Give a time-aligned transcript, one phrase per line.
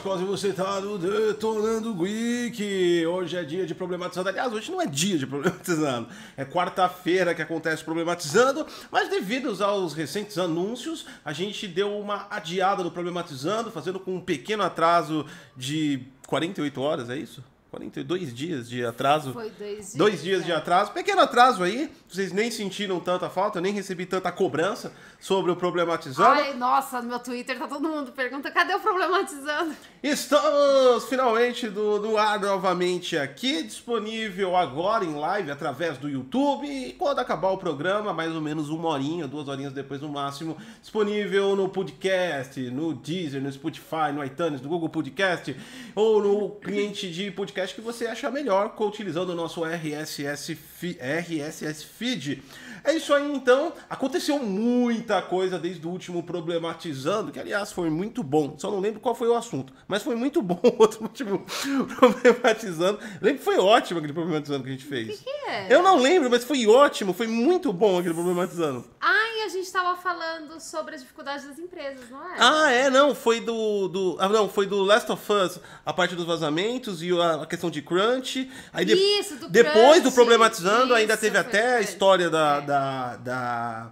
[0.00, 3.06] Gotti Cos e você tá Detonando Geek.
[3.06, 4.28] Hoje é dia de problematizando.
[4.28, 6.08] Aliás, hoje não é dia de problematizando.
[6.36, 8.66] É quarta-feira que acontece problematizando.
[8.90, 14.20] Mas devido aos recentes anúncios, a gente deu uma adiada no problematizando, fazendo com um
[14.20, 17.44] pequeno atraso de 48 horas, é isso?
[17.70, 19.32] 42 dias de atraso.
[19.32, 19.94] Foi dois dias.
[19.94, 20.46] Dois dias né?
[20.46, 20.90] de atraso.
[20.90, 21.90] Pequeno atraso aí.
[22.08, 26.40] Vocês nem sentiram tanta falta, nem recebi tanta cobrança sobre o problematizando.
[26.40, 29.76] Ai, nossa, no meu Twitter tá todo mundo pergunta, cadê o problematizando?
[30.02, 36.66] Estamos finalmente do, no ar novamente aqui, disponível agora em live através do YouTube.
[36.66, 40.56] E quando acabar o programa, mais ou menos uma horinha, duas horinhas depois no máximo,
[40.80, 45.54] disponível no podcast, no Deezer, no Spotify, no iTunes, no Google Podcast
[45.94, 50.56] ou no cliente de podcast que você achar melhor, utilizando o nosso RSS,
[51.00, 52.42] RSS Feed.
[52.84, 53.72] É isso aí então.
[53.88, 58.54] Aconteceu muita coisa desde o último Problematizando, que aliás foi muito bom.
[58.58, 61.44] Só não lembro qual foi o assunto, mas foi muito bom o outro último
[61.98, 62.98] Problematizando.
[63.20, 65.20] Lembro que foi ótimo aquele Problematizando que a gente fez.
[65.20, 65.66] que é?
[65.68, 68.84] Eu não lembro, mas foi ótimo, foi muito bom aquele Problematizando.
[69.00, 72.36] Ai, a gente tava falando sobre as dificuldades das empresas, não é?
[72.38, 74.16] Ah, é, não, foi do, do.
[74.20, 77.70] Ah, não, foi do Last of Us, a parte dos vazamentos e a, a questão
[77.70, 78.50] de crunch.
[78.72, 82.28] Aí de- Isso, do depois do crunch, problematizando, ainda isso, teve foi até a história
[82.30, 82.58] da.
[82.58, 82.60] é.
[82.70, 83.90] Da, da-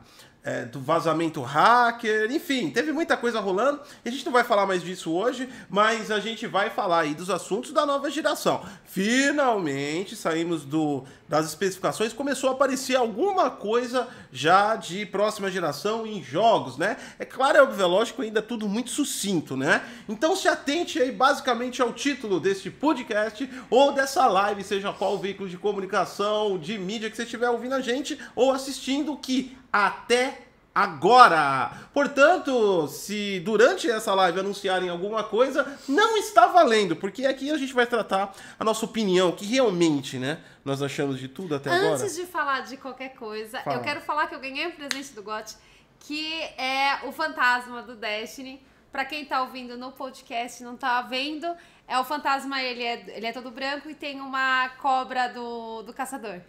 [0.48, 3.82] é, do vazamento hacker, enfim, teve muita coisa rolando.
[4.02, 7.28] A gente não vai falar mais disso hoje, mas a gente vai falar aí dos
[7.28, 8.64] assuntos da nova geração.
[8.86, 16.22] Finalmente saímos do, das especificações, começou a aparecer alguma coisa já de próxima geração em
[16.22, 16.96] jogos, né?
[17.18, 19.82] É claro, é óbvio, é lógico, ainda tudo muito sucinto, né?
[20.08, 25.46] Então se atente aí basicamente ao título deste podcast ou dessa live, seja qual veículo
[25.46, 31.72] de comunicação, de mídia que você estiver ouvindo a gente ou assistindo, que até agora.
[31.92, 37.72] Portanto, se durante essa live anunciarem alguma coisa, não está valendo, porque aqui a gente
[37.72, 41.94] vai tratar a nossa opinião, que realmente, né, nós achamos de tudo até agora.
[41.94, 43.76] Antes de falar de qualquer coisa, Fala.
[43.76, 45.56] eu quero falar que eu ganhei um presente do GOT,
[45.98, 48.62] que é o fantasma do Destiny.
[48.92, 51.46] Pra quem tá ouvindo no podcast e não tá vendo,
[51.86, 55.92] é o fantasma, ele é, ele é todo branco e tem uma cobra do, do
[55.92, 56.40] caçador.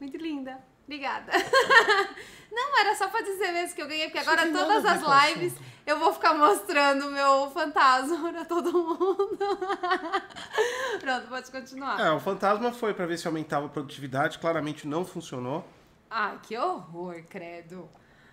[0.00, 0.58] Muito linda.
[0.84, 1.30] Obrigada.
[2.50, 5.54] Não, era só pra dizer mesmo que eu ganhei, porque agora todas as com lives
[5.86, 9.38] eu vou ficar mostrando o meu fantasma pra todo mundo.
[11.00, 12.00] Pronto, pode continuar.
[12.00, 15.66] É, o fantasma foi pra ver se aumentava a produtividade, claramente não funcionou.
[16.10, 17.88] Ai, que horror, credo.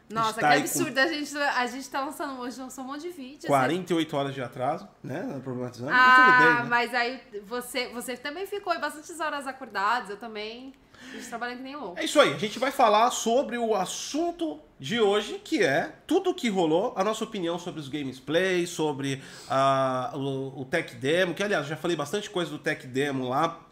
[0.10, 0.98] Nossa, que absurdo.
[0.98, 3.46] A, gente, a gente tá lançando hoje, lançou um monte de vídeos.
[3.46, 5.92] 48 horas de atraso, né, problematizando.
[5.92, 6.64] Ah, Mas tudo bem, né?
[6.70, 10.74] mas aí você, você também ficou aí bastantes horas acordados, eu também.
[11.14, 12.00] Gente trabalhando que nem louco.
[12.00, 16.32] É isso aí, a gente vai falar sobre o assunto de hoje, que é tudo
[16.32, 21.34] o que rolou, a nossa opinião sobre os gameplay, sobre ah, o, o Tech Demo,
[21.34, 23.67] que aliás, já falei bastante coisa do Tech Demo lá,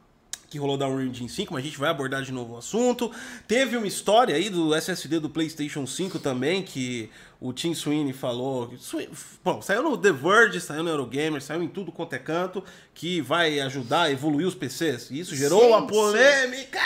[0.47, 3.11] que rolou da Unreal Engine 5, mas a gente vai abordar de novo o assunto.
[3.47, 7.09] Teve uma história aí do SSD do PlayStation 5 também, que
[7.41, 8.73] o Tim Sweeney falou.
[9.44, 12.63] Bom, saiu no The Verge, saiu no Eurogamer, saiu em tudo quanto é canto,
[12.94, 15.09] que vai ajudar a evoluir os PCs.
[15.11, 15.89] E isso gerou uma Gente.
[15.89, 16.79] polêmica!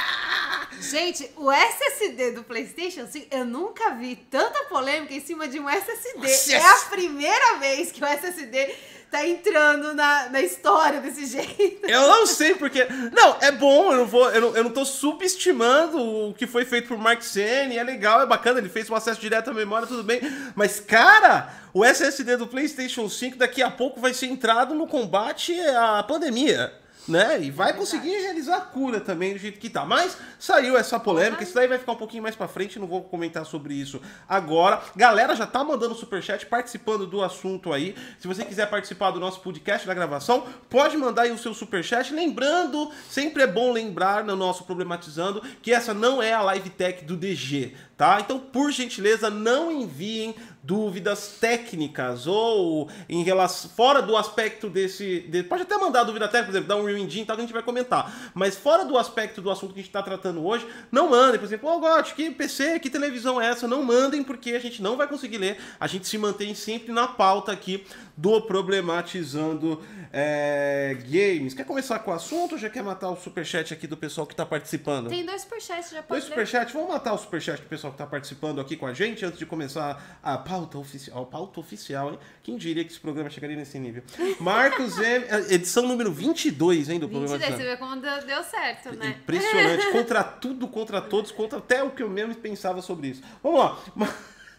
[0.82, 5.70] Gente, o SSD do PlayStation 5, eu nunca vi tanta polêmica em cima de um
[5.70, 6.20] SSD.
[6.22, 8.74] Nossa, É a primeira vez que o SSD
[9.10, 11.86] tá entrando na, na história desse jeito.
[11.86, 12.86] Eu não sei porque.
[13.12, 14.30] Não, é bom, eu não vou.
[14.30, 16.00] Eu não, eu não tô subestimando
[16.30, 19.20] o que foi feito por Mark Sen, é legal, é bacana, ele fez um acesso
[19.20, 20.22] direto à memória, tudo bem.
[20.56, 25.60] Mas, cara, o SSD do PlayStation 5 daqui a pouco vai ser entrado no combate
[25.62, 26.72] à pandemia.
[27.10, 27.42] Né?
[27.42, 27.78] E vai verdade.
[27.78, 29.86] conseguir realizar a cura também do jeito que tá.
[29.86, 33.04] Mas saiu essa polêmica, isso daí vai ficar um pouquinho mais pra frente, não vou
[33.04, 34.82] comentar sobre isso agora.
[34.96, 37.96] Galera já tá mandando superchat, participando do assunto aí.
[38.20, 42.14] Se você quiser participar do nosso podcast da gravação, pode mandar aí o seu superchat.
[42.14, 47.04] Lembrando, sempre é bom lembrar no nosso Problematizando que essa não é a live tech
[47.04, 48.20] do DG, tá?
[48.20, 55.44] Então, por gentileza, não enviem dúvidas técnicas ou em relação fora do aspecto desse, de-
[55.44, 57.54] pode até mandar dúvida técnica, por exemplo, dar um Engine e tal que a gente
[57.54, 61.10] vai comentar, mas fora do aspecto do assunto que a gente está tratando hoje, não
[61.10, 63.68] mandem, por exemplo, oh, Gotti, que PC, que televisão é essa?
[63.68, 67.08] Não mandem porque a gente não vai conseguir ler, a gente se mantém sempre na
[67.08, 67.86] pauta aqui
[68.20, 69.82] do problematizando
[70.12, 71.54] é, games.
[71.54, 74.34] Quer começar com o assunto ou já quer matar o superchat aqui do pessoal que
[74.34, 75.08] está participando?
[75.08, 76.30] Tem dois superchats, já Dois pode ler?
[76.30, 79.40] superchats, vamos matar o superchat do pessoal que tá participando aqui com a gente antes
[79.40, 81.26] de começar a pauta oficial.
[81.28, 82.20] Pauta oficial, hein?
[82.44, 84.04] Quem diria que esse programa chegaria nesse nível?
[84.42, 87.58] Marcos M, eh, edição número 22, hein, do 22, programa.
[87.58, 89.16] você vê como deu, deu certo, né?
[89.22, 93.22] Impressionante, contra tudo, contra todos, contra até o que eu mesmo pensava sobre isso.
[93.42, 93.80] Vamos lá.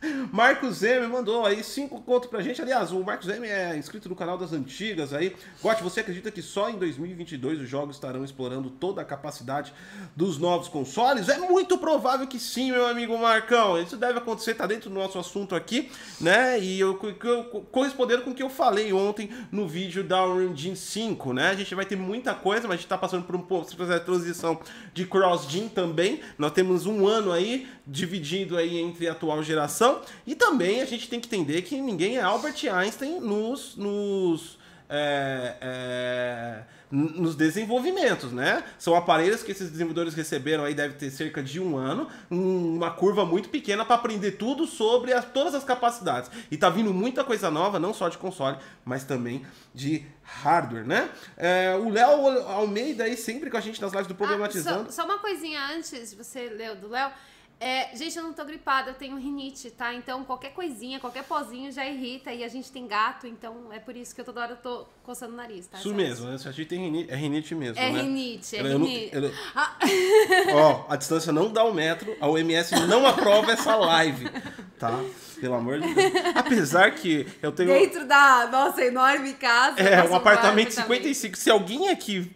[0.03, 0.11] Ma-
[0.51, 2.61] Marcos M mandou aí cinco conto pra gente.
[2.61, 5.35] Aliás, o Marcos M é inscrito no canal das antigas aí.
[5.63, 9.73] Gotti, você acredita que só em 2022 os jogos estarão explorando toda a capacidade
[10.17, 11.29] dos novos consoles?
[11.29, 13.81] É muito provável que sim, meu amigo Marcão.
[13.81, 16.59] Isso deve acontecer, tá dentro do nosso assunto aqui, né?
[16.59, 21.33] E eu, eu correspondendo com o que eu falei ontem no vídeo da Engine 5,
[21.33, 21.51] né?
[21.51, 24.01] A gente vai ter muita coisa, mas a gente tá passando por um processo de
[24.01, 24.59] transição
[24.93, 26.21] de cross-gen também.
[26.39, 29.90] Nós temos um ano aí dividindo aí entre a atual geração
[30.27, 34.59] e também a gente tem que entender que ninguém é Albert Einstein nos, nos
[34.93, 38.65] é, é, nos desenvolvimentos, né?
[38.77, 43.25] São aparelhos que esses desenvolvedores receberam aí deve ter cerca de um ano, uma curva
[43.25, 46.29] muito pequena para aprender tudo sobre as, todas as capacidades.
[46.51, 51.09] E tá vindo muita coisa nova, não só de console, mas também de hardware, né?
[51.37, 54.89] É, o Léo Almeida aí sempre com a gente nas lives do Problematizando.
[54.89, 57.13] Ah, só, só uma coisinha antes, você leu do Léo.
[57.61, 59.93] É, gente, eu não tô gripada, eu tenho rinite, tá?
[59.93, 63.95] Então qualquer coisinha, qualquer pozinho já irrita e a gente tem gato, então é por
[63.95, 65.77] isso que eu toda hora tô coçando o nariz, tá?
[65.77, 66.39] Isso mesmo, né?
[66.39, 68.01] Se a gente tem rinite, é rinite mesmo, é né?
[68.01, 69.77] Rinite, é eu rinite, eu, ah.
[70.57, 74.31] Ó, a distância não dá um metro, a OMS não aprova essa live,
[74.79, 74.99] tá?
[75.39, 76.13] Pelo amor de Deus.
[76.35, 77.69] Apesar que eu tenho...
[77.75, 79.79] Dentro da nossa enorme casa.
[79.81, 81.37] É, um apartamento de 55.
[81.37, 82.35] Se alguém aqui,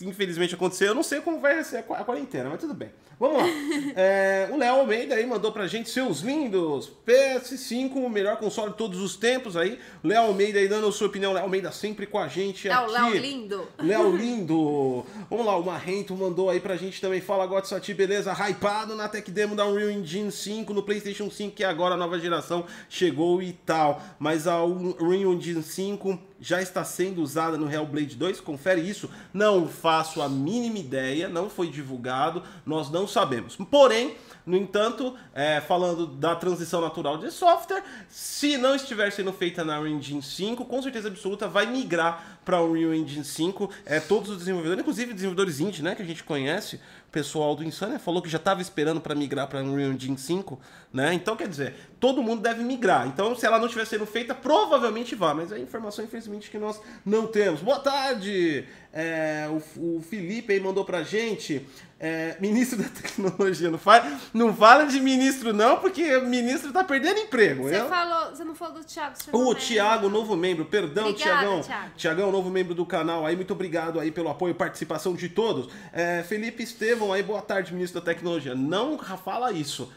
[0.00, 2.90] infelizmente acontecer, eu não sei como vai ser a quarentena, mas tudo bem.
[3.18, 3.44] Vamos lá.
[3.96, 6.90] É, o Léo Almeida aí mandou pra gente seus lindos.
[7.06, 9.78] PS5, o melhor console de todos os tempos aí.
[10.02, 11.32] Léo Almeida aí dando a sua opinião.
[11.32, 12.90] Léo Almeida sempre com a gente é aqui.
[12.90, 13.68] Léo lindo.
[13.78, 15.06] Léo lindo.
[15.30, 17.20] Vamos lá, o Marrento mandou aí pra gente também.
[17.20, 18.32] Fala, Gotsati, beleza?
[18.32, 22.18] Hypado na Tech Demo da Unreal Engine 5 no PlayStation 5, que agora a nova
[22.18, 24.02] geração chegou e tal.
[24.18, 28.40] Mas a Unreal Engine 5 já está sendo usada no Hellblade 2?
[28.40, 29.10] Confere isso.
[29.32, 33.56] Não faço a mínima ideia, não foi divulgado, nós não sabemos.
[33.70, 34.16] Porém,
[34.46, 39.80] no entanto, é, falando da transição natural de software, se não estiver sendo feita na
[39.80, 43.70] Unreal Engine 5, com certeza absoluta vai migrar para o Unreal Engine 5.
[43.86, 46.78] É, todos os desenvolvedores, inclusive desenvolvedores indie, né, que a gente conhece,
[47.14, 50.60] pessoal do Insania falou que já estava esperando para migrar para Unreal Engine 5,
[50.92, 51.14] né?
[51.14, 53.06] Então, quer dizer, todo mundo deve migrar.
[53.06, 55.32] Então, se ela não estiver sendo feita, provavelmente vai.
[55.32, 57.60] Mas é informação, infelizmente, que nós não temos.
[57.60, 58.66] Boa tarde!
[58.92, 61.64] É, o, o Felipe aí mandou pra gente
[62.04, 63.70] é, ministro da tecnologia.
[63.70, 67.62] Não fala, não fala de ministro, não, porque o ministro tá perdendo emprego.
[67.62, 67.88] Você, eu...
[67.88, 69.14] falou, você não falou do Thiago.
[69.32, 70.66] O Thiago, novo membro.
[70.66, 71.62] Perdão, Tiagão.
[71.96, 73.34] Tiagão, novo membro do canal aí.
[73.34, 75.72] Muito obrigado aí pelo apoio e participação de todos.
[75.94, 78.54] É, Felipe Estevão aí, boa tarde, ministro da tecnologia.
[78.54, 79.90] Não fala isso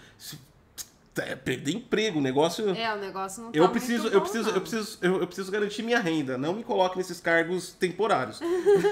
[1.17, 2.69] é, perder emprego, o negócio.
[2.75, 4.55] É, o negócio não tá eu preciso, muito eu bom, preciso, não.
[4.55, 6.37] eu preciso, eu, eu, preciso garantir minha renda.
[6.37, 8.39] Não me coloque nesses cargos temporários.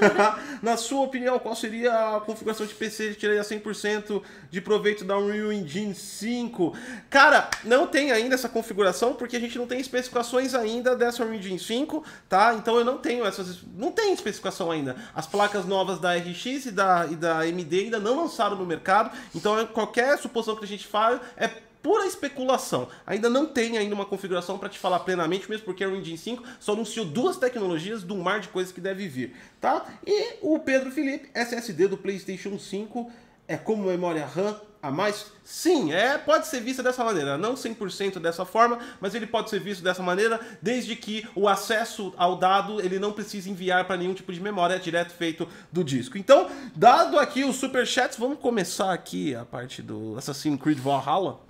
[0.61, 5.17] Na sua opinião, qual seria a configuração de PC que tiraria 100% de proveito da
[5.17, 6.75] Unreal Engine 5?
[7.09, 11.39] Cara, não tem ainda essa configuração porque a gente não tem especificações ainda dessa Unreal
[11.39, 12.53] Engine 5, tá?
[12.53, 14.95] Então eu não tenho essas, não tem especificação ainda.
[15.13, 19.15] As placas novas da RX e da, e da AMD ainda não lançaram no mercado.
[19.33, 22.87] Então qualquer suposição que a gente fala é pura especulação.
[23.05, 26.43] Ainda não tem ainda uma configuração para te falar plenamente, mesmo porque o Engine 5
[26.59, 29.85] só anunciou duas tecnologias do mar de coisas que deve vir, tá?
[30.03, 33.11] E o Pedro Felipe, SSD do PlayStation 5
[33.47, 35.27] é como memória RAM a mais?
[35.43, 39.59] Sim, é, pode ser vista dessa maneira, não 100% dessa forma, mas ele pode ser
[39.59, 44.15] visto dessa maneira, desde que o acesso ao dado ele não precise enviar para nenhum
[44.15, 46.17] tipo de memória, é direto feito do disco.
[46.17, 51.44] Então, dado aqui os superchats, vamos começar aqui a parte do Assassin's Creed Valhalla.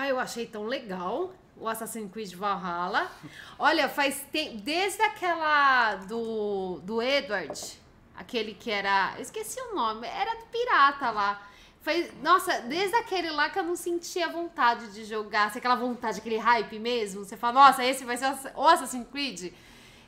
[0.00, 3.10] Ah, eu achei tão legal o Assassin's Creed Valhalla.
[3.58, 4.58] Olha, faz tempo.
[4.58, 7.60] Desde aquela do, do Edward,
[8.14, 9.14] aquele que era.
[9.16, 11.42] Eu esqueci o nome, era do pirata lá.
[11.80, 16.20] Faz, nossa, desde aquele lá que eu não sentia vontade de jogar, se aquela vontade,
[16.20, 17.24] aquele hype mesmo.
[17.24, 19.52] Você fala, nossa, esse vai ser o Assassin's Creed.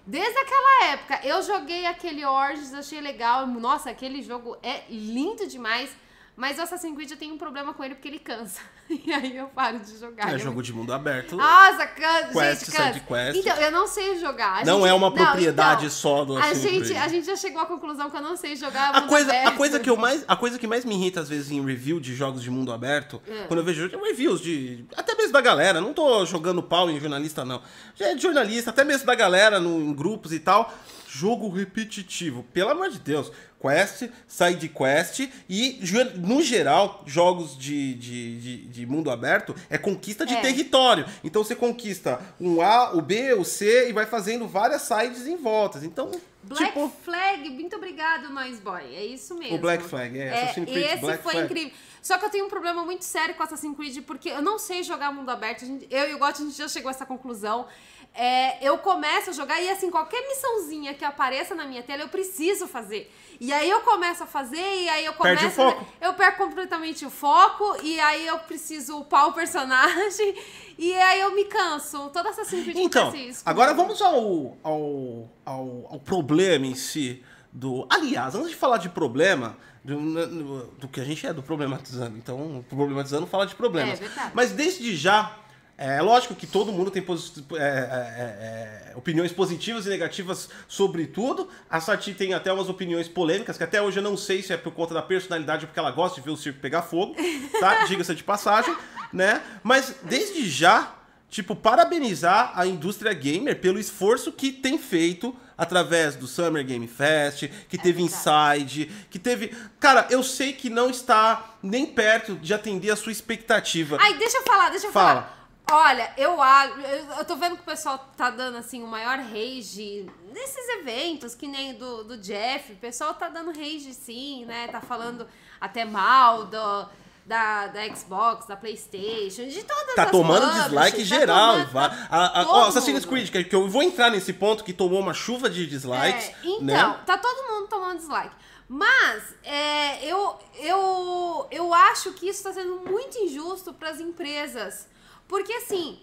[0.07, 3.45] Desde aquela época, eu joguei aquele Origins, achei legal.
[3.45, 5.91] Nossa, aquele jogo é lindo demais.
[6.37, 8.63] Mas o Assassin's Creed eu tenho um problema com ele porque ele cansa.
[9.07, 10.35] E aí eu paro de jogar.
[10.35, 11.37] É jogo de mundo aberto.
[11.37, 12.33] Nossa, cansa.
[12.33, 13.01] Quest, gente, cansa.
[13.01, 13.39] quest.
[13.39, 14.61] Então, eu não sei jogar.
[14.61, 17.27] A não gente, é uma propriedade não, então, só do a Assassin's gente, a gente
[17.27, 19.49] já chegou à conclusão que eu não sei jogar a coisa, aberto.
[19.49, 22.01] a coisa que eu mais A coisa que mais me irrita, às vezes, em review
[22.01, 23.45] de jogos de mundo aberto, é.
[23.45, 24.85] quando eu vejo reviews de.
[24.97, 27.63] Até mesmo da galera, não tô jogando pau em jornalista, não.
[27.95, 30.73] Já é de jornalista, até mesmo da galera no, em grupos e tal
[31.13, 32.45] Jogo repetitivo.
[32.53, 33.33] Pelo amor de Deus.
[33.61, 35.79] Quest, side quest e,
[36.17, 40.41] no geral, jogos de, de, de, de mundo aberto é conquista de É.
[40.41, 41.05] território.
[41.23, 45.37] Então você conquista um A, o B, o C e vai fazendo várias sides em
[45.37, 45.85] voltas.
[45.85, 46.11] Então,
[46.43, 46.91] Black tipo.
[47.05, 48.95] Flag, muito obrigado, Noise Boy.
[48.95, 49.57] É isso mesmo.
[49.57, 51.47] O Black Flag, é, Assassin's Creed esse Black foi Flag.
[51.47, 51.73] incrível.
[52.01, 54.83] Só que eu tenho um problema muito sério com Assassin's Creed, porque eu não sei
[54.83, 55.67] jogar mundo aberto.
[55.91, 57.67] Eu e o Gotti, a gente já chegou a essa conclusão.
[58.15, 62.09] É, eu começo a jogar e, assim, qualquer missãozinha que apareça na minha tela, eu
[62.09, 63.11] preciso fazer.
[63.41, 65.41] E aí eu começo a fazer, e aí eu começo...
[65.41, 65.87] Perde o foco.
[66.01, 70.35] Eu perco completamente o foco, e aí eu preciso upar o personagem,
[70.77, 72.11] e aí eu me canso.
[72.11, 73.43] Toda Assassin's Creed Então, isso.
[73.47, 77.87] agora vamos ao, ao, ao, ao problema em si do.
[77.89, 82.17] Aliás, antes de falar de problema, do, do que a gente é do problematizando.
[82.19, 84.01] Então, o problematizando fala de problemas.
[84.01, 84.31] É.
[84.35, 85.37] Mas desde já.
[85.83, 91.07] É lógico que todo mundo tem posi- é, é, é, opiniões positivas e negativas sobre
[91.07, 91.49] tudo.
[91.71, 94.59] A Sati tem até umas opiniões polêmicas, que até hoje eu não sei se é
[94.59, 97.17] por conta da personalidade ou porque ela gosta de ver o circo pegar fogo,
[97.59, 97.85] tá?
[97.89, 98.77] Diga-se de passagem,
[99.11, 99.41] né?
[99.63, 100.95] Mas desde já,
[101.31, 107.49] tipo, parabenizar a indústria gamer pelo esforço que tem feito através do Summer Game Fest,
[107.71, 108.61] que teve verdade.
[108.63, 109.57] Inside, que teve.
[109.79, 113.97] Cara, eu sei que não está nem perto de atender a sua expectativa.
[113.99, 115.23] Ai, deixa eu falar, deixa eu Fala.
[115.23, 115.40] falar.
[115.71, 116.75] Olha, eu acho.
[117.19, 121.47] Eu, tô vendo que o pessoal tá dando assim o maior rage nesses eventos, que
[121.47, 122.73] nem do, do Jeff.
[122.73, 124.69] O pessoal tá dando rage sim, né?
[124.69, 125.27] Tá falando
[125.61, 126.87] até mal do,
[127.25, 131.53] da, da Xbox, da Playstation, de todas Tá as tomando publishers, dislike tá geral.
[131.53, 133.05] tomando- va- tá a, ó, Assassin's.
[133.05, 136.29] Creed, que, que eu vou entrar nesse ponto que tomou uma chuva de dislikes.
[136.29, 137.01] É, então, né?
[137.07, 138.35] tá todo mundo tomando dislike.
[138.69, 144.89] Mas é, eu, eu, eu acho que isso está sendo muito injusto para as empresas.
[145.31, 145.99] Porque assim,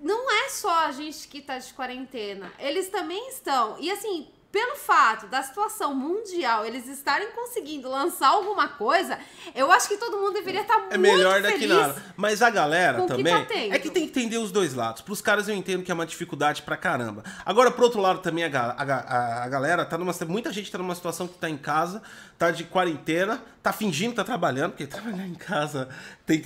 [0.00, 2.52] não é só a gente que tá de quarentena.
[2.58, 3.76] Eles também estão.
[3.80, 9.18] E assim, pelo fato da situação mundial, eles estarem conseguindo lançar alguma coisa,
[9.54, 11.52] eu acho que todo mundo deveria estar muito É melhor feliz.
[11.52, 12.02] daqui nada.
[12.16, 13.44] Mas a galera o que também.
[13.46, 15.02] tá é que tem que entender os dois lados.
[15.02, 17.24] Pros caras eu entendo que é uma dificuldade pra caramba.
[17.44, 20.12] Agora, pro outro lado também, a, a a- a galera tá numa.
[20.28, 22.02] Muita gente tá numa situação que tá em casa,
[22.38, 25.88] tá de quarentena, tá fingindo que tá trabalhando, porque trabalhar em casa
[26.26, 26.44] tem.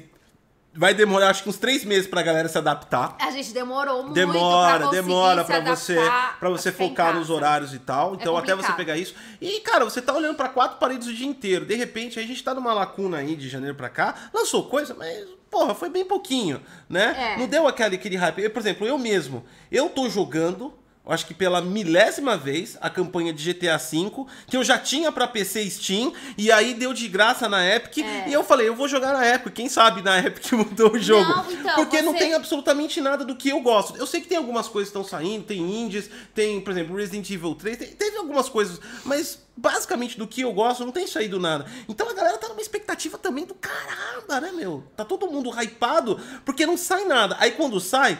[0.74, 3.16] Vai demorar acho que uns três meses pra galera se adaptar.
[3.20, 5.96] A gente demorou muito Demora, pra demora pra você,
[6.38, 8.14] para você focar nos horários e tal.
[8.14, 9.14] Então até você pegar isso.
[9.40, 11.64] E cara, você tá olhando pra quatro paredes o dia inteiro.
[11.64, 14.14] De repente a gente tá numa lacuna aí de janeiro pra cá.
[14.32, 17.34] Lançou coisa, mas porra, foi bem pouquinho, né?
[17.34, 17.38] É.
[17.38, 18.42] Não deu aquele aquele hype.
[18.42, 20.72] Eu, por exemplo, eu mesmo, eu tô jogando
[21.12, 24.10] acho que pela milésima vez a campanha de GTA V,
[24.46, 27.98] que eu já tinha pra PC e Steam, e aí deu de graça na Epic,
[28.04, 28.28] É.
[28.28, 31.28] e eu falei, eu vou jogar na Epic, quem sabe na Epic mudou o jogo.
[31.28, 33.96] Não, então, Porque não você- tem absolutamente nada do que eu gosto.
[33.96, 37.28] Eu sei que tem algumas coisas que estão saindo, tem indies, tem, por exemplo, Resident
[37.30, 41.40] Evil 3, tem- teve algumas coisas, mas basicamente do que eu gosto não tem saído
[41.40, 41.66] nada.
[41.88, 44.84] Então a galera tá numa expectativa também do caramba, né, meu?
[44.96, 47.36] Tá todo mundo hypado porque não sai nada.
[47.40, 48.18] Aí quando sai,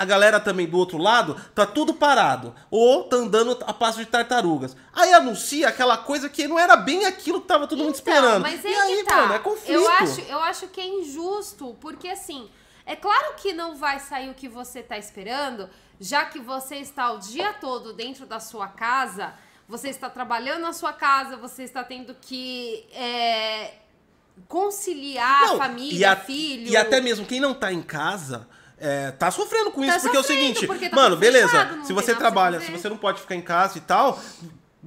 [0.00, 2.54] a galera também do outro lado tá tudo parado.
[2.70, 4.74] Ou tá andando a passo de tartarugas.
[4.94, 8.38] Aí anuncia aquela coisa que não era bem aquilo que tava todo mundo esperando.
[8.38, 9.16] Então, Mas e aí tá.
[9.16, 9.70] mano, é conflito.
[9.72, 12.48] Eu acho, eu acho que é injusto, porque assim,
[12.86, 15.68] é claro que não vai sair o que você tá esperando,
[16.00, 19.34] já que você está o dia todo dentro da sua casa,
[19.68, 23.74] você está trabalhando na sua casa, você está tendo que é,
[24.48, 26.68] conciliar Não, família, e a- filho.
[26.68, 28.48] E até mesmo quem não tá em casa.
[28.80, 31.92] É, tá sofrendo com isso, Tá porque é o seguinte, tá mano, beleza, fechado, se
[31.92, 34.18] você trabalha, se você não pode ficar em casa e tal,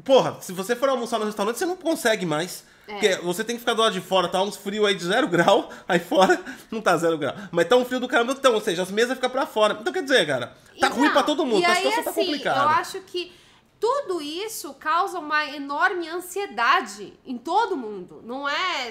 [0.04, 2.66] porra, se você for almoçar no restaurante, você não consegue mais.
[2.86, 2.92] É.
[2.94, 5.28] Porque você tem que ficar do lado de fora, tá uns frio aí de zero
[5.28, 6.38] grau, aí fora
[6.70, 7.34] não tá zero grau.
[7.52, 9.78] Mas tá um frio do caramba, então, ou seja, as mesas ficam pra fora.
[9.80, 12.10] Então quer dizer, cara, tá Então, ruim pra todo mundo, e a aí, situação tá
[12.10, 12.60] assim, complicada.
[12.60, 13.32] Eu acho que
[13.80, 18.22] tudo isso causa uma enorme ansiedade em todo mundo.
[18.26, 18.90] Não é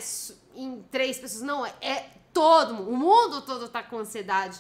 [0.55, 1.67] em três pessoas, não.
[1.67, 2.91] É, é todo mundo.
[2.91, 4.59] O mundo todo tá com ansiedade.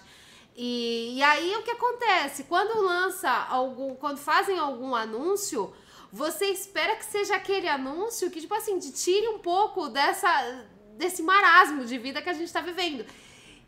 [0.54, 2.44] E, e aí o que acontece?
[2.44, 3.94] Quando lança algum.
[3.94, 5.72] Quando fazem algum anúncio,
[6.12, 10.64] você espera que seja aquele anúncio que, tipo assim, te tire um pouco dessa,
[10.96, 13.04] desse marasmo de vida que a gente tá vivendo.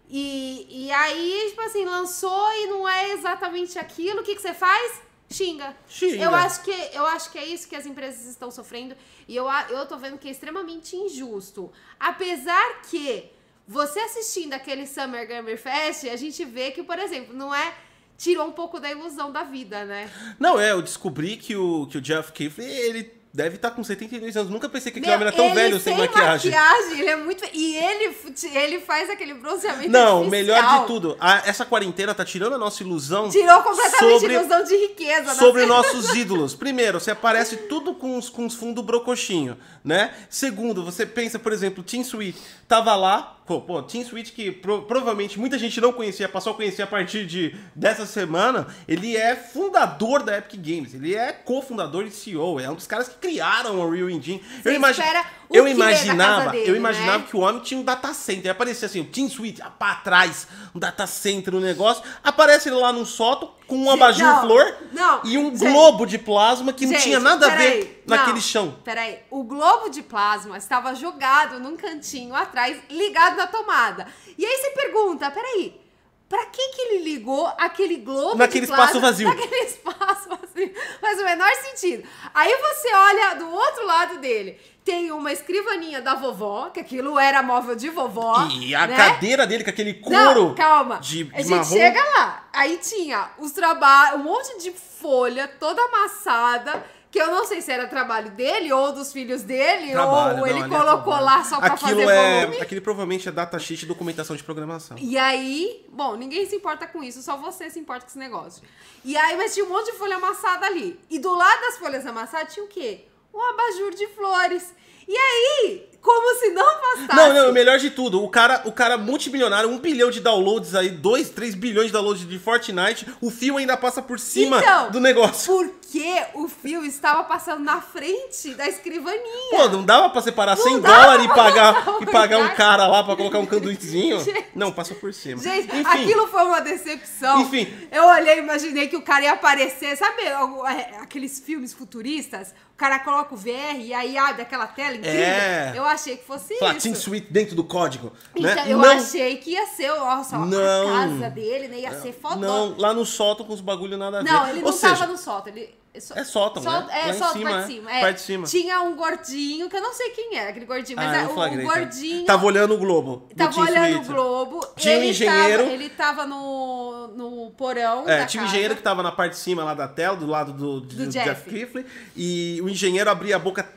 [0.08, 4.52] E, e aí, tipo assim, lançou e não é exatamente aquilo, o que, que você
[4.52, 5.02] faz?
[5.30, 5.74] Xinga.
[5.88, 6.22] Xinga.
[6.22, 8.94] Eu acho, que, eu acho que é isso que as empresas estão sofrendo.
[9.26, 11.72] E eu, eu tô vendo que é extremamente injusto.
[11.98, 13.32] Apesar que
[13.66, 17.72] você assistindo aquele Summer Gamer Fest, a gente vê que, por exemplo, não é.
[18.16, 20.08] Tirou um pouco da ilusão da vida, né?
[20.38, 24.36] Não, é, eu descobri que o, que o Jeff Keighley, ele deve estar com 72
[24.36, 24.48] anos.
[24.48, 26.52] Nunca pensei que aquele homem era tão velho sem maquiagem.
[26.52, 27.44] maquiagem, ele é muito.
[27.52, 28.16] E ele,
[28.52, 29.90] ele faz aquele bronzeamento.
[29.90, 30.30] Não, o artificial.
[30.30, 33.28] melhor de tudo, a- essa quarentena tá tirando a nossa ilusão.
[33.28, 35.22] Tirou completamente sobre, a ilusão de riqueza.
[35.24, 36.54] da sobre nossos ídolos.
[36.54, 40.14] Primeiro, você aparece tudo com os, com os fundos brocochinho, né?
[40.30, 44.82] Segundo, você pensa, por exemplo, Team Sweet tava lá, pô, pô Team Sweet que pro-
[44.82, 49.34] provavelmente muita gente não conhecia, passou a conhecer a partir de dessa semana, ele é
[49.36, 53.78] fundador da Epic Games, ele é cofundador e CEO, é um dos caras que criaram
[53.80, 54.42] o Real Engine.
[54.62, 55.02] Você Eu, imagi
[55.50, 57.24] eu imaginava, dele, eu imaginava né?
[57.30, 60.48] que o homem tinha um data center, aparecia assim, o Team Sweet, ah, pra trás,
[60.74, 64.76] um data center no negócio, aparece ele lá num sótão com um abajur não, flor
[64.92, 65.58] não, e um gente.
[65.58, 68.76] globo de plasma que não Gente, tinha nada a ver naquele não, chão.
[68.84, 74.06] Peraí, o globo de plasma estava jogado num cantinho atrás, ligado na tomada.
[74.36, 75.80] E aí você pergunta, peraí,
[76.28, 79.28] pra que que ele ligou aquele globo Naquele espaço vazio.
[79.28, 80.74] Naquele espaço vazio.
[81.00, 82.06] Faz o menor sentido.
[82.32, 87.42] Aí você olha do outro lado dele, tem uma escrivaninha da vovó, que aquilo era
[87.42, 88.46] móvel de vovó.
[88.50, 88.96] E a né?
[88.96, 90.98] cadeira dele com aquele couro Não, calma.
[90.98, 91.64] de a gente marrom.
[91.64, 92.48] chega lá.
[92.52, 96.84] Aí tinha os trabalhos, um monte de folha toda amassada.
[97.14, 100.46] Que eu não sei se era trabalho dele ou dos filhos dele, Trabalho, ou não,
[100.48, 101.24] ele é colocou trabalho.
[101.24, 102.60] lá só pra Aquilo fazer é, volume.
[102.60, 104.96] Aquele provavelmente é datasheet e documentação de programação.
[105.00, 108.64] E aí, bom, ninguém se importa com isso, só você se importa com esse negócio.
[109.04, 110.98] E aí, mas tinha um monte de folha amassada ali.
[111.08, 113.04] E do lado das folhas amassadas tinha o quê?
[113.32, 114.74] Um abajur de flores.
[115.06, 117.16] E aí, como se não bastasse.
[117.16, 120.74] Não, não, o melhor de tudo, o cara, o cara multimilionário, um bilhão de downloads
[120.74, 124.90] aí, dois, três bilhões de downloads de Fortnite, o fio ainda passa por cima Então,
[124.90, 125.50] do negócio.
[125.50, 129.50] Porque o fio estava passando na frente da escrivaninha.
[129.50, 132.86] Pô, não dava pra separar Não 100 dava dólares e pagar, e pagar um cara
[132.86, 134.20] lá pra colocar um canduizinho?
[134.22, 134.44] Gente.
[134.54, 135.40] Não, passou por cima.
[135.40, 137.40] Gente, Enfim, aquilo foi uma decepção.
[137.40, 137.72] Enfim.
[137.90, 142.52] Eu olhei e imaginei que o cara ia aparecer, sabe é, aqueles filmes futuristas?
[142.74, 145.16] O cara coloca o VR e aí abre aquela tela incrível.
[145.16, 145.72] É.
[145.76, 146.82] Eu achei que fosse Falar isso.
[146.82, 148.64] Team Sweet dentro do código, Então, né?
[148.66, 150.88] eu não, achei que ia ser, nossa, Não.
[150.88, 151.80] a casa dele, né?
[151.80, 152.38] Ia ser fodão.
[152.70, 154.30] não, lá no sótão com os bagulho nada a ver.
[154.30, 155.74] Não, ele não Ou seja, tava no sótão, ele...
[155.98, 156.86] só- É sótão, só- né?
[156.90, 157.66] É, Lá sótão, cima, parte é.
[157.66, 157.92] de cima.
[157.92, 158.00] é.
[158.00, 158.46] Parte de cima.
[158.46, 161.62] Tinha um gordinho, que eu não sei quem era, aquele gordinho, mas Ah, é, o,
[161.62, 162.24] gordinho...
[162.24, 163.28] Tava olhando o globo.
[163.36, 164.66] Tava olhando o globo.
[164.76, 165.62] Tinha um engenheiro.
[165.64, 169.38] Tava, ele tava no, no porão É, tinha um engenheiro que tava na parte de
[169.38, 171.28] cima lá da tela, do lado do, do, Do Jeff.
[171.28, 171.50] Jeff.
[171.50, 171.86] Kifley,
[172.16, 173.68] e o engenheiro abria a boca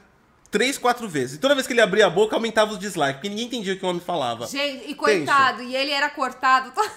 [0.50, 1.36] três, quatro vezes.
[1.36, 3.78] E toda vez que ele abria a boca, aumentava os dislikes, porque ninguém entendia o
[3.78, 4.48] que o homem falava.
[4.48, 6.90] Gente, e coitado, e ele era cortado toda,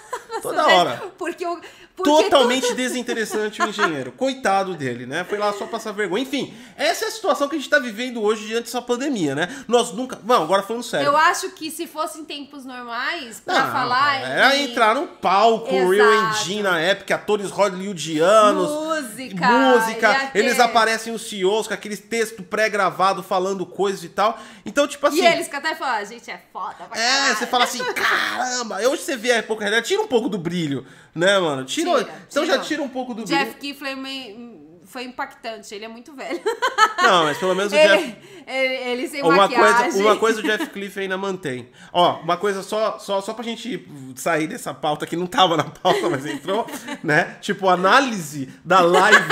[0.43, 1.03] Toda hora.
[1.19, 1.61] Porque o.
[2.03, 4.13] Porque Totalmente desinteressante o engenheiro.
[4.13, 5.25] Coitado dele, né?
[5.25, 6.23] Foi lá só passar vergonha.
[6.23, 9.65] Enfim, essa é a situação que a gente tá vivendo hoje diante dessa pandemia, né?
[9.69, 10.19] Nós nunca.
[10.25, 11.07] Não, agora falando sério.
[11.07, 14.21] Eu acho que se fosse em tempos normais, pra Não, falar.
[14.23, 15.91] Era em- entrar no palco, Exato.
[15.93, 18.71] Real Engine na época, atores hollywoodianos.
[18.71, 20.11] Música, Música.
[20.13, 24.39] ia ter- Eles aparecem os CEOs com aqueles texto pré-gravado falando coisas e tal.
[24.65, 25.23] Então, tipo assim.
[25.23, 27.79] E eles que até falam, a gente é foda pra É, caralho." você fala assim,
[27.93, 31.65] caramba, hoje você vê a pouco realidade, tira um pouco do brilho, né, mano?
[31.65, 32.65] Tira, Tira, então já tira.
[32.65, 33.55] tira um pouco do Jeff
[33.97, 36.41] me- foi impactante, ele é muito velho.
[37.01, 38.03] Não, mas pelo menos o Jeff.
[38.03, 39.83] ele, ele, ele sem Uma maquiagem.
[39.93, 41.69] coisa, uma coisa o Jeff Cliff ainda mantém.
[41.93, 45.65] Ó, uma coisa só, só, só pra gente sair dessa pauta que não tava na
[45.65, 46.67] pauta, mas entrou,
[47.05, 47.37] né?
[47.41, 49.29] Tipo, análise da live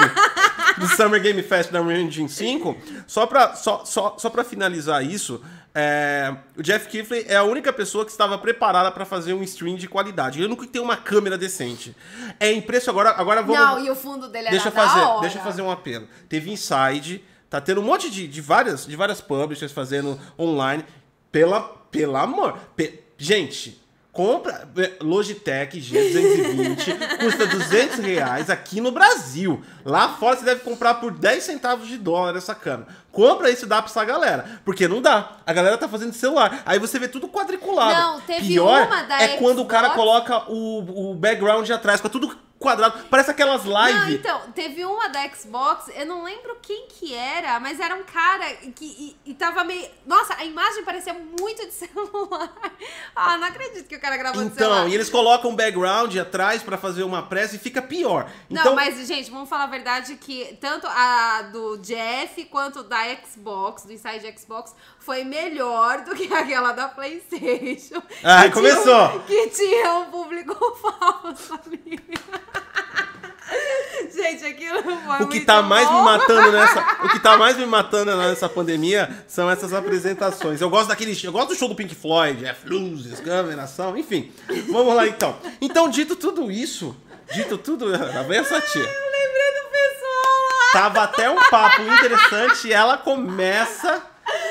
[0.79, 2.77] do Summer Game Fest da Unreal Engine 5.
[3.09, 5.43] Só pra, só, só, só pra finalizar isso,
[5.81, 9.77] é, o Jeff Kifley é a única pessoa que estava preparada pra fazer um stream
[9.77, 10.41] de qualidade.
[10.41, 11.95] Ele nunca tem uma câmera decente.
[12.41, 12.89] É impressionante.
[13.01, 13.57] Agora, agora vamos.
[13.61, 15.21] Não, e o fundo dele Deixa era fazer, hora.
[15.21, 16.09] deixa eu fazer um apelo.
[16.29, 20.85] Teve Inside, tá tendo um monte de, de várias de várias publishers fazendo online.
[21.31, 22.59] Pela, pelo amor.
[22.75, 29.63] pe- gente, compra é, Logitech G220, custa 200 reais aqui no Brasil.
[29.85, 32.89] Lá fora você deve comprar por 10 centavos de dólar essa câmera.
[33.13, 34.61] Compra isso e dá pra essa galera.
[34.65, 35.33] Porque não dá.
[35.47, 36.63] A galera tá fazendo celular.
[36.67, 37.93] Aí você vê tudo quadriculado.
[37.95, 41.99] Não, teve Pior uma da é quando o cara Xbox- coloca o, o background atrás,
[42.01, 43.05] fica tudo quadrado.
[43.09, 44.15] Parece aquelas Não, lives.
[44.15, 48.53] então, teve uma da Xbox, eu não lembro quem que era, mas era um cara
[48.75, 49.89] que e, e tava meio.
[50.05, 52.53] Nossa, a imagem parecia muito de celular.
[53.15, 54.79] Ah, não acredito que o cara gravou de celular.
[54.81, 58.29] Então, e eles colocam background atrás pra fazer uma pressa e fica pior.
[58.51, 62.98] Não, Então, mas, gente, vamos falar a verdade que tanto a do Jeff quanto da
[63.25, 68.01] Xbox, do Inside Xbox, foi melhor do que aquela da PlayStation.
[68.01, 69.23] Que começou.
[69.27, 72.01] Tinha, que tinha um público falso ali.
[74.15, 76.03] Gente, aquilo foi o que tá mais me bom.
[76.03, 80.61] matando nessa, o que tá mais me matando nessa pandemia são essas apresentações.
[80.61, 84.33] Eu gosto daquele, eu gosto do show do Pink Floyd, Jeff Luzes, câmeração, enfim.
[84.71, 85.37] Vamos lá então.
[85.61, 86.97] Então, dito tudo isso,
[87.33, 88.83] dito tudo, lá vem essa tia.
[88.83, 89.58] Eu lembrei
[90.73, 94.03] tava até um papo interessante e ela começa,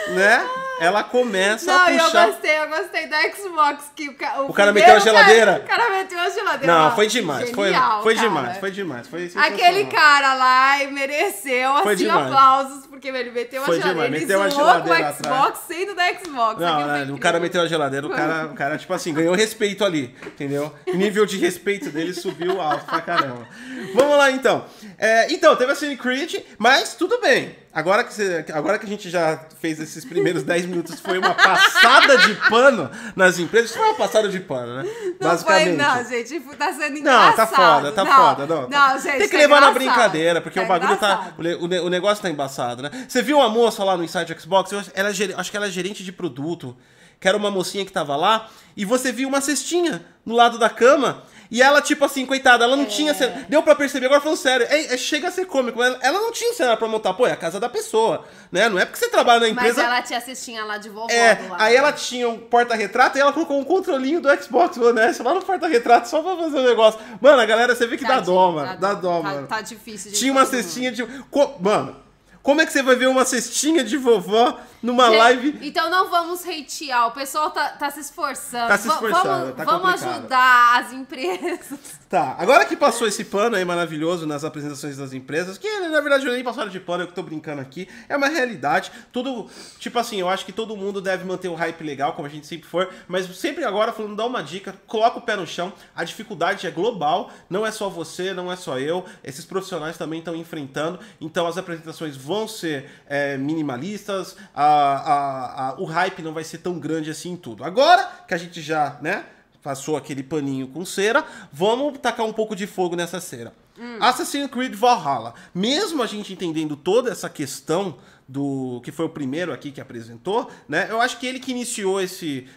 [0.09, 0.47] né?
[0.79, 2.27] Ela começa Não, a e eu puxar.
[2.27, 3.91] gostei, eu gostei da Xbox.
[3.95, 5.51] Que o, ca- O cara primeiro meteu a geladeira?
[5.53, 6.71] Cara, o cara meteu a geladeira.
[6.71, 7.49] Não, foi demais.
[7.49, 8.27] Foi, Genial, foi cara.
[8.27, 9.07] demais, foi demais.
[9.07, 12.27] Foi Aquele cara lá mereceu, Foi assim, demais.
[12.27, 14.07] aplausos, porque ele meteu Foi a geladeira.
[14.07, 15.17] demais, ele meteu a zoou geladeira com o atrás.
[15.47, 16.61] Xbox sendo da Xbox.
[16.61, 19.33] Não, foi né, o cara meteu a geladeira, o cara, o cara, tipo assim, ganhou
[19.33, 20.71] respeito ali, entendeu?
[20.85, 23.47] O nível de respeito dele subiu alto pra caramba.
[23.95, 24.63] Vamos lá, então.
[24.99, 27.55] É, então, teve a Cine Creed, mas tudo bem.
[27.71, 31.35] Agora que, você- agora que a gente já fez esses primeiros 10 minutos, foi uma
[31.35, 33.69] passada de pano nas empresas.
[33.69, 34.83] Isso foi uma passada de pano, né?
[34.83, 35.77] Não foi, Basicamente.
[35.77, 36.39] não, gente.
[36.57, 37.35] Tá sendo Não, engraçado.
[37.35, 38.47] tá foda, tá não, foda.
[38.47, 39.17] Não, Não, gente.
[39.19, 41.13] Tem que tá levar na brincadeira, porque Tá o bagulho tá.
[41.13, 41.33] engraçado.
[41.37, 42.89] O, ne- o o negócio tá embaçado, né?
[43.07, 44.71] Você viu a moça lá no Inside Xbox?
[44.95, 46.75] Ela é acho que ela é gerente de produto.
[47.19, 48.47] Que era uma mocinha que tava lá.
[48.75, 51.23] E você viu uma cestinha no lado da cama.
[51.49, 52.87] E ela, tipo assim, coitada, ela não É.
[52.87, 53.13] tinha.
[53.13, 54.65] cena- Deu pra perceber, agora falando sério.
[54.69, 55.81] É, é- chega a ser cômico.
[55.81, 57.13] Ela, ela não tinha cenário pra montar.
[57.13, 58.25] Pô, é a casa da pessoa.
[58.51, 58.67] Né?
[58.69, 59.83] Não é porque você trabalha na Mas empresa.
[59.83, 61.55] ela tinha cestinha lá de vovó É, lado.
[61.61, 65.33] aí ela tinha um porta-retrato e ela colocou um controlinho do Xbox One S lá
[65.33, 66.99] no porta-retrato só pra fazer o negócio.
[67.21, 68.67] Mano, a galera, você vê que dá Tadinho, dó, mano.
[68.69, 69.47] tá- Dá dó, tá- mano.
[69.47, 70.11] Tá difícil.
[70.11, 70.49] gente, Tinha uma mundo.
[70.51, 71.05] cestinha de.
[71.31, 71.95] Co- Mano,
[72.43, 75.59] como é que você vai ver uma cestinha de vovó numa Gente, live?
[75.61, 77.07] Então não vamos hatear.
[77.07, 78.67] O pessoal tá, tá se esforçando.
[78.67, 80.11] Tá se esforçando, Vamos, tá vamos complicado.
[80.19, 81.97] ajudar as empresas.
[82.09, 86.25] Tá, agora que passou esse pano aí maravilhoso nas apresentações das empresas, que na verdade
[86.25, 88.91] eu nem passaram de pano, eu que tô brincando aqui, é uma realidade.
[89.11, 92.29] Tudo, tipo assim, eu acho que todo mundo deve manter o hype legal, como a
[92.29, 95.73] gente sempre for, mas sempre agora falando, dá uma dica, coloca o pé no chão,
[95.93, 100.19] a dificuldade é global, não é só você, não é só eu, esses profissionais também
[100.19, 106.33] estão enfrentando, então as apresentações vão ser é, minimalistas, a, a- a- o hype não
[106.33, 107.63] vai ser tão grande assim em tudo.
[107.63, 109.25] Agora que a gente já, né,
[109.63, 113.53] passou aquele paninho com cera, vamos tacar um pouco de fogo nessa cera.
[113.99, 115.35] Assassin's Creed Valhalla.
[115.53, 120.49] Mesmo a gente entendendo toda essa questão do que foi o primeiro aqui que apresentou,
[120.67, 120.87] né?
[120.89, 122.47] Eu acho que ele que iniciou esse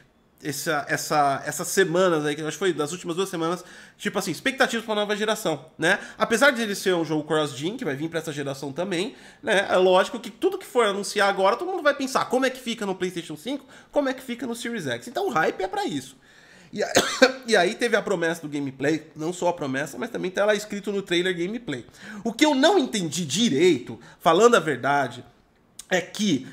[0.43, 3.65] essa, essa, essas semanas aí, que acho que foi das últimas duas semanas,
[3.99, 5.99] tipo assim, expectativas para nova geração, né?
[6.17, 9.67] Apesar de ele ser um jogo cross-gen, que vai vir para essa geração também, né?
[9.71, 12.61] É lógico que tudo que for anunciar agora, todo mundo vai pensar como é que
[12.61, 15.09] fica no PlayStation 5, como é que fica no Series X.
[15.09, 16.17] Então o hype é para isso.
[16.73, 16.93] E, a-
[17.47, 20.55] e aí teve a promessa do gameplay, não só a promessa, mas também tá lá
[20.55, 21.85] escrito no trailer gameplay.
[22.25, 25.25] O que eu não entendi direito, falando a verdade,
[25.91, 26.47] é que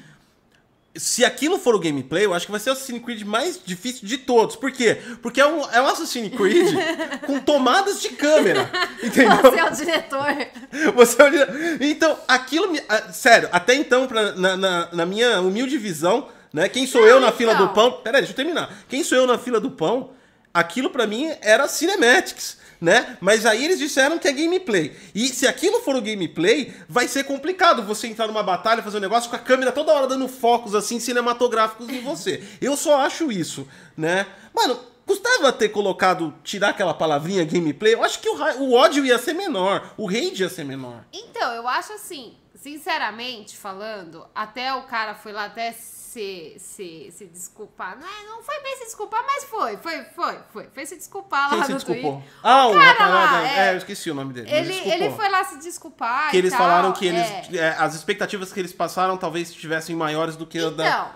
[0.99, 4.07] se aquilo for o gameplay, eu acho que vai ser o Assassin's Creed mais difícil
[4.07, 4.55] de todos.
[4.55, 4.97] Por quê?
[5.21, 6.67] Porque é um, é um Assassin's Creed
[7.25, 8.69] com tomadas de câmera.
[9.03, 9.37] Entendeu?
[9.41, 10.25] Você é o diretor.
[10.95, 12.71] Você é o dire- Então, aquilo.
[12.71, 16.67] me- ah, Sério, até então, pra- na, na- na minha humilde visão, né?
[16.69, 17.73] Quem sou eu na fila do então.
[17.73, 17.91] pão.
[18.03, 18.73] Peraí, deixa eu terminar.
[18.89, 20.11] Quem sou eu na fila do pão?
[20.53, 22.57] Aquilo pra mim era cinematics.
[22.79, 23.17] Né?
[23.19, 24.95] Mas aí eles disseram que é gameplay.
[25.15, 29.01] E se aquilo for o gameplay, vai ser complicado você entrar numa batalha, fazer um
[29.01, 32.43] negócio com a câmera toda hora dando focos assim cinematográficos em você.
[32.61, 34.27] Eu só acho isso, né?
[34.53, 37.93] Mano, custava ter colocado, tirar aquela palavrinha gameplay.
[37.93, 41.05] Eu acho que o, o ódio ia ser menor, o hate ia ser menor.
[41.13, 47.25] Então, eu acho assim, sinceramente falando, até o cara foi lá até se, se, se
[47.27, 47.97] desculpar.
[47.97, 50.69] Não, é, não foi bem se desculpar, mas foi, foi, foi, foi.
[50.73, 52.13] Foi se desculpar Quem lá se no desculpou?
[52.13, 52.31] Twitter.
[52.43, 53.67] Ah, o cara rapaz lá, é.
[53.67, 54.49] é, eu esqueci o nome dele.
[54.49, 57.57] Ele, ele foi lá se desculpar Que eles tal, falaram que eles, é.
[57.57, 60.87] é, as expectativas que eles passaram talvez estivessem maiores do que a da.
[60.87, 61.09] Então,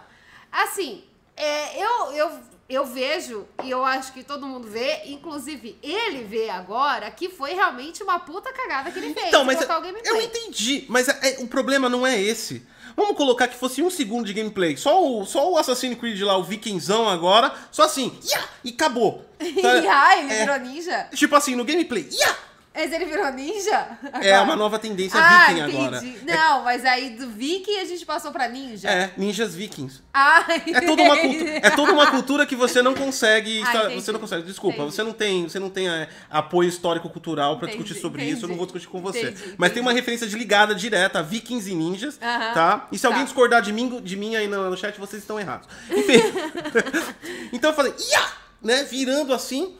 [0.51, 1.03] assim,
[1.35, 2.39] é, eu, eu,
[2.73, 7.53] eu vejo, e eu acho que todo mundo vê, inclusive ele vê agora, que foi
[7.53, 9.27] realmente uma puta cagada que ele fez.
[9.27, 12.65] Então, mas colocar o eu entendi, mas é- é- o problema não é esse.
[12.95, 14.75] Vamos colocar que fosse um segundo de gameplay.
[14.75, 19.25] Só o, só o Assassin's Creed lá, o Vikingzão agora, só assim, ia, e acabou.
[19.39, 20.39] Ai, ele É.
[20.45, 21.07] virou ninja?
[21.15, 22.35] Tipo assim, no gameplay, ia,
[22.73, 23.97] Mas ele virou ninja?
[24.21, 24.43] é Agora?
[24.43, 25.77] uma nova tendência ah, viking entendi.
[25.77, 26.01] agora.
[26.25, 28.89] Não, mas aí do Viking a gente passou pra ninja.
[28.89, 30.01] É, ninjas vikings.
[30.13, 34.11] Ai, É toda uma cultura, é toda uma cultura que você não consegue, Ah, você
[34.13, 34.95] não consegue, desculpa, Entendi.
[34.95, 38.45] você não tem, você não tem é, apoio histórico cultural pra Entendi, discutir sobre isso,
[38.45, 39.35] eu não vou discutir com você.
[39.57, 42.53] Mas tem uma referência de ligada direta a vikings e ninjas, Aham.
[42.53, 42.87] tá?
[42.91, 43.25] E se alguém Tá.
[43.25, 45.67] discordar de mim, de mim aí no, no chat, vocês estão errados.
[45.89, 46.21] Enfim.
[47.51, 48.25] então eu falei, ia,
[48.61, 49.75] né, virando assim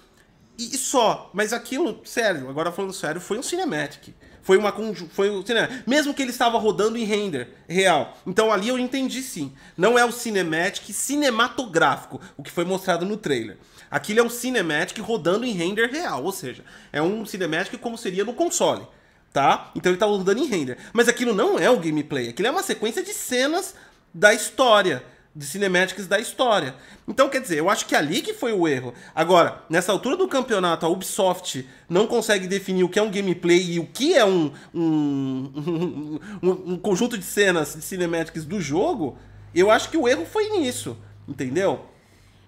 [0.74, 4.14] e, só, mas aquilo, sério, agora falando sério, foi um cinematic.
[4.44, 4.74] Foi uma
[5.12, 8.18] foi um cinema, mesmo que ele estava rodando em render real.
[8.26, 9.54] Então ali eu entendi sim.
[9.78, 13.58] Não é o cinematic cinematográfico, o que foi mostrado no trailer.
[13.90, 18.26] Aquilo é um cinematic rodando em render real, ou seja, é um cinematic como seria
[18.26, 18.88] no console,
[19.32, 19.72] tá?
[19.76, 20.78] Então ele tá rodando em render.
[20.92, 23.76] Mas aquilo não é o gameplay, aquilo é uma sequência de cenas
[24.14, 26.76] da história, de cinematics da história.
[27.08, 28.94] Então, quer dizer, eu acho que é ali que foi o erro.
[29.16, 33.74] Agora, nessa altura do campeonato, a Ubisoft não consegue definir o que é um gameplay
[33.74, 39.18] e o que é um, um, um, um conjunto de cenas de cinematics do jogo,
[39.56, 41.86] eu acho que o erro foi nisso, entendeu?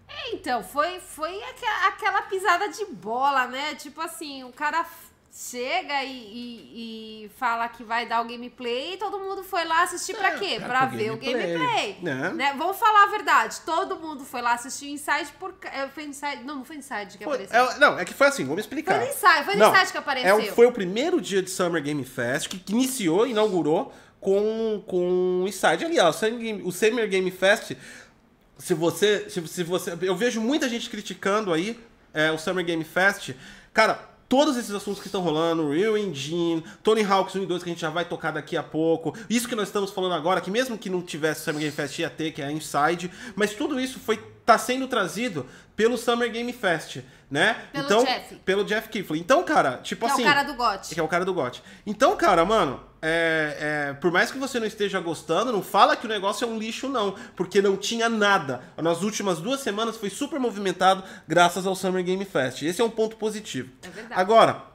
[0.07, 3.75] É, então, foi, foi aquela, aquela pisada de bola, né?
[3.75, 4.85] Tipo assim, o cara
[5.35, 9.81] chega e, e, e, fala que vai dar o gameplay e todo mundo foi lá
[9.81, 10.45] assistir pra é, quê?
[10.45, 11.33] É, pra ver gameplay.
[11.33, 11.97] o gameplay.
[12.05, 12.33] É.
[12.33, 12.55] Né?
[12.55, 13.61] Vamos falar a verdade.
[13.65, 15.55] Todo mundo foi lá assistir o Inside por.
[15.63, 16.43] É, foi Inside.
[16.43, 17.71] Não, não foi Inside que foi, apareceu.
[17.71, 18.95] É, não, é que foi assim, vamos explicar.
[18.95, 20.39] Foi no Inside, foi no Inside que apareceu.
[20.39, 23.91] É, foi o primeiro dia de Summer Game Fest que iniciou, inaugurou
[24.21, 25.85] com, com o Inside.
[25.85, 26.21] Aliás,
[26.63, 27.75] o Summer Game Fest.
[28.55, 29.97] Se você, se, se você.
[29.99, 31.77] Eu vejo muita gente criticando aí
[32.13, 33.31] é, o Summer Game Fest.
[33.73, 37.69] Cara, todos esses assuntos que estão rolando, Real Engine, Tony Hawk's 1 e 2 que
[37.69, 40.49] a gente já vai tocar daqui a pouco, isso que nós estamos falando agora, que
[40.49, 43.79] mesmo que não tivesse Summer Game Fest ia ter, que é a Inside, mas tudo
[43.79, 47.65] isso foi tá sendo trazido pelo Summer Game Fest, né?
[47.71, 48.35] Pelo então, Jeff.
[48.37, 49.19] Pelo Jeff Kiflin.
[49.19, 50.23] Então, cara, tipo que assim...
[50.23, 50.93] Que é o cara do GOT.
[50.93, 51.63] Que é o cara do GOT.
[51.85, 53.57] Então, cara, mano, é,
[53.89, 56.59] é, por mais que você não esteja gostando, não fala que o negócio é um
[56.59, 57.15] lixo, não.
[57.35, 58.61] Porque não tinha nada.
[58.77, 62.61] Nas últimas duas semanas foi super movimentado graças ao Summer Game Fest.
[62.61, 63.71] Esse é um ponto positivo.
[63.81, 64.21] É verdade.
[64.21, 64.73] Agora...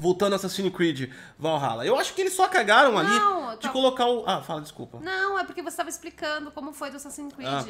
[0.00, 1.84] Voltando a Assassin's Creed Valhalla.
[1.84, 4.22] Eu acho que eles só cagaram não, ali de colocar o.
[4.28, 5.00] Ah, fala, desculpa.
[5.00, 7.48] Não, é porque você estava explicando como foi do Assassin's Creed.
[7.48, 7.64] Ah.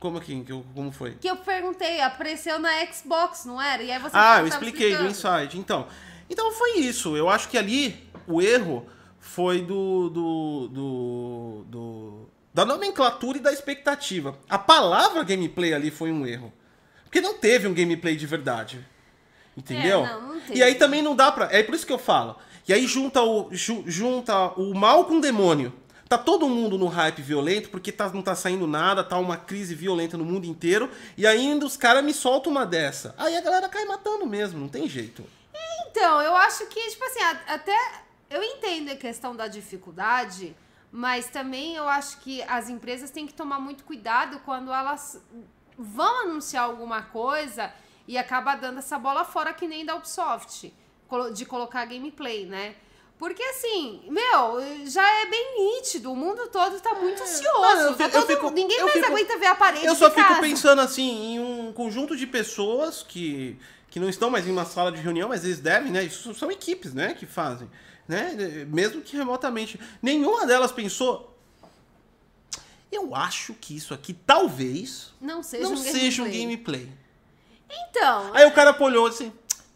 [0.00, 0.44] Como aqui?
[0.74, 1.12] Como foi?
[1.20, 3.82] Que eu perguntei, apareceu na Xbox, não era?
[3.82, 5.58] E aí você Ah, eu expliquei do Inside.
[5.58, 5.86] Então,
[6.28, 7.14] então foi isso.
[7.14, 8.86] Eu acho que ali o erro
[9.20, 14.38] foi do, do, do, do da nomenclatura e da expectativa.
[14.48, 16.50] A palavra gameplay ali foi um erro.
[17.04, 18.84] Porque não teve um gameplay de verdade.
[19.54, 20.06] Entendeu?
[20.06, 20.40] É, não, não.
[20.48, 21.48] E aí também não dá pra.
[21.52, 22.36] É por isso que eu falo.
[22.66, 25.74] E aí junta o, junta o mal com o demônio.
[26.10, 29.76] Tá todo mundo no hype violento, porque tá, não tá saindo nada, tá uma crise
[29.76, 33.14] violenta no mundo inteiro, e ainda os caras me soltam uma dessa.
[33.16, 35.24] Aí a galera cai matando mesmo, não tem jeito.
[35.86, 37.78] Então, eu acho que, tipo assim, até
[38.28, 40.56] eu entendo a questão da dificuldade,
[40.90, 45.22] mas também eu acho que as empresas têm que tomar muito cuidado quando elas
[45.78, 47.72] vão anunciar alguma coisa
[48.08, 50.74] e acaba dando essa bola fora que nem da Ubisoft,
[51.32, 52.74] de colocar gameplay, né?
[53.20, 56.10] Porque assim, meu, já é bem nítido.
[56.10, 57.94] O mundo todo tá muito ansioso.
[57.94, 59.84] Tá todo, fico, ninguém mais fico, aguenta ver a parede.
[59.84, 60.40] Eu só fico casa.
[60.40, 63.58] pensando assim, em um conjunto de pessoas que,
[63.90, 66.02] que não estão mais em uma sala de reunião, mas eles devem, né?
[66.02, 67.12] Isso são equipes, né?
[67.12, 67.70] Que fazem.
[68.08, 68.64] Né?
[68.66, 69.78] Mesmo que remotamente.
[70.00, 71.38] Nenhuma delas pensou.
[72.90, 76.24] Eu acho que isso aqui talvez não seja, não um, seja gameplay.
[76.24, 76.88] um gameplay.
[77.68, 78.30] Então.
[78.32, 79.30] Aí o cara olhou assim,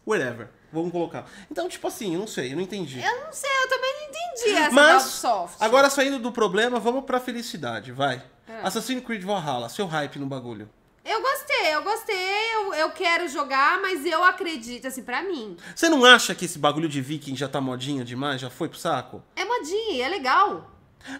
[0.07, 0.49] whatever.
[0.75, 1.25] Vamos colocar.
[1.49, 3.01] Então, tipo assim, eu não sei, eu não entendi.
[3.01, 5.57] Eu não sei, eu também não entendi essa Mas, Ubisoft.
[5.61, 8.21] agora saindo do problema, vamos pra felicidade, vai.
[8.49, 8.61] É.
[8.65, 10.69] Assassin's Creed Valhalla, seu hype no bagulho.
[11.05, 15.57] Eu gostei, eu gostei, eu, eu quero jogar, mas eu acredito, assim, pra mim.
[15.77, 18.79] Você não acha que esse bagulho de viking já tá modinha demais, já foi pro
[18.79, 19.23] saco?
[19.37, 20.71] É modinha, é legal.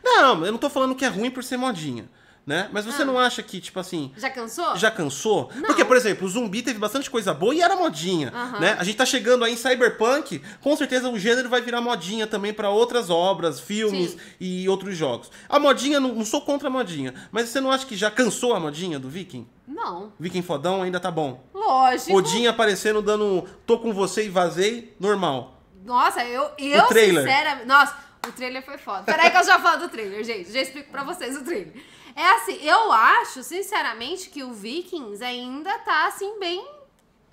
[0.03, 2.09] Não, eu não tô falando que é ruim por ser modinha
[2.47, 2.69] né?
[2.73, 3.05] Mas você ah.
[3.05, 4.13] não acha que, tipo assim.
[4.17, 4.77] Já cansou?
[4.77, 5.51] Já cansou?
[5.55, 5.63] Não.
[5.63, 8.31] Porque, por exemplo, o zumbi teve bastante coisa boa e era modinha,
[8.61, 8.77] né?
[8.79, 12.53] A gente tá chegando aí em Cyberpunk, com certeza o gênero vai virar modinha também
[12.53, 14.19] para outras obras, filmes Sim.
[14.41, 15.31] e outros jogos.
[15.49, 18.55] A modinha, não, não, sou contra a modinha, mas você não acha que já cansou
[18.55, 19.47] a modinha do Viking?
[19.67, 20.13] Não.
[20.21, 21.43] Viking fodão ainda tá bom.
[21.55, 22.17] Lógico.
[22.17, 25.55] Odinha aparecendo, dando tô com você e vazei, normal.
[25.85, 27.23] Nossa, eu, eu o trailer.
[27.23, 27.67] sinceramente.
[27.67, 29.03] Nossa, o trailer foi foda.
[29.03, 30.51] Peraí que eu já falo do trailer, gente.
[30.51, 31.75] Já explico pra vocês o trailer.
[32.17, 36.65] É assim, eu acho, sinceramente, que o Vikings ainda tá assim, bem.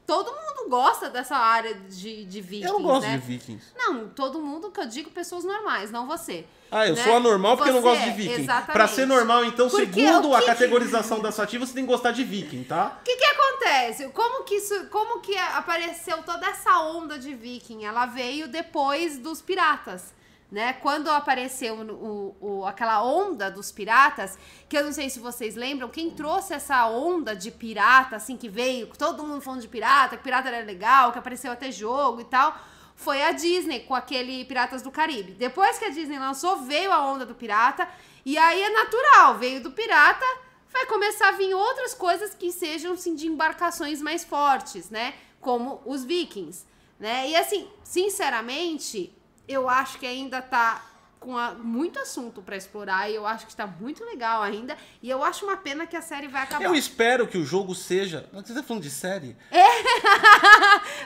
[0.07, 2.67] Todo mundo gosta dessa área de, de Vikings.
[2.67, 3.17] Eu não gosto né?
[3.17, 3.65] de Vikings.
[3.77, 6.45] Não, todo mundo que eu digo pessoas normais, não você.
[6.69, 7.03] Ah, eu né?
[7.03, 8.41] sou anormal porque você, eu não gosto de Viking.
[8.41, 8.71] Exatamente.
[8.71, 10.45] Pra ser normal, então, porque segundo a que...
[10.47, 12.97] categorização da Sativa, você tem que gostar de Viking, tá?
[12.99, 14.09] O que, que acontece?
[14.09, 17.85] Como que, isso, como que apareceu toda essa onda de Viking?
[17.85, 20.13] Ela veio depois dos piratas
[20.51, 20.73] né?
[20.73, 24.37] Quando apareceu o, o, aquela onda dos piratas,
[24.67, 28.49] que eu não sei se vocês lembram, quem trouxe essa onda de pirata, assim, que
[28.49, 32.25] veio, todo mundo falando de pirata, que pirata era legal, que apareceu até jogo e
[32.25, 32.53] tal,
[32.95, 35.31] foi a Disney com aquele Piratas do Caribe.
[35.31, 37.87] Depois que a Disney lançou, veio a onda do pirata,
[38.25, 40.25] e aí é natural, veio do pirata,
[40.71, 45.13] vai começar a vir outras coisas que sejam, assim, de embarcações mais fortes, né?
[45.39, 46.65] Como os vikings,
[46.99, 47.29] né?
[47.29, 49.15] E assim, sinceramente,
[49.51, 50.85] eu acho que ainda tá
[51.19, 54.75] com a- muito assunto pra explorar e eu acho que está muito legal ainda.
[55.03, 56.65] E eu acho uma pena que a série vai acabar.
[56.65, 58.27] Eu espero que o jogo seja.
[58.33, 59.37] Você tá falando de série?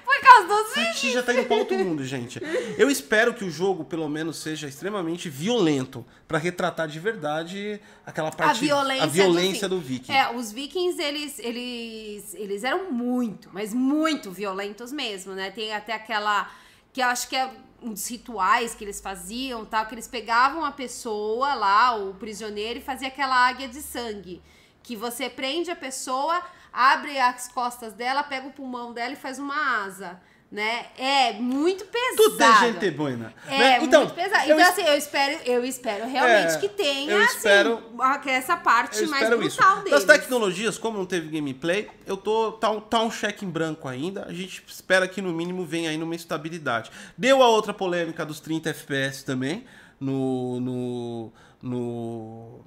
[0.06, 2.40] Por causa dos gente já tá indo pra outro mundo, gente.
[2.78, 6.06] Eu espero que o jogo, pelo menos, seja extremamente violento.
[6.28, 8.58] Pra retratar de verdade aquela parte.
[8.58, 10.12] a violência, a violência do, Viking.
[10.14, 15.52] É, os vikings, eles, eles, eles eram muito, mas muito violentos mesmo, né?
[15.52, 16.50] Tem até aquela,
[16.94, 17.50] que eu acho que é
[17.94, 22.82] dos rituais que eles faziam, tal, que eles pegavam a pessoa lá, o prisioneiro, e
[22.82, 24.42] fazia aquela águia de sangue.
[24.82, 29.40] Que você prende a pessoa, abre as costas dela, pega o pulmão dela e faz
[29.40, 30.22] uma asa.
[30.52, 30.86] Né?
[30.98, 32.16] É muito pesado.
[32.16, 33.34] Tudo é gente boina.
[33.48, 33.80] É, né?
[33.82, 34.48] Então, muito pesado.
[34.50, 38.30] eu Então, assim, eu espero, eu espero realmente É, que tenha, assim, espero- a- que
[38.30, 39.38] essa parte mais isso.
[39.38, 39.92] brutal deles.
[39.92, 43.88] Das tecnologias, como não teve gameplay, eu tô tá, um- tá um cheque em branco
[43.88, 44.26] ainda.
[44.30, 46.90] A gente espera que no mínimo venha aí numa estabilidade.
[47.18, 49.66] Deu a outra polêmica dos 30 FPS também
[50.00, 52.60] no no no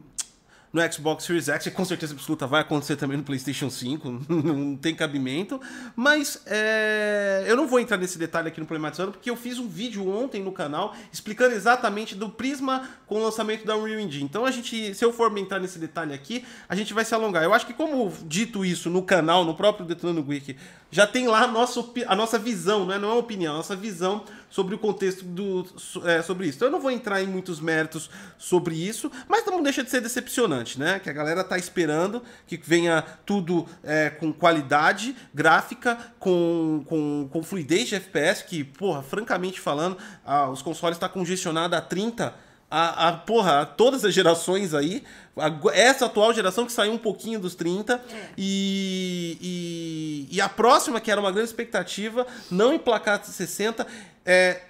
[0.73, 4.77] no Xbox Series X, e com certeza absoluta vai acontecer também no PlayStation 5, não
[4.77, 5.61] tem cabimento.
[5.97, 9.69] Mas é, eu não vou entrar nesse detalhe aqui no Problematizando, porque eu fiz um
[9.69, 14.25] vídeo ontem no canal explicando exatamente do prisma com o lançamento da Unreal Engine.
[14.25, 17.43] Então a gente, se eu for entrar nesse detalhe aqui, a gente vai se alongar.
[17.43, 20.57] Eu acho que como dito isso no canal, no próprio Detonando Wiki,
[20.91, 22.99] já tem lá a nossa, a nossa visão, né?
[22.99, 25.67] não é uma opinião, a nossa visão sobre o contexto do,
[26.05, 26.57] é, sobre isso.
[26.57, 30.01] Então eu não vou entrar em muitos méritos sobre isso, mas não deixa de ser
[30.01, 30.99] decepcionante, né?
[30.99, 37.43] Que a galera tá esperando que venha tudo é, com qualidade gráfica, com, com, com
[37.43, 42.48] fluidez de FPS, que, porra, francamente falando, ah, os consoles estão tá congestionados a 30
[42.71, 45.03] a, a, porra, todas as gerações aí.
[45.37, 48.03] Agu- Essa atual geração que saiu um pouquinho dos 30.
[48.37, 53.87] E, e, e a próxima, que era uma grande expectativa, não emplacar 60.
[54.25, 54.63] É,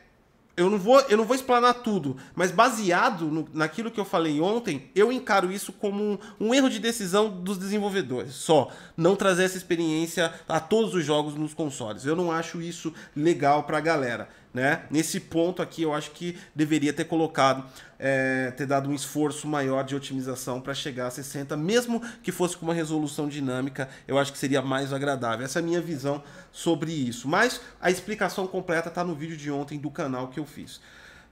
[0.57, 4.41] eu não vou, eu não vou explanar tudo, mas baseado no- naquilo que eu falei
[4.41, 8.35] ontem, eu encaro isso como um, um erro de decisão dos desenvolvedores.
[8.35, 12.05] Só não trazer essa experiência a todos os jogos nos consoles.
[12.05, 14.29] Eu não acho isso legal pra galera.
[14.59, 14.83] Né?
[14.91, 17.65] Nesse ponto aqui, eu acho que deveria ter colocado,
[17.97, 22.57] é, ter dado um esforço maior de otimização para chegar a 60, mesmo que fosse
[22.57, 25.45] com uma resolução dinâmica, eu acho que seria mais agradável.
[25.45, 27.29] Essa é a minha visão sobre isso.
[27.29, 30.81] Mas a explicação completa tá no vídeo de ontem do canal que eu fiz.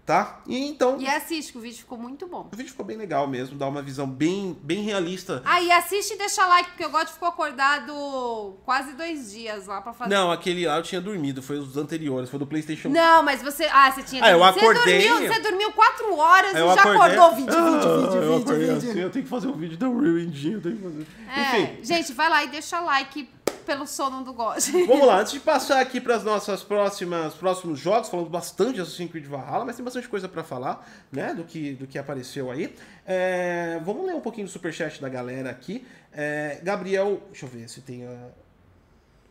[0.07, 0.39] Tá?
[0.47, 2.49] E então, E assiste, que o vídeo ficou muito bom.
[2.53, 5.43] o vídeo ficou bem legal mesmo, dá uma visão bem, bem realista.
[5.45, 9.81] Ah, e assiste e deixa like, porque o God ficou acordado quase dois dias lá
[9.81, 10.15] pra fazer.
[10.15, 13.65] Não, aquele lá eu tinha dormido, foi os anteriores, foi do PlayStation Não, mas você.
[13.65, 14.25] Ah, você tinha.
[14.25, 17.31] Ah, eu você acordei- Dormiu, você dormiu quatro horas Aí e eu já acordei- acordou
[17.35, 18.77] vídeo, vídeo, Ah, vídeo, eu vídeo, vídeo.
[18.91, 21.07] assim, eu tenho que fazer um vídeo da Real Engine, eu tenho que fazer.
[21.35, 23.29] É, Enfim, gente, vai lá e deixa like
[23.67, 24.59] pelo sono do God.
[24.87, 28.81] Vamos lá, antes de passar aqui para as nossas próximas próximos jogos, falamos bastante de
[28.81, 32.51] Assassin's Creed Valhalla, mas tem bastante coisa para falar, né, do que, do que apareceu
[32.51, 32.75] aí.
[33.05, 35.85] É, vamos ler um pouquinho do superchat da galera aqui.
[36.13, 38.29] É, Gabriel, deixa eu ver se tem a...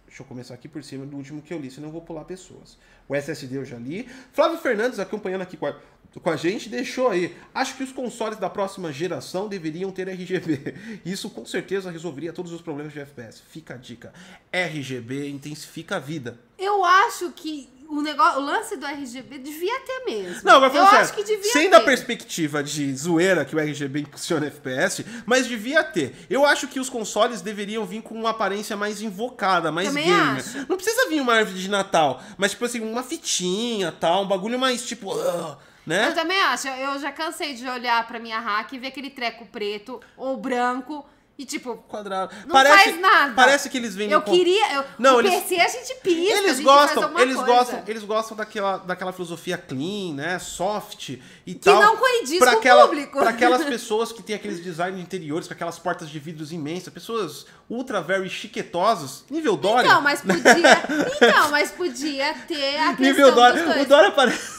[0.05, 2.23] Deixa eu começar aqui por cima do último que eu li, senão eu vou pular
[2.23, 2.77] pessoas.
[3.07, 4.07] O SSD eu já li.
[4.31, 5.75] Flávio Fernandes acompanhando aqui com a,
[6.19, 7.35] com a gente, deixou aí.
[7.53, 10.75] Acho que os consoles da próxima geração deveriam ter RGB.
[11.05, 13.41] Isso com certeza resolveria todos os problemas de FPS.
[13.49, 14.13] Fica a dica.
[14.51, 16.39] RGB intensifica a vida.
[16.57, 20.41] Eu acho que o negócio, o lance do RGB devia ter mesmo.
[20.43, 21.69] Não, mas eu falando acho sério, que devia sem ter.
[21.69, 26.15] da perspectiva de zoeira que o RGB impulsiona FPS, mas devia ter.
[26.29, 30.37] Eu acho que os consoles deveriam vir com uma aparência mais invocada, mais Também gamer.
[30.37, 30.65] acho.
[30.67, 34.57] Não precisa vir uma árvore de Natal, mas tipo assim, uma fitinha, tal, um bagulho
[34.57, 36.09] mais tipo, ah, né?
[36.09, 36.67] Eu também acho.
[36.67, 41.05] Eu já cansei de olhar pra minha hack e ver aquele treco preto ou branco
[41.37, 41.75] e tipo.
[41.89, 42.33] Quadrado.
[42.45, 43.33] Não parece, faz nada.
[43.35, 44.73] Parece que eles vêm Eu com- queria.
[44.73, 46.33] Eu, Não, eles- PC a gente pisca.
[46.33, 47.51] a Eles gente gostam, eles coisa.
[47.51, 51.09] gostam, eles gostam daquela, daquela filosofia clean, né, soft
[51.45, 51.81] e Que tal.
[51.81, 53.19] não condiz pra com o aquela, público.
[53.19, 57.45] Pra aquelas pessoas que têm aqueles designs interiores com aquelas portas de vidros imensas, pessoas
[57.69, 59.87] ultra very chiquetosas, nível Dória.
[59.87, 60.45] Então, mas podia.
[61.21, 63.81] então, mas podia ter a nível Dória.
[63.81, 64.54] O Dória parece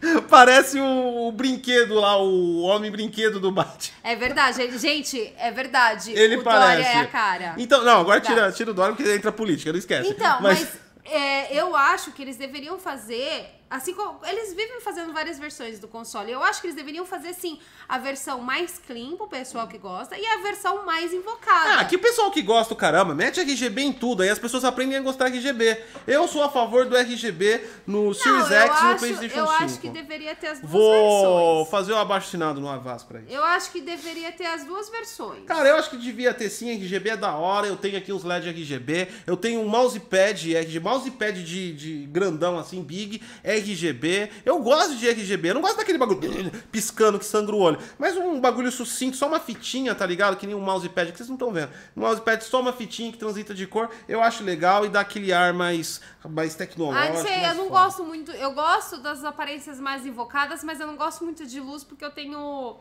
[0.28, 3.94] parece o, o brinquedo lá, o homem brinquedo do Batman.
[4.02, 6.12] É verdade, gente, é verdade.
[6.12, 6.82] Ele o parece.
[6.82, 7.54] Dória é a cara.
[7.58, 8.34] Então, não, agora Verdade.
[8.34, 10.10] tira, tira o Dória porque entra política, não esquece.
[10.10, 13.59] Então, mas, é, eu acho que eles deveriam fazer.
[13.70, 14.18] Assim como.
[14.26, 16.32] Eles vivem fazendo várias versões do console.
[16.32, 20.18] Eu acho que eles deveriam fazer, sim, a versão mais clean pro pessoal que gosta
[20.18, 21.78] e a versão mais invocada.
[21.78, 24.96] Ah, que o pessoal que gosta, caramba, mete RGB em tudo, aí as pessoas aprendem
[24.96, 25.80] a gostar de RGB.
[26.04, 29.46] Eu sou a favor do RGB no Series eu X e no acho, PlayStation eu
[29.46, 29.62] 5.
[29.62, 31.70] acho que deveria ter as duas Vou versões.
[31.70, 33.30] fazer o abaixo assinado no Avaz pra isso.
[33.30, 35.44] Eu acho que deveria ter as duas versões.
[35.46, 38.24] Cara, eu acho que devia ter sim, RGB é da hora, eu tenho aqui uns
[38.24, 44.30] LED RGB, eu tenho um mousepad RGB, mousepad de, de grandão assim, big, é RGB.
[44.44, 46.20] Eu gosto de RGB, eu não gosto daquele bagulho
[46.70, 47.78] piscando que sangra o olho.
[47.98, 50.36] Mas um bagulho sucinto, só uma fitinha, tá ligado?
[50.36, 51.70] Que nem um mousepad, que vocês não estão vendo.
[51.96, 55.32] Um mousepad só uma fitinha que transita de cor, eu acho legal e dá aquele
[55.32, 57.04] ar mais, mais tecnológico.
[57.04, 57.84] Ah, não sei, mais eu não foda.
[57.84, 58.32] gosto muito.
[58.32, 62.10] Eu gosto das aparências mais invocadas, mas eu não gosto muito de luz porque eu
[62.10, 62.76] tenho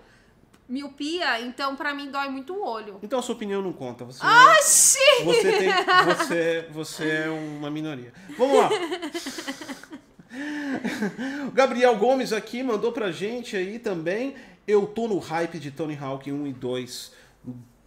[0.69, 2.99] miopia, então pra mim dói muito o olho.
[3.01, 4.05] Então a sua opinião não conta.
[4.05, 5.23] Você, Oxi!
[5.23, 5.69] você, tem,
[6.05, 8.13] você, você é uma minoria.
[8.37, 8.69] Vamos lá.
[11.47, 14.35] O Gabriel Gomes aqui mandou pra gente aí também.
[14.67, 17.11] Eu tô no hype de Tony Hawk 1 e 2.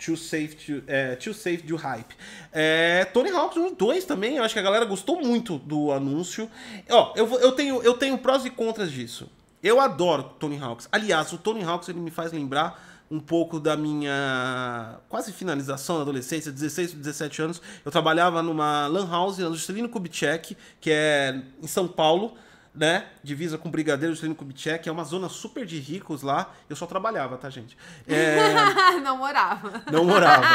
[0.04, 2.16] Too safe, to, é, too safe do hype.
[2.52, 5.92] É, Tony Hawk 1 e 2 também, eu acho que a galera gostou muito do
[5.92, 6.50] anúncio.
[6.90, 9.30] Ó, eu, eu, tenho, eu tenho prós e contras disso.
[9.62, 10.88] Eu adoro Tony Hawks.
[10.90, 16.02] Aliás, o Tony Hawks ele me faz lembrar um pouco da minha quase finalização da
[16.02, 17.62] adolescência, 16, 17 anos.
[17.84, 22.32] Eu trabalhava numa lan house na Juscelino Kubitschek, que é em São Paulo,
[22.74, 23.04] né?
[23.22, 26.54] Divisa com Brigadeiro Juscelino Kubitschek, é uma zona super de ricos lá.
[26.70, 27.76] Eu só trabalhava, tá, gente?
[28.08, 28.54] É,
[29.04, 29.82] não morava.
[29.92, 30.46] não morava.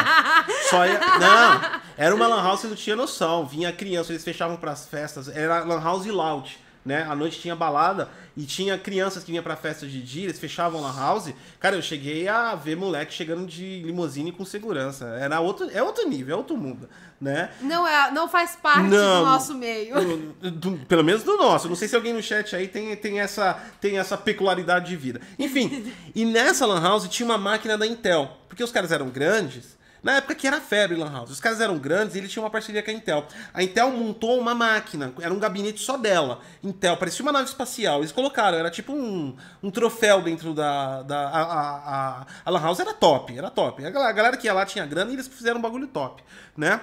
[0.67, 0.99] Só ia...
[0.99, 3.45] Não, era uma lan house, você não tinha noção.
[3.45, 5.27] Vinha criança, eles fechavam pras festas.
[5.27, 6.57] Era lan house e lounge,
[6.87, 7.03] né?
[7.07, 10.81] À noite tinha balada e tinha crianças que vinham pra festa de dia, eles fechavam
[10.81, 11.33] lan house.
[11.59, 15.05] Cara, eu cheguei a ver moleque chegando de limusine com segurança.
[15.19, 16.87] Era outro, é outro nível, é outro mundo,
[17.19, 17.49] né?
[17.61, 19.19] Não, é, não faz parte Não.
[19.23, 19.95] do nosso meio.
[20.39, 21.67] Do- do- pelo menos do nosso.
[21.67, 25.19] Não sei se alguém no chat aí tem, tem, essa, tem essa peculiaridade de vida.
[25.37, 28.31] Enfim, e nessa Lan House tinha uma máquina da Intel.
[28.47, 29.75] Porque os caras eram grandes.
[30.07, 31.31] Na época que era febre Lan House.
[31.31, 33.25] Os caras eram grandes e eles tinham uma parceria com a Intel.
[33.53, 36.39] A Intel montou uma máquina, era um gabinete só dela.
[36.63, 37.99] Intel, parecia uma nave espacial.
[37.99, 41.03] Eles colocaram, era tipo um, um troféu dentro da.
[41.03, 43.85] da a, a, a, a Lan House era top, era top.
[43.85, 46.23] A galera, a galera que ia lá tinha grana e eles fizeram um bagulho top,
[46.55, 46.79] né?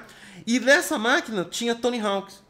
[0.47, 2.43] E nessa máquina tinha Tony Hawks.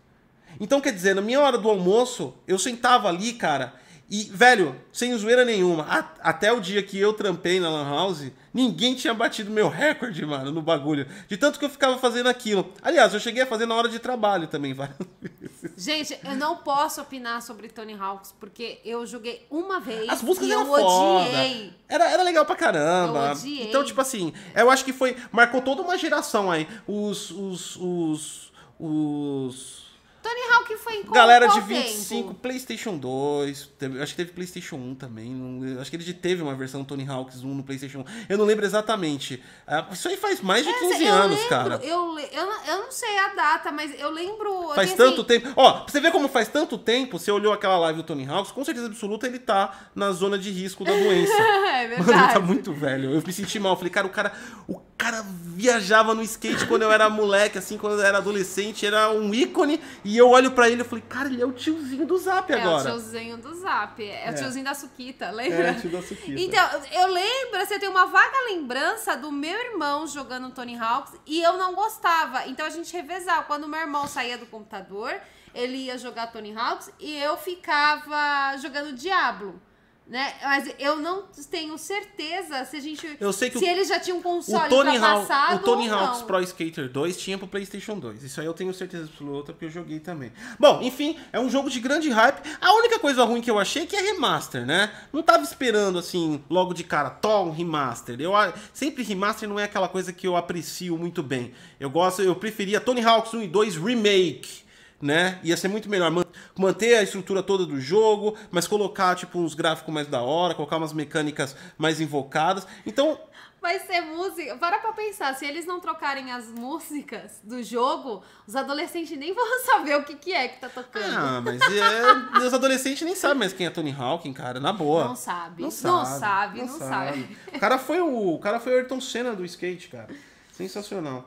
[0.58, 3.74] Então, quer dizer, na minha hora do almoço, eu sentava ali, cara,
[4.10, 8.24] e, velho, sem zoeira nenhuma, a- até o dia que eu trampei na Lan House,
[8.54, 11.06] ninguém tinha batido meu recorde, mano, no bagulho.
[11.28, 12.72] De tanto que eu ficava fazendo aquilo.
[12.80, 15.72] Aliás, eu cheguei a fazer na hora de trabalho também, várias vezes.
[15.76, 20.48] Gente, eu não posso opinar sobre Tony Hawks, porque eu joguei uma vez As músicas
[20.48, 21.28] e eram eu foda.
[21.28, 21.72] odiei.
[21.88, 23.26] Era, era legal pra caramba.
[23.26, 23.68] Eu odiei.
[23.68, 25.16] Então, tipo assim, eu acho que foi.
[25.32, 26.68] Marcou toda uma geração aí.
[26.86, 27.30] Os.
[27.32, 27.76] Os.
[27.76, 28.52] Os.
[28.78, 29.83] os
[30.24, 32.40] Tony Hawk foi em qual, Galera qual de 25, tempo?
[32.40, 35.30] PlayStation 2, teve- acho que teve PlayStation 1 também.
[35.30, 38.04] não- acho que ele teve uma versão Tony Hawks 1 no PlayStation 1.
[38.28, 39.42] Eu não lembro exatamente.
[39.66, 41.80] Ah, isso aí faz mais de 15 eu anos, lembro, cara.
[41.82, 44.48] Eu, eu, não- eu não sei a data, mas eu lembro.
[44.70, 45.52] eu Faz tenho, tanto assim, tempo.
[45.56, 48.50] Ó, pra você ver como faz tanto tempo, você olhou aquela live do Tony Hawks,
[48.50, 51.32] com certeza absoluta ele tá na zona de risco da doença.
[51.74, 52.32] É Mano, verdade.
[52.34, 53.10] tá muito velho.
[53.12, 53.76] Eu me senti mal.
[53.76, 54.32] Falei, cara, o cara,
[54.68, 59.10] o cara viajava no skate quando eu era moleque, assim, quando eu era adolescente, era
[59.10, 59.80] um ícone.
[60.04, 62.56] E eu olho pra ele e falei, cara, ele é o tiozinho do Zap É
[62.56, 62.82] o agora.
[62.90, 64.02] tiozinho do Zap.
[64.02, 64.30] É, É.
[64.30, 65.68] o tiozinho da Suquita, lembra?
[65.68, 66.40] É, tio da Suquita.
[66.40, 71.14] Então, eu lembro, assim, eu tenho uma vaga lembrança do meu irmão jogando Tony Hawks
[71.26, 72.46] e eu não gostava.
[72.46, 73.42] Então a gente revezava.
[73.44, 75.14] Quando o meu irmão saía do computador,
[75.54, 79.60] ele ia jogar Tony Hawks e eu ficava jogando Diablo.
[80.06, 80.34] Né?
[80.42, 83.16] Mas eu não tenho certeza se a gente.
[83.18, 85.88] Eu sei que se o- ele já tinha um console O Tony, Hawk, o Tony
[85.88, 86.20] Hawk's.
[86.22, 88.22] Pro Skater 2 tinha pro PlayStation 2.
[88.22, 90.30] Isso aí eu tenho certeza absoluta porque eu joguei também.
[90.60, 92.36] Bom, enfim, é um jogo de grande hype.
[92.60, 94.92] A única coisa ruim que eu achei é que é remaster, né?
[95.10, 98.20] Não tava esperando assim, logo de cara, Tom remaster.
[98.20, 98.32] Eu
[98.74, 101.54] sempre remaster não é aquela coisa que eu aprecio muito bem.
[101.80, 104.63] Eu gosto, eu preferia Tony Hawk's 1 e 2 remake.
[105.02, 105.38] Né?
[105.42, 106.24] Ia ser muito melhor man-
[106.56, 110.76] manter a estrutura toda do jogo, mas colocar tipo uns gráficos mais da hora, colocar
[110.78, 112.66] umas mecânicas mais invocadas.
[112.86, 113.18] Então,
[113.60, 114.58] Vai ser música.
[114.58, 119.64] Para pra pensar, se eles não trocarem as músicas do jogo, os adolescentes nem vão
[119.64, 121.16] saber o que, que é que tá tocando.
[121.16, 122.12] Ah, mas é,
[122.46, 125.04] os adolescentes nem sabem mais quem é Tony Hawking, cara, na boa.
[125.08, 125.62] Não sabe.
[125.62, 127.38] Não Não sabe, sabe, não sabe.
[127.54, 130.08] O cara foi o, o cara foi o Ayrton Senna do skate, cara.
[130.52, 131.24] Sensacional.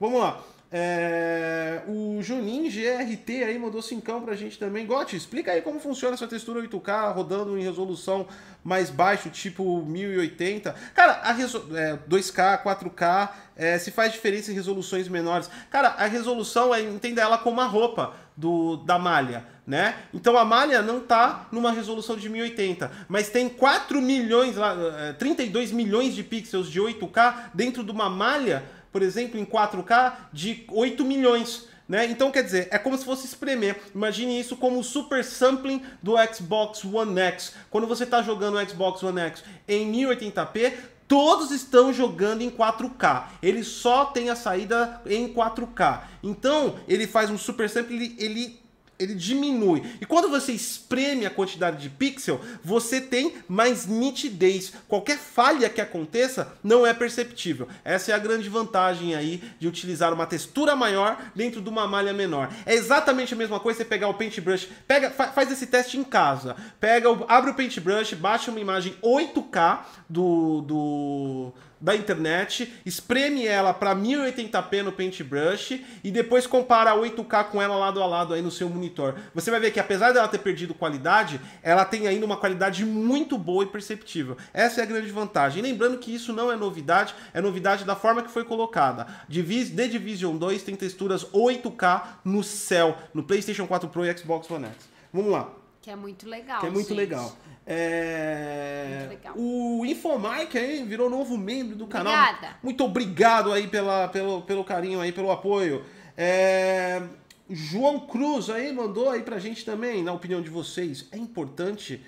[0.00, 0.40] Vamos lá.
[0.76, 4.84] É, o Juninho GRT aí mandou cincão pra gente também.
[4.84, 8.26] Gotti, explica aí como funciona essa textura 8K rodando em resolução
[8.64, 10.74] mais baixo, tipo 1080.
[10.92, 15.48] Cara, a é, 2K, 4K, é, se faz diferença em resoluções menores.
[15.70, 19.94] Cara, a resolução, é, entenda ela como a roupa do, da malha, né?
[20.12, 25.12] Então a malha não tá numa resolução de 1080, mas tem 4 milhões, lá, é,
[25.12, 28.64] 32 milhões de pixels de 8K dentro de uma malha
[28.94, 31.66] por exemplo, em 4K de 8 milhões.
[31.88, 32.06] Né?
[32.06, 33.76] Então, quer dizer, é como se fosse espremer.
[33.92, 37.54] Imagine isso como o super sampling do Xbox One X.
[37.70, 40.74] Quando você está jogando o Xbox One X em 1080p,
[41.08, 43.24] todos estão jogando em 4K.
[43.42, 46.02] Ele só tem a saída em 4K.
[46.22, 48.63] Então, ele faz um super sampling, ele, ele
[48.98, 49.82] ele diminui.
[50.00, 54.72] E quando você espreme a quantidade de pixel, você tem mais nitidez.
[54.88, 57.68] Qualquer falha que aconteça não é perceptível.
[57.84, 62.12] Essa é a grande vantagem aí de utilizar uma textura maior dentro de uma malha
[62.12, 62.52] menor.
[62.64, 66.04] É exatamente a mesma coisa você pegar o paintbrush, pega, fa faz esse teste em
[66.04, 66.56] casa.
[66.80, 71.52] Pega, abre o paintbrush, baixa uma imagem 8K do, do
[71.84, 77.76] da internet, espreme ela para 1080p no Paintbrush e depois compara a 8K com ela
[77.76, 79.16] lado a lado aí no seu monitor.
[79.34, 83.36] Você vai ver que apesar dela ter perdido qualidade, ela tem ainda uma qualidade muito
[83.36, 84.34] boa e perceptível.
[84.54, 85.62] Essa é a grande vantagem.
[85.62, 89.06] Lembrando que isso não é novidade, é novidade da forma que foi colocada.
[89.28, 94.64] The Division 2 tem texturas 8K no céu, no PlayStation 4 Pro e Xbox One
[94.64, 94.88] X.
[95.12, 95.63] Vamos lá.
[95.84, 96.60] Que é muito legal.
[96.60, 96.96] Que é muito gente.
[96.96, 97.36] legal.
[97.66, 98.96] É...
[99.00, 99.34] Muito legal.
[99.36, 102.10] O Infomike aí virou novo membro do canal.
[102.10, 102.56] Obrigada.
[102.62, 105.84] Muito obrigado aí pela, pelo, pelo carinho aí, pelo apoio.
[106.16, 107.02] É...
[107.50, 112.02] João Cruz aí mandou aí pra gente também, na opinião de vocês, é importante.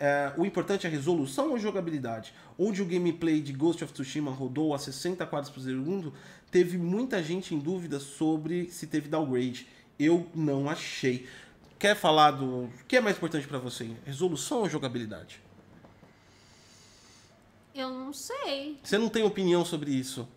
[0.00, 2.34] é, o importante é a resolução ou jogabilidade?
[2.58, 6.12] Onde o gameplay de Ghost of Tsushima rodou a 60 quadros por segundo,
[6.50, 9.68] teve muita gente em dúvida sobre se teve downgrade.
[9.96, 11.28] Eu não achei.
[11.80, 12.64] Quer falar do.
[12.64, 13.90] O que é mais importante pra você?
[14.04, 15.40] Resolução ou jogabilidade?
[17.74, 18.78] Eu não sei.
[18.84, 20.28] Você não tem opinião sobre isso?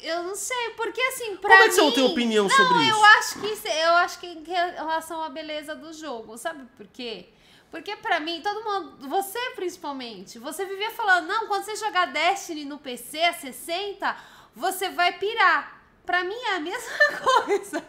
[0.00, 1.68] Eu não sei, porque assim, pra Como é mim...
[1.68, 3.04] que você não tem opinião não, sobre eu isso?
[3.04, 7.28] acho que isso- eu acho que em relação à beleza do jogo, sabe por quê?
[7.70, 12.64] Porque pra mim, todo mundo, você principalmente, você vivia falando, não, quando você jogar Destiny
[12.64, 14.16] no PC a 60,
[14.54, 15.75] você vai pirar.
[16.06, 16.92] Pra mim é a mesma
[17.44, 17.84] coisa.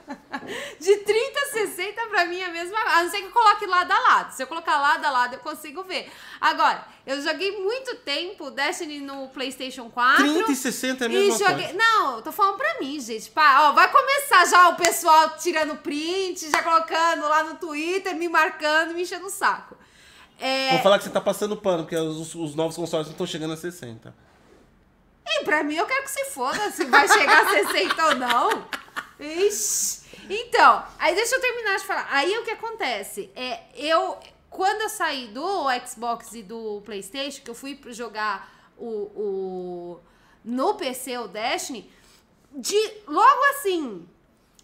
[0.80, 2.98] De 30 a 60, pra mim é a mesma coisa.
[2.98, 4.32] A não ser que eu coloque lado a lado.
[4.34, 6.12] Se eu colocar lado a lado, eu consigo ver.
[6.42, 10.24] Agora, eu joguei muito tempo Destiny no PlayStation 4.
[10.24, 11.66] 30 e 60 é a mesma joguei.
[11.68, 11.74] coisa.
[11.78, 13.30] Não, tô falando pra mim, gente.
[13.30, 18.28] Pá, ó, vai começar já o pessoal tirando print, já colocando lá no Twitter, me
[18.28, 19.78] marcando, me enchendo o saco.
[20.40, 23.28] É, Vou falar que você tá passando pano, porque os, os novos consoles não estão
[23.28, 24.14] chegando a 60.
[25.30, 28.68] E pra mim eu quero que se foda se vai chegar a 60 ou não.
[29.20, 30.08] Ixi.
[30.30, 32.08] Então, aí deixa eu terminar de falar.
[32.12, 33.32] Aí o que acontece?
[33.36, 34.18] É, eu.
[34.50, 40.00] Quando eu saí do Xbox e do Playstation, que eu fui jogar o, o
[40.44, 41.92] no PC o Destiny,
[42.52, 44.08] de logo assim,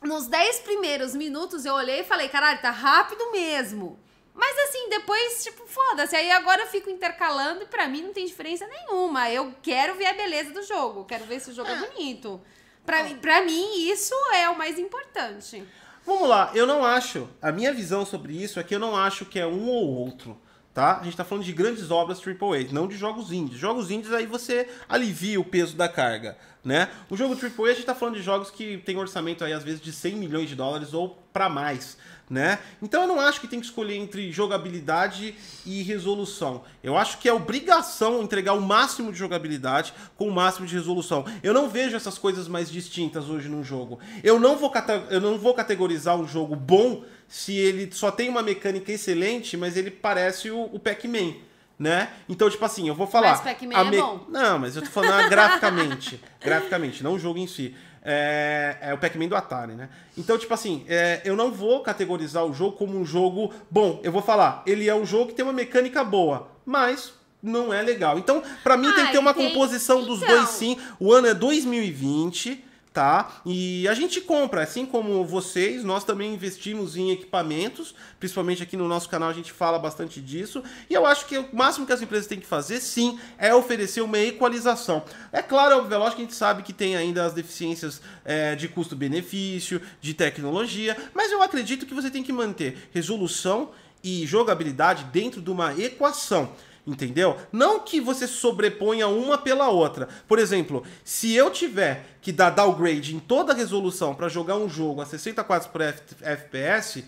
[0.02, 4.00] nos 10 primeiros minutos eu olhei e falei, caralho, tá rápido mesmo.
[4.34, 6.16] Mas assim, depois, tipo, foda-se.
[6.16, 9.30] Aí agora eu fico intercalando e pra mim não tem diferença nenhuma.
[9.30, 11.06] Eu quero ver a beleza do jogo.
[11.06, 12.42] Quero ver se o jogo é, bonito.
[12.86, 15.64] Pra, mim- pra mim, isso é o mais importante.
[16.06, 17.30] Vamos lá, eu não acho.
[17.42, 20.38] A minha visão sobre isso é que eu não acho que é um ou outro.
[20.74, 21.00] Tá?
[21.00, 23.60] A gente tá falando de grandes obras AAA, não de jogos indies.
[23.60, 26.90] Jogos indies aí você alivia o peso da carga, né?
[27.12, 29.80] O jogo AAA a gente tá falando de jogos que tem orçamento aí às vezes
[29.80, 31.96] de 100 milhões de dólares ou para mais,
[32.30, 32.60] né?
[32.82, 36.64] Então eu não acho que tem que escolher entre jogabilidade e resolução.
[36.84, 41.26] Eu acho que é obrigação entregar o máximo de jogabilidade com o máximo de resolução.
[41.42, 44.00] Eu não vejo essas coisas mais distintas hoje num jogo.
[44.24, 44.72] Eu não vou,
[45.10, 49.76] eu não vou categorizar um jogo bom se ele só tem uma mecânica excelente, mas
[49.76, 51.36] ele parece o, o Pac-Man.
[51.80, 52.10] Né?
[52.30, 53.32] Então, tipo assim, eu vou falar.
[53.32, 54.26] Mas Pac-Man é bom.
[54.30, 56.22] Não, mas eu tô falando graficamente.
[56.40, 57.76] graficamente, não o jogo em si.
[58.06, 59.88] É, é o Pac-Man do Atari, né?
[60.18, 64.02] Então, tipo assim, é, eu não vou categorizar o jogo como um jogo bom.
[64.04, 67.82] Eu vou falar, ele é um jogo que tem uma mecânica boa, mas não é
[67.82, 68.20] legal.
[68.20, 70.36] Então, pra mim, tem que ter uma Ai, tem- composição dos então.
[70.36, 70.78] dois sim.
[71.00, 72.64] O ano é 2020,
[72.94, 73.42] tá?
[73.44, 78.88] E a gente compra, assim como vocês, nós também investimos em equipamentos, principalmente aqui no
[78.88, 80.64] nosso canal a gente fala bastante disso.
[80.88, 84.02] E eu acho que o máximo que as empresas têm que fazer, sim, é oferecer
[84.02, 85.04] uma equalização.
[85.32, 88.56] É claro, óbvio, é lógico que a gente sabe que tem ainda as deficiências é,
[88.56, 93.72] de custo-benefício, de tecnologia, mas eu acredito que você tem que manter resolução
[94.04, 96.52] e jogabilidade dentro de uma equação.
[96.86, 97.38] Entendeu?
[97.52, 100.10] Não que você sobreponha uma pela outra.
[100.28, 104.68] Por exemplo, se eu tiver que dar downgrade em toda a resolução para jogar um
[104.68, 107.06] jogo a 60 quadros por FPS,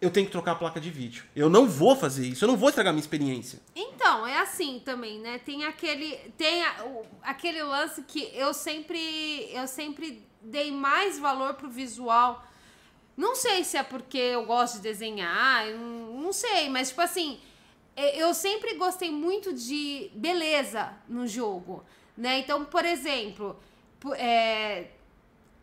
[0.00, 1.24] eu tenho que trocar a placa de vídeo.
[1.36, 3.60] Eu não vou fazer isso, eu não vou estragar minha experiência.
[3.76, 5.38] Então, é assim também, né?
[5.44, 11.52] Tem aquele tem a- o- aquele lance que eu sempre eu sempre dei mais valor
[11.54, 12.42] pro visual.
[13.14, 17.38] Não sei se é porque eu gosto de desenhar, não, não sei, mas tipo assim,
[17.96, 21.84] eu sempre gostei muito de beleza no jogo,
[22.16, 22.38] né?
[22.38, 23.56] Então, por exemplo,
[24.16, 24.86] é,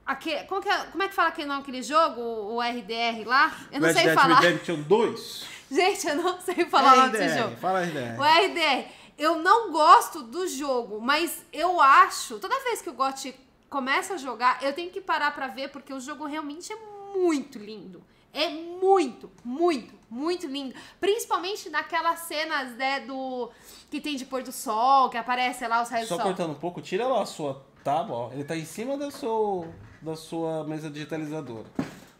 [0.06, 3.26] aque- como, que é, como é que fala aquele nome daquele jogo, o, o RDR
[3.26, 3.56] lá?
[3.72, 4.40] Eu não Red sei Dead falar.
[4.40, 5.46] Redemption 2?
[5.70, 7.56] Gente, eu não sei falar o nome desse RDR, jogo.
[7.58, 8.20] Fala RDR.
[8.20, 13.34] O RDR, eu não gosto do jogo, mas eu acho, toda vez que o GOT
[13.70, 16.78] começa a jogar, eu tenho que parar pra ver, porque o jogo realmente é
[17.16, 18.02] muito lindo.
[18.34, 20.74] é muito, muito, muito lindo.
[21.00, 23.50] Principalmente naquelas cenas, né, do.
[23.90, 26.28] que tem de pôr do sol, que aparece lá os raios Só do sol.
[26.28, 28.32] cortando um pouco, tira lá a sua tábua, ó.
[28.32, 29.68] Ele tá em cima da sua,
[30.02, 31.66] da sua mesa digitalizadora.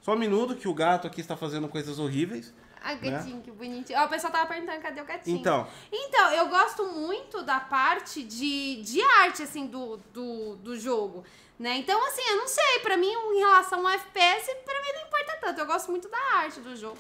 [0.02, 2.54] Só um minuto que o gato aqui está fazendo coisas horríveis.
[2.82, 4.00] Ai, gatinho, que bonitinho.
[4.00, 5.36] Ó, o pessoal tava perguntando cadê o gatinho.
[5.36, 5.42] Né?
[5.42, 11.26] Então, Então, eu gosto muito da parte de, de arte, assim, do, do, do jogo,
[11.60, 11.76] né?
[11.78, 15.38] Então, assim, eu não sei, pra mim, em relação ao FPS, pra mim não importa
[15.42, 15.60] tanto.
[15.60, 16.98] Eu gosto muito da arte do jogo.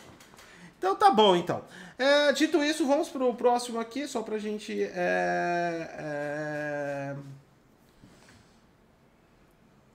[0.77, 1.63] Então tá bom, então.
[1.97, 4.83] É, dito isso, vamos pro próximo aqui, só pra gente...
[4.83, 7.15] é, é,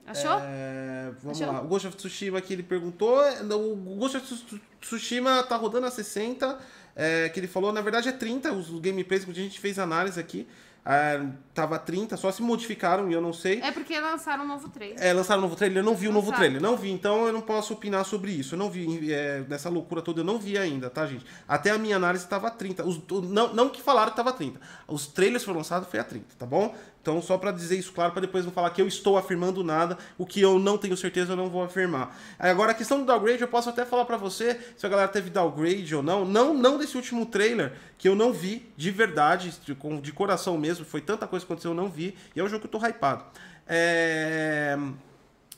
[0.07, 0.39] Achou?
[0.43, 1.55] É, vamos Achou?
[1.55, 1.63] lá.
[1.63, 3.19] O Ghost of Tsushima aqui ele perguntou.
[3.51, 6.59] O Ghost of Tsu- Tsushima tá rodando a 60.
[6.95, 10.19] é, que ele falou, na verdade é 30 os gameplays que a gente fez análise
[10.21, 10.47] aqui.
[10.85, 11.25] É,
[11.55, 13.61] tava 30, só se modificaram e eu não sei.
[13.61, 15.01] É porque lançaram um novo trailer.
[15.01, 15.79] É, lançaram um novo trailer?
[15.79, 16.61] Eu não vi o novo trailer.
[16.61, 18.55] Não vi, então eu não posso opinar sobre isso.
[18.55, 21.25] Eu não vi, é, nessa loucura toda, eu não vi ainda, tá, gente?
[21.47, 22.85] Até a minha análise tava 30.
[22.85, 24.61] Os, não, não que falaram que tava 30.
[24.89, 26.75] Os trailers foram lançados, foi a 30, tá bom?
[27.03, 29.99] Então, só pra dizer isso claro, pra depois não falar que eu estou afirmando nada,
[30.17, 32.17] o que eu não tenho certeza eu não vou afirmar.
[32.39, 35.29] Agora, a questão do downgrade, eu posso até falar pra você se a galera teve
[35.29, 36.25] downgrade ou não.
[36.25, 40.85] Não, não desse último trailer, que eu não vi, de verdade, de, de coração mesmo.
[40.85, 42.17] Foi tanta coisa que aconteceu, eu não vi.
[42.37, 43.25] E é um jogo que eu tô hypado.
[43.67, 44.79] É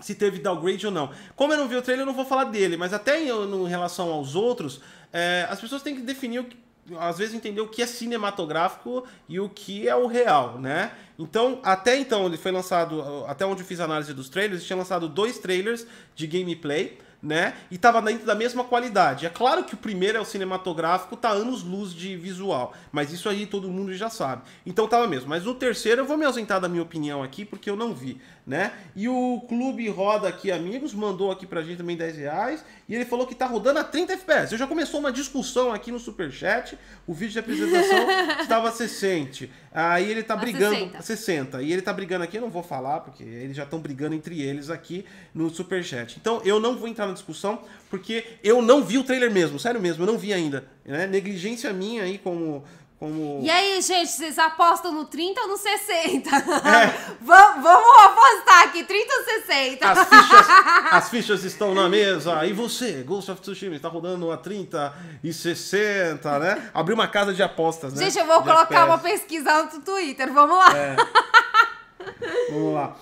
[0.01, 1.11] se teve downgrade ou não.
[1.37, 3.69] Como eu não vi o trailer, eu não vou falar dele, mas até em, em
[3.69, 4.81] relação aos outros,
[5.13, 6.57] é, as pessoas têm que definir, o que,
[6.99, 10.93] às vezes, entender o que é cinematográfico e o que é o real, né?
[11.19, 14.77] Então, até então, ele foi lançado, até onde eu fiz a análise dos trailers, tinha
[14.77, 17.55] lançado dois trailers de gameplay, né?
[17.71, 19.25] E tava dentro da mesma qualidade.
[19.25, 23.29] É claro que o primeiro é o cinematográfico, tá anos luz de visual, mas isso
[23.29, 24.43] aí todo mundo já sabe.
[24.67, 25.31] Então tava mesmo.
[25.31, 28.21] Mas no terceiro eu vou me ausentar da minha opinião aqui, porque eu não vi,
[28.47, 28.73] né?
[28.95, 33.05] E o Clube Roda aqui, amigos, mandou aqui pra gente também 10 reais, e ele
[33.05, 34.57] falou que tá rodando a 30 FPS.
[34.57, 38.07] Já começou uma discussão aqui no Superchat, o vídeo de apresentação
[38.41, 39.49] estava 60.
[39.73, 40.77] Aí ele tá A brigando...
[40.77, 41.03] 60.
[41.03, 41.63] 60.
[41.63, 44.43] E ele tá brigando aqui, eu não vou falar, porque eles já estão brigando entre
[44.43, 46.19] eles aqui no Superchat.
[46.21, 49.81] Então eu não vou entrar na discussão, porque eu não vi o trailer mesmo, sério
[49.81, 50.65] mesmo, eu não vi ainda.
[50.85, 51.07] Né?
[51.07, 52.65] Negligência minha aí como.
[53.05, 53.41] Como...
[53.43, 56.31] E aí, gente, vocês apostam no 30 ou no 60?
[56.31, 57.15] É.
[57.21, 57.67] vamos,
[58.03, 59.91] apostar aqui, 30 ou 60?
[59.91, 60.47] As fichas,
[60.93, 62.47] as fichas estão na mesa.
[62.47, 66.71] E você, Ghost of Tsushima, está rodando a 30 e 60, né?
[66.73, 68.05] Abriu uma casa de apostas, né?
[68.05, 69.19] Gente, eu vou De colocar uma FPS.
[69.21, 70.77] pesquisa no Twitter, vamos lá.
[70.77, 70.97] É.
[72.51, 72.97] Vamos lá.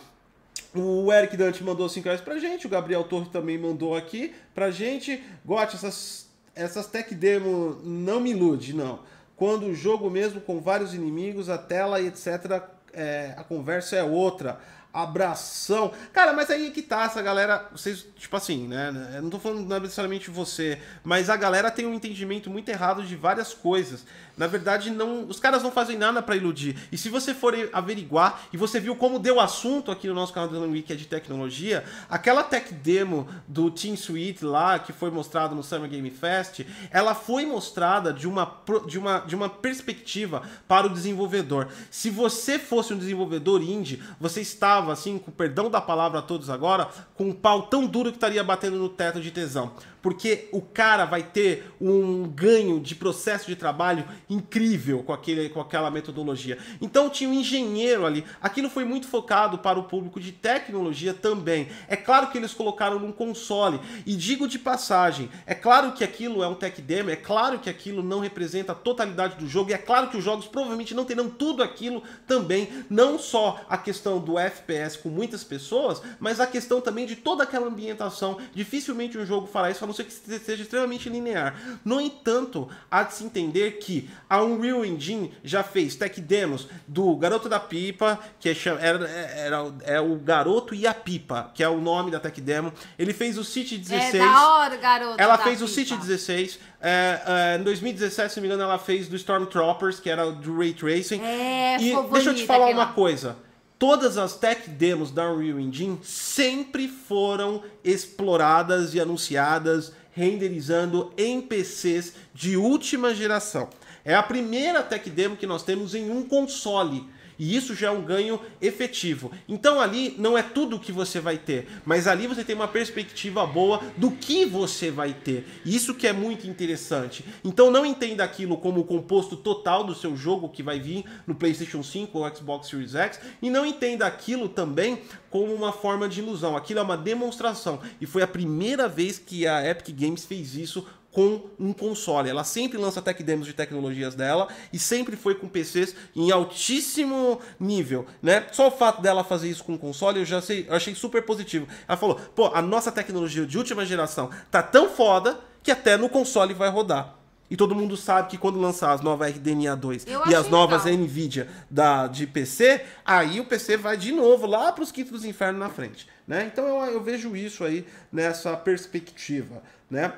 [0.74, 4.70] O Eric Dante mandou 5 reais pra gente, o Gabriel Torre também mandou aqui pra
[4.70, 5.22] gente.
[5.44, 9.00] Gote, essas, essas tech demo não me ilude, não.
[9.42, 12.62] Quando o jogo mesmo com vários inimigos, a tela e etc,
[12.92, 14.60] é, a conversa é outra.
[14.92, 15.90] Abração.
[16.12, 18.92] Cara, mas aí que tá, essa galera, vocês, tipo assim, né?
[19.16, 23.16] Eu não tô falando necessariamente você, mas a galera tem um entendimento muito errado de
[23.16, 24.06] várias coisas.
[24.36, 26.76] Na verdade, não, os caras não fazem nada pra iludir.
[26.90, 30.48] E se você for averiguar, e você viu como deu assunto aqui no nosso canal
[30.48, 35.54] do Wiki é de tecnologia, aquela tech demo do Team Suite lá, que foi mostrado
[35.54, 36.60] no Summer Game Fest,
[36.90, 41.68] ela foi mostrada de uma, de uma, de uma perspectiva para o desenvolvedor.
[41.90, 46.48] Se você fosse um desenvolvedor indie, você estava, assim, com perdão da palavra a todos
[46.48, 49.72] agora, com um pau tão duro que estaria batendo no teto de tesão.
[50.02, 55.60] Porque o cara vai ter um ganho de processo de trabalho incrível com, aquele, com
[55.60, 56.58] aquela metodologia.
[56.80, 58.24] Então tinha um engenheiro ali.
[58.40, 61.68] Aquilo foi muito focado para o público de tecnologia também.
[61.88, 63.80] É claro que eles colocaram num console.
[64.04, 67.70] E digo de passagem, é claro que aquilo é um tech demo, é claro que
[67.70, 71.04] aquilo não representa a totalidade do jogo, e é claro que os jogos provavelmente não
[71.04, 76.46] terão tudo aquilo também, não só a questão do FPS com muitas pessoas, mas a
[76.46, 78.38] questão também de toda aquela ambientação.
[78.54, 81.54] Dificilmente um jogo fará isso, não ser que seja extremamente linear.
[81.84, 87.14] No entanto, há de se entender que a Unreal Engine já fez tech demos do
[87.16, 91.68] Garoto da Pipa, que é, era, era- é o Garoto e a Pipa, que é
[91.68, 92.72] o nome da tech demo.
[92.98, 94.14] Ele fez o City 16.
[94.14, 95.20] É da hora, garoto.
[95.20, 95.74] Ela fez o pipa.
[95.74, 96.58] City 16.
[96.80, 97.20] é,
[97.54, 100.72] é, em 2017, se não me engano, ela fez do Stormtroopers, que era do Ray
[100.72, 101.20] Tracing.
[101.22, 103.36] É, e deixa eu te falar aquilo uma coisa.
[103.82, 112.12] Todas as tech demos da Unreal Engine sempre foram exploradas e anunciadas renderizando em PCs
[112.32, 113.68] de última geração.
[114.04, 117.08] É a primeira tech demo que nós temos em um console.
[117.42, 119.32] E isso já é um ganho efetivo.
[119.48, 123.44] Então ali não é tudo que você vai ter, mas ali você tem uma perspectiva
[123.44, 125.44] boa do que você vai ter.
[125.66, 127.24] Isso que é muito interessante.
[127.42, 131.34] Então não entenda aquilo como o composto total do seu jogo que vai vir no
[131.34, 136.20] PlayStation 5 ou Xbox Series X e não entenda aquilo também como uma forma de
[136.20, 136.56] ilusão.
[136.56, 140.86] Aquilo é uma demonstração e foi a primeira vez que a Epic Games fez isso
[141.12, 142.28] com um console.
[142.28, 147.40] Ela sempre lança tech demos de tecnologias dela e sempre foi com PCs em altíssimo
[147.60, 148.46] nível, né?
[148.50, 151.68] Só o fato dela fazer isso com console eu já sei, eu achei super positivo.
[151.86, 156.08] Ela falou: "Pô, a nossa tecnologia de última geração tá tão foda que até no
[156.08, 157.22] console vai rodar".
[157.52, 160.84] E todo mundo sabe que quando lançar as novas RDNA 2 Eu e as novas
[160.84, 161.00] legal.
[161.00, 165.24] Nvidia da, de PC, aí o PC vai de novo lá para os quintos dos
[165.26, 166.08] infernos na frente.
[166.26, 166.50] Né?
[166.50, 169.62] Então eu, eu vejo isso aí nessa perspectiva.
[169.90, 170.14] Né?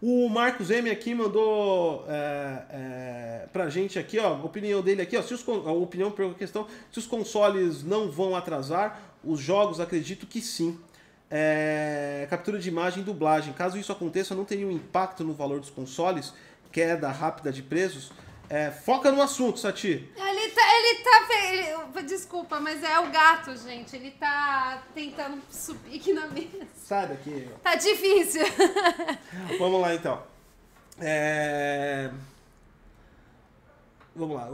[0.00, 5.16] O Marcos M aqui mandou é, é, pra gente aqui, ó, a opinião dele aqui,
[5.16, 9.80] ó, se os, a opinião pela questão, se os consoles não vão atrasar, os jogos
[9.80, 10.78] acredito que sim.
[11.28, 13.52] É, captura de imagem e dublagem.
[13.52, 16.32] Caso isso aconteça, não teria um impacto no valor dos consoles,
[16.70, 18.12] queda rápida de preços.
[18.48, 19.88] É, foca no assunto, Sati.
[20.16, 23.96] Ele tá, ele tá, ele- desculpa, mas é o gato, gente.
[23.96, 26.66] Ele tá tentando subir aqui na mesa.
[26.76, 27.48] Sai daqui.
[27.62, 28.42] Tá difícil.
[29.58, 30.22] Vamos lá então.
[31.00, 32.10] É...
[34.14, 34.48] Vamos lá.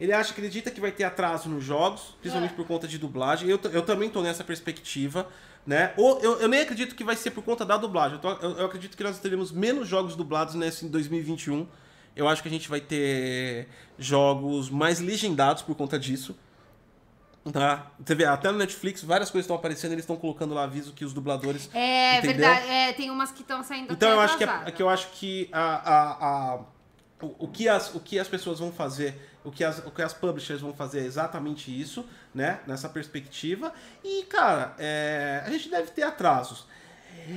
[0.00, 2.56] Ele acha, acredita que vai ter atraso nos jogos, principalmente É.
[2.56, 3.48] por conta de dublagem.
[3.48, 5.28] Eu, eu também tô nessa perspectiva,
[5.64, 5.94] né?
[5.96, 8.16] Ou eu, eu nem acredito que vai ser por conta da dublagem.
[8.16, 11.68] Eu, tô- eu- eu acredito que nós teremos menos jogos dublados nesse em 2021.
[12.14, 16.36] Eu acho que a gente vai ter jogos mais legendados por conta disso.
[17.52, 17.90] Tá?
[17.98, 21.04] Você vê, até no Netflix várias coisas estão aparecendo, eles estão colocando lá aviso que
[21.04, 22.36] os dubladores É Entendeu?
[22.36, 24.88] verdade, é, tem umas que estão saindo então eu acho que, é, é que eu
[24.88, 26.60] acho que a, a, a-
[27.20, 30.02] o, o que as, o que as pessoas vão fazer, o que as, o que
[30.02, 32.60] as publishers vão fazer é exatamente isso, né?
[32.66, 33.72] Nessa perspectiva.
[34.04, 36.64] E, cara, é, a gente deve ter atrasos.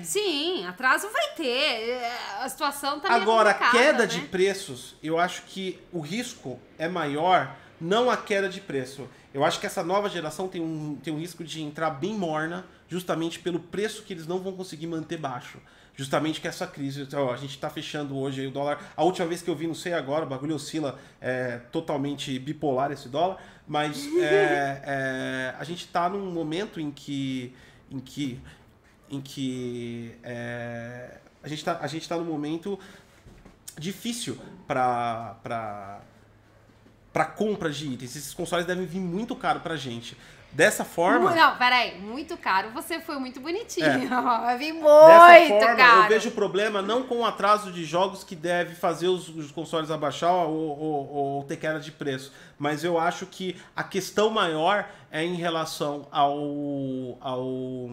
[0.03, 2.01] Sim, atraso vai ter.
[2.39, 4.07] A situação tá Agora, complicada, queda né?
[4.07, 9.07] de preços, eu acho que o risco é maior, não a queda de preço.
[9.33, 12.65] Eu acho que essa nova geração tem um, tem um risco de entrar bem morna,
[12.87, 15.59] justamente pelo preço que eles não vão conseguir manter baixo.
[15.97, 18.79] Justamente que essa crise, ó, a gente tá fechando hoje o dólar.
[18.97, 22.91] A última vez que eu vi, não sei agora, o bagulho oscila é, totalmente bipolar
[22.91, 27.53] esse dólar, mas é, é, a gente tá num momento em que.
[27.89, 28.41] Em que
[29.09, 32.79] em que é, a, gente tá, a gente tá num momento
[33.77, 34.37] difícil
[34.67, 35.99] para para
[37.13, 38.15] para compra de itens.
[38.15, 40.17] Esses consoles devem vir muito caro pra gente.
[40.51, 42.71] Dessa forma, Não, peraí, muito caro.
[42.71, 43.85] Você foi muito bonitinho.
[43.85, 43.97] É.
[44.57, 46.01] Vir muito dessa forma caro.
[46.03, 49.91] eu vejo problema não com o atraso de jogos que deve fazer os, os consoles
[49.91, 54.87] abaixar ou, ou- ou ter queda de preço, mas eu acho que a questão maior
[55.11, 56.37] é em relação ao
[57.19, 57.89] ao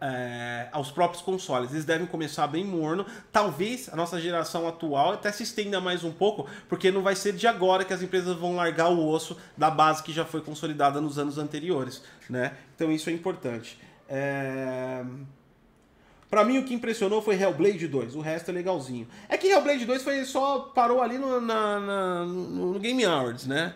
[0.00, 1.70] é, aos próprios consoles.
[1.72, 3.04] Eles devem começar bem morno.
[3.30, 7.32] Talvez a nossa geração atual até se estenda mais um pouco, porque não vai ser
[7.34, 11.00] de agora que as empresas vão largar o osso da base que já foi consolidada
[11.00, 12.52] nos anos anteriores, né?
[12.74, 13.78] Então isso é importante.
[14.08, 15.04] É...
[16.28, 18.14] Pra mim, o que impressionou foi Hellblade 2.
[18.14, 19.08] O resto é legalzinho.
[19.28, 23.74] É que Hellblade 2 foi, só parou ali no, na- na- no- Game Awards, né?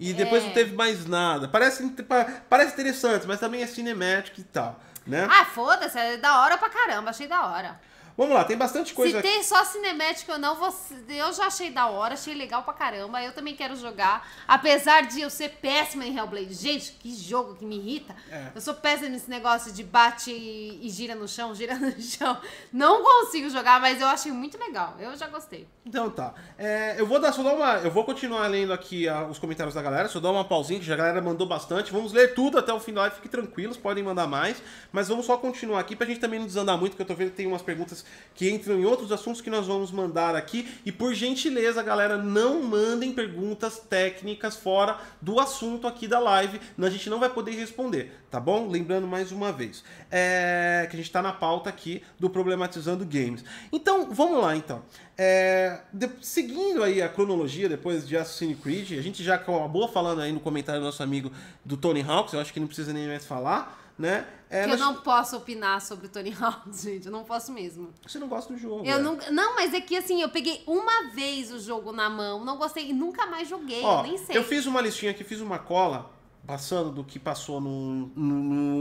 [0.00, 0.46] E depois É.
[0.46, 1.46] não teve mais nada.
[1.46, 5.26] Parece, pa- parece interessante, mas também é cinemático e tal, né?
[5.30, 7.80] Ah, foda-se, é da hora pra caramba, achei da hora.
[8.16, 11.70] Vamos lá, tem bastante coisa Se tem só cinemática ou não, você- eu já achei
[11.70, 13.22] da hora, achei legal pra caramba.
[13.22, 14.28] Eu também quero jogar.
[14.46, 16.54] Apesar de eu ser péssima em Hellblade.
[16.54, 18.14] Gente, que jogo que me irrita.
[18.30, 18.48] É.
[18.54, 22.38] Eu sou péssima nesse negócio de bate e, e gira no chão, gira no chão.
[22.72, 24.96] Não consigo jogar, mas eu achei muito legal.
[24.98, 25.66] Eu já gostei.
[25.84, 26.34] Então tá.
[26.58, 27.74] É, eu vou dar só dar uma.
[27.78, 30.08] Eu vou continuar lendo aqui ah, os comentários da galera.
[30.08, 31.92] Só dar uma pausinha, que já a galera mandou bastante.
[31.92, 34.62] Vamos ler tudo até o live, fiquem tranquilos, podem mandar mais.
[34.92, 37.30] Mas vamos só continuar aqui pra gente também não desandar muito, porque eu tô vendo
[37.30, 38.01] que tem umas perguntas
[38.34, 40.66] que entram em outros assuntos que nós vamos mandar aqui.
[40.84, 46.60] E por gentileza, galera, não mandem perguntas técnicas fora do assunto aqui da live.
[46.78, 48.68] A gente não vai poder responder, tá bom?
[48.68, 49.84] Lembrando mais uma vez.
[50.10, 53.44] É, que a gente tá na pauta aqui do Problematizando Games.
[53.70, 54.82] Então, vamos lá então.
[55.16, 60.22] É, de- seguindo aí a cronologia depois de Assassin's Creed, a gente já acabou falando
[60.22, 61.30] aí no comentário do nosso amigo
[61.64, 64.24] do Tony Hawks, eu acho que não precisa nem mais falar, né?
[64.52, 67.06] É, Que eu não posso opinar sobre o Tony Hawk, gente.
[67.06, 67.88] Eu não posso mesmo.
[68.06, 68.84] Você não gosta do jogo.
[68.84, 69.00] Eu é.
[69.00, 69.30] nunca.
[69.30, 72.90] Não, mas é que assim, eu peguei uma vez o jogo na mão, não gostei
[72.90, 74.36] e nunca mais joguei, Ó, eu nem sei.
[74.36, 76.10] eu fiz uma listinha aqui, fiz uma cola,
[76.46, 78.34] passando do que passou no, no,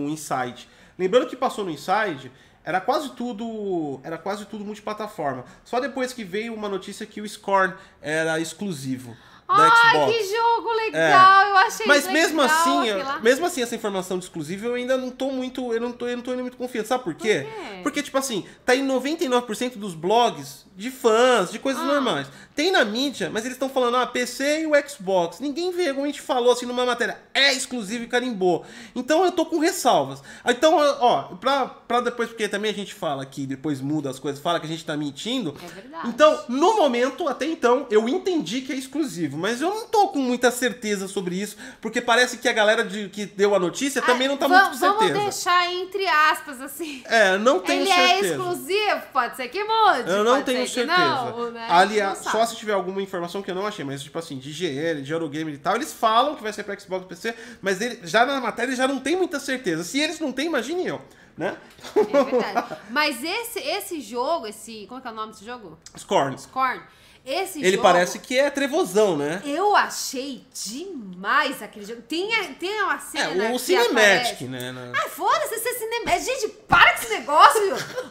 [0.03, 0.67] no Inside.
[0.99, 2.29] Lembrando que passou no Inside,
[2.65, 4.01] era quase tudo.
[4.03, 5.45] Era quase tudo multiplataforma.
[5.63, 9.15] Só depois que veio uma notícia que o Scorn era exclusivo.
[9.57, 10.17] Da Ai, Xbox.
[10.17, 11.47] que jogo legal!
[11.47, 13.19] Eu achei Mas legal mesmo assim, lá.
[13.19, 15.73] mesmo assim, essa informação de exclusivo eu ainda não tô muito.
[15.73, 16.87] Eu não tô, eu não tô indo muito confiante.
[16.87, 17.47] Sabe por quê?
[17.47, 17.79] quê?
[17.83, 21.85] Porque, tipo assim, tá em 99% dos blogs de fãs, de coisas Ah.
[21.85, 22.27] normais.
[22.53, 25.39] Tem na mídia, mas eles estão falando, ah, PC e o Xbox.
[25.39, 27.17] Ninguém vergonha falou assim numa matéria.
[27.33, 28.65] É exclusivo e carimbou.
[28.93, 30.21] Então eu tô com ressalvas.
[30.45, 34.41] Então, ó, pra, pra depois, porque também a gente fala que depois muda as coisas,
[34.41, 35.55] fala que a gente tá mentindo.
[35.63, 36.09] É verdade.
[36.09, 40.19] Então, no momento, até então, eu entendi que é exclusivo, mas eu não tô com
[40.19, 44.27] muita certeza sobre isso, porque parece que a galera de, que deu a notícia também
[44.27, 45.13] não tá muito com certeza.
[45.13, 47.01] Vamos deixar entre aspas, assim.
[47.05, 48.33] É, não tenho Ele certeza.
[48.33, 50.09] é exclusivo, pode ser que mude.
[50.09, 51.25] Eu não tenho certeza.
[51.25, 51.67] Não, né?
[51.69, 55.01] Aliás, só se tiver alguma informação que eu não achei, mas tipo assim, de GL,
[55.01, 57.99] de Eurogamer e tal, eles falam que vai ser pra Xbox e PC, mas ele,
[58.03, 59.83] já na matéria já não tem muita certeza.
[59.83, 61.01] Se eles não têm, imagine eu,
[61.37, 61.57] né?
[61.95, 62.77] É verdade.
[62.89, 64.85] Mas esse, esse jogo, esse.
[64.87, 65.77] Como é que é o nome desse jogo?
[65.97, 66.37] Scorn.
[66.37, 66.81] Scorn.
[67.23, 67.83] Esse Ele jogo.
[67.83, 69.43] parece que é trevosão, né?
[69.45, 72.01] Eu achei demais aquele jogo.
[72.01, 73.49] Tem, tem uma É, cena.
[73.49, 74.71] o que Cinematic, aparece- né?
[74.71, 76.25] na- Ai, foda-se esse cinemático.
[76.25, 77.61] Gente, para com esse negócio.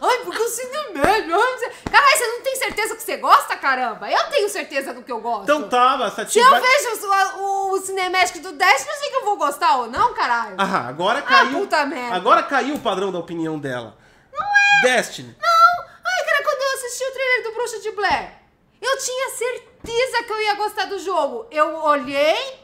[0.00, 1.00] Ai, porque o cinemático.
[1.08, 1.22] ai,
[1.58, 4.08] você- Caralho, você não tem certeza que você gosta, caramba?
[4.08, 5.42] Eu tenho certeza do que eu gosto.
[5.42, 9.10] Então tava, essa Se eu vai- vejo o, o, o cinemático do Dash, não sei
[9.10, 10.54] que eu vou gostar ou não, caralho.
[10.56, 11.58] Ah, agora caiu.
[11.58, 12.14] puta merda.
[12.14, 13.96] Agora caiu o padrão da opinião dela.
[14.32, 14.82] Não é.
[14.96, 15.36] Destiny.
[15.42, 18.39] Ai, cara, quando eu assisti o trailer do Bruxa de Blair,
[18.80, 21.46] eu tinha certeza que eu ia gostar do jogo.
[21.50, 22.58] Eu olhei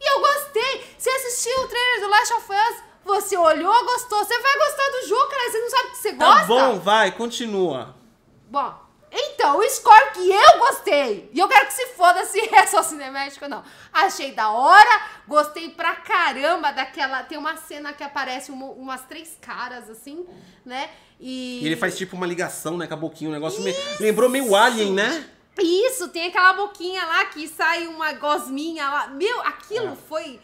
[0.00, 0.84] e eu gostei.
[0.98, 4.18] Você assistiu o trailer do Last of Us, você olhou, gostou.
[4.24, 5.50] Você vai gostar do jogo, cara.
[5.50, 6.46] Você não sabe o que você Tá gosta?
[6.46, 7.94] bom, vai, continua.
[8.48, 8.74] Bom,
[9.10, 12.82] então, o score que eu gostei, e eu quero que se foda se é só
[12.82, 13.62] cinemático ou não.
[13.92, 17.22] Achei da hora, gostei pra caramba daquela.
[17.22, 20.26] Tem uma cena que aparece uma- umas três caras, assim,
[20.64, 20.90] né?
[21.20, 21.60] E.
[21.62, 23.76] E ele faz tipo uma ligação, né, com a boquinha, um negócio meio...
[24.00, 25.28] Lembrou meio Alien, né?
[25.60, 29.08] Isso, tem aquela boquinha lá que sai uma gosminha lá.
[29.08, 29.96] Meu, aquilo É.
[30.08, 30.40] foi.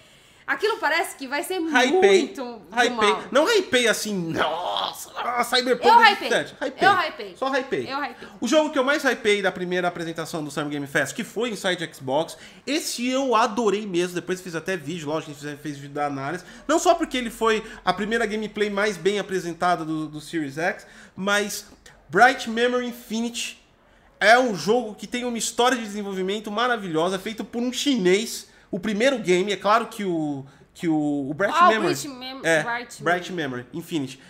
[0.47, 2.23] Aquilo parece que vai ser Hypei.
[2.23, 2.91] muito Hypei.
[2.91, 3.23] mal.
[3.31, 6.29] Não hypei assim, nossa, ah, Cyberpunk Eu hypei.
[6.31, 6.55] 2077.
[6.59, 6.89] Hypei.
[6.89, 7.37] Eu hypei.
[7.37, 7.93] Só hypei.
[7.93, 8.29] Eu hypei.
[8.41, 11.51] O jogo que eu mais hypei da primeira apresentação do Summer Game Fest, que foi
[11.51, 14.15] Inside Xbox, esse eu adorei mesmo.
[14.15, 16.43] Depois fiz até vídeo, lógico, a gente fez, fez vídeo da análise.
[16.67, 20.87] Não só porque ele foi a primeira gameplay mais bem apresentada do, do Series X,
[21.15, 21.67] mas
[22.09, 23.58] Bright Memory Infinity
[24.21, 28.49] é um jogo que tem uma história de desenvolvimento maravilhosa, feito por um chinês.
[28.71, 30.45] O primeiro game, é claro que o
[30.75, 34.21] que o, o Bright Ah, o Memory, Bright Mem- é, Bright Bright Memory Infinity.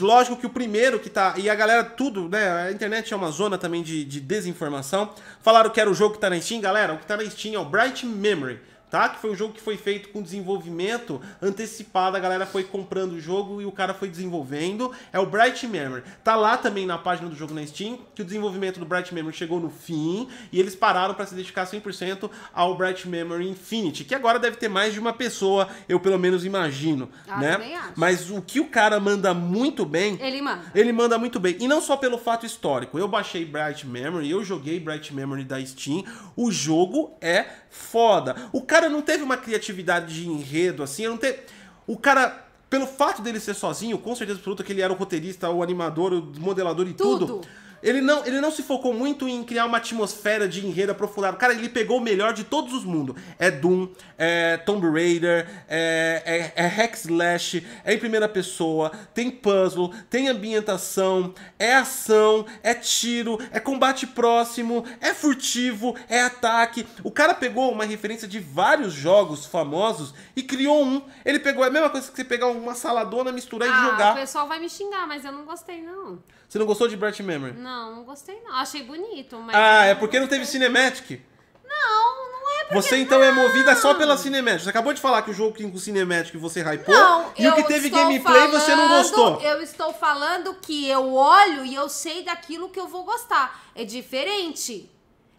[0.00, 1.32] Lógico que o primeiro que tá.
[1.38, 2.66] E a galera, tudo, né?
[2.66, 5.10] A internet é uma zona também de, de desinformação.
[5.40, 6.92] Falaram que era o jogo que tá na Steam, galera.
[6.92, 8.60] O que tá na Steam é o Bright Memory,
[8.90, 9.08] tá?
[9.08, 12.16] Que foi um jogo que foi feito com desenvolvimento antecipado.
[12.16, 14.92] A galera foi comprando o jogo e o cara foi desenvolvendo.
[15.12, 16.02] É o Bright Memory.
[16.24, 19.34] Tá lá também na página do jogo na Steam que o desenvolvimento do Bright Memory
[19.36, 24.14] chegou no fim e eles pararam para se dedicar 100% ao Bright Memory Infinity, que
[24.14, 27.80] agora deve ter mais de uma pessoa, eu pelo menos imagino, Ah, né?
[27.96, 30.62] Mas o que o cara manda muito bem Ele manda.
[30.74, 31.56] ele manda muito bem.
[31.60, 32.98] E não só pelo fato histórico.
[32.98, 36.04] Eu baixei Bright Memory, eu joguei Bright Memory da Steam.
[36.36, 38.36] O jogo é foda.
[38.52, 41.40] O cara não teve uma criatividade de enredo assim, não teve.
[41.86, 45.48] O cara, pelo fato dele ser sozinho, com certeza absoluta que ele era o roteirista,
[45.50, 47.26] o animador, o modelador e tudo.
[47.26, 47.48] Tudo.
[47.82, 51.36] Ele não, ele não se focou muito em criar uma atmosfera de enredo aprofundado.
[51.36, 53.16] Cara, ele pegou o melhor de todos os mundos.
[53.38, 59.30] É Doom, é Tomb Raider, é, é, é hack slash, é em primeira pessoa, tem
[59.30, 66.86] puzzle, tem ambientação, é ação, é tiro, é combate próximo, é furtivo, é ataque.
[67.04, 71.02] O cara pegou uma referência de vários jogos famosos e criou um.
[71.24, 74.12] Ele pegou é a mesma coisa que você pegar uma saladona, misturar e Ah, jogar.
[74.12, 76.18] o pessoal vai me xingar, mas eu não gostei, não.
[76.48, 77.52] Você não gostou de Bright Memory?
[77.52, 78.54] Não, não gostei, não.
[78.54, 79.54] Achei bonito, mas.
[79.54, 80.46] Ah, é porque não teve.
[80.46, 81.20] Cinematic?
[81.62, 82.74] Não, não é porque.
[82.74, 84.62] Você então é movida só pela Cinematic.
[84.64, 86.94] Você acabou de falar que o jogo com Cinematic você hypou.
[86.94, 89.40] Não, e o que teve gameplay você não falando- gostou.
[89.42, 93.62] Eu estou falando que eu olho e eu sei daquilo que eu vou gostar.
[93.74, 94.90] É diferente.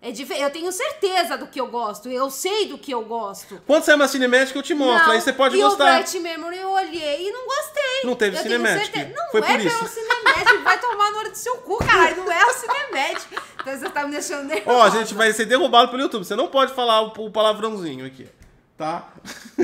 [0.02, 0.32] É dif...
[0.32, 2.08] Eu tenho certeza do que eu gosto.
[2.10, 3.62] Eu sei do que eu gosto.
[3.68, 5.92] Quando sair uma Cinematic eu te mostro, Não, aí você pode e gostar.
[5.92, 8.02] o Bright Memory eu olhei e não gostei.
[8.06, 9.78] Não teve eu certeza- Não Foi é por isso.
[9.78, 12.16] pelo Cinematic, vai tomar no olho do seu cu, caralho.
[12.24, 13.28] Não é o Cinematic.
[13.60, 14.78] Então você tá me deixando nervosa.
[14.78, 16.24] Ó, a gente vai ser derrubado pelo YouTube.
[16.24, 18.26] Você não pode falar o, palavrãozinho aqui,
[18.78, 19.10] tá?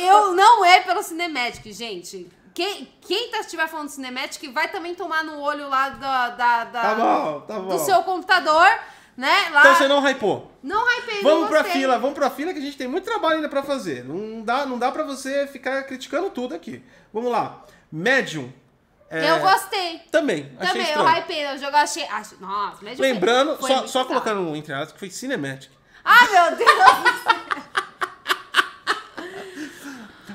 [0.00, 2.28] Eu não é pelo Cinematic, gente.
[2.54, 6.82] Quem, quem tá, estiver falando Cinematic vai também tomar no olho lá da, da, da-
[6.82, 7.68] Tá bom, tá bom.
[7.68, 8.68] do seu computador,
[9.16, 9.48] né?
[9.50, 9.60] Lá.
[9.60, 10.50] Então você não hypou.
[10.62, 11.80] Não hypei, Vamos não pra gostei.
[11.80, 14.04] fila, vamos pra fila que a gente tem muito trabalho ainda pra fazer.
[14.04, 16.82] Não dá, não dá pra você ficar criticando tudo aqui.
[17.12, 17.64] Vamos lá.
[17.90, 18.50] Medium.
[19.10, 19.98] é, Eu gostei.
[20.10, 21.46] Também, Também, eu hypei.
[21.54, 22.04] O jogo eu achei.
[22.04, 24.20] achei nossa, médio Lembrando, foi só, muito só legal.
[24.22, 25.70] colocando entre aspas, que foi Cinematic.
[26.04, 26.68] Ai, meu Deus!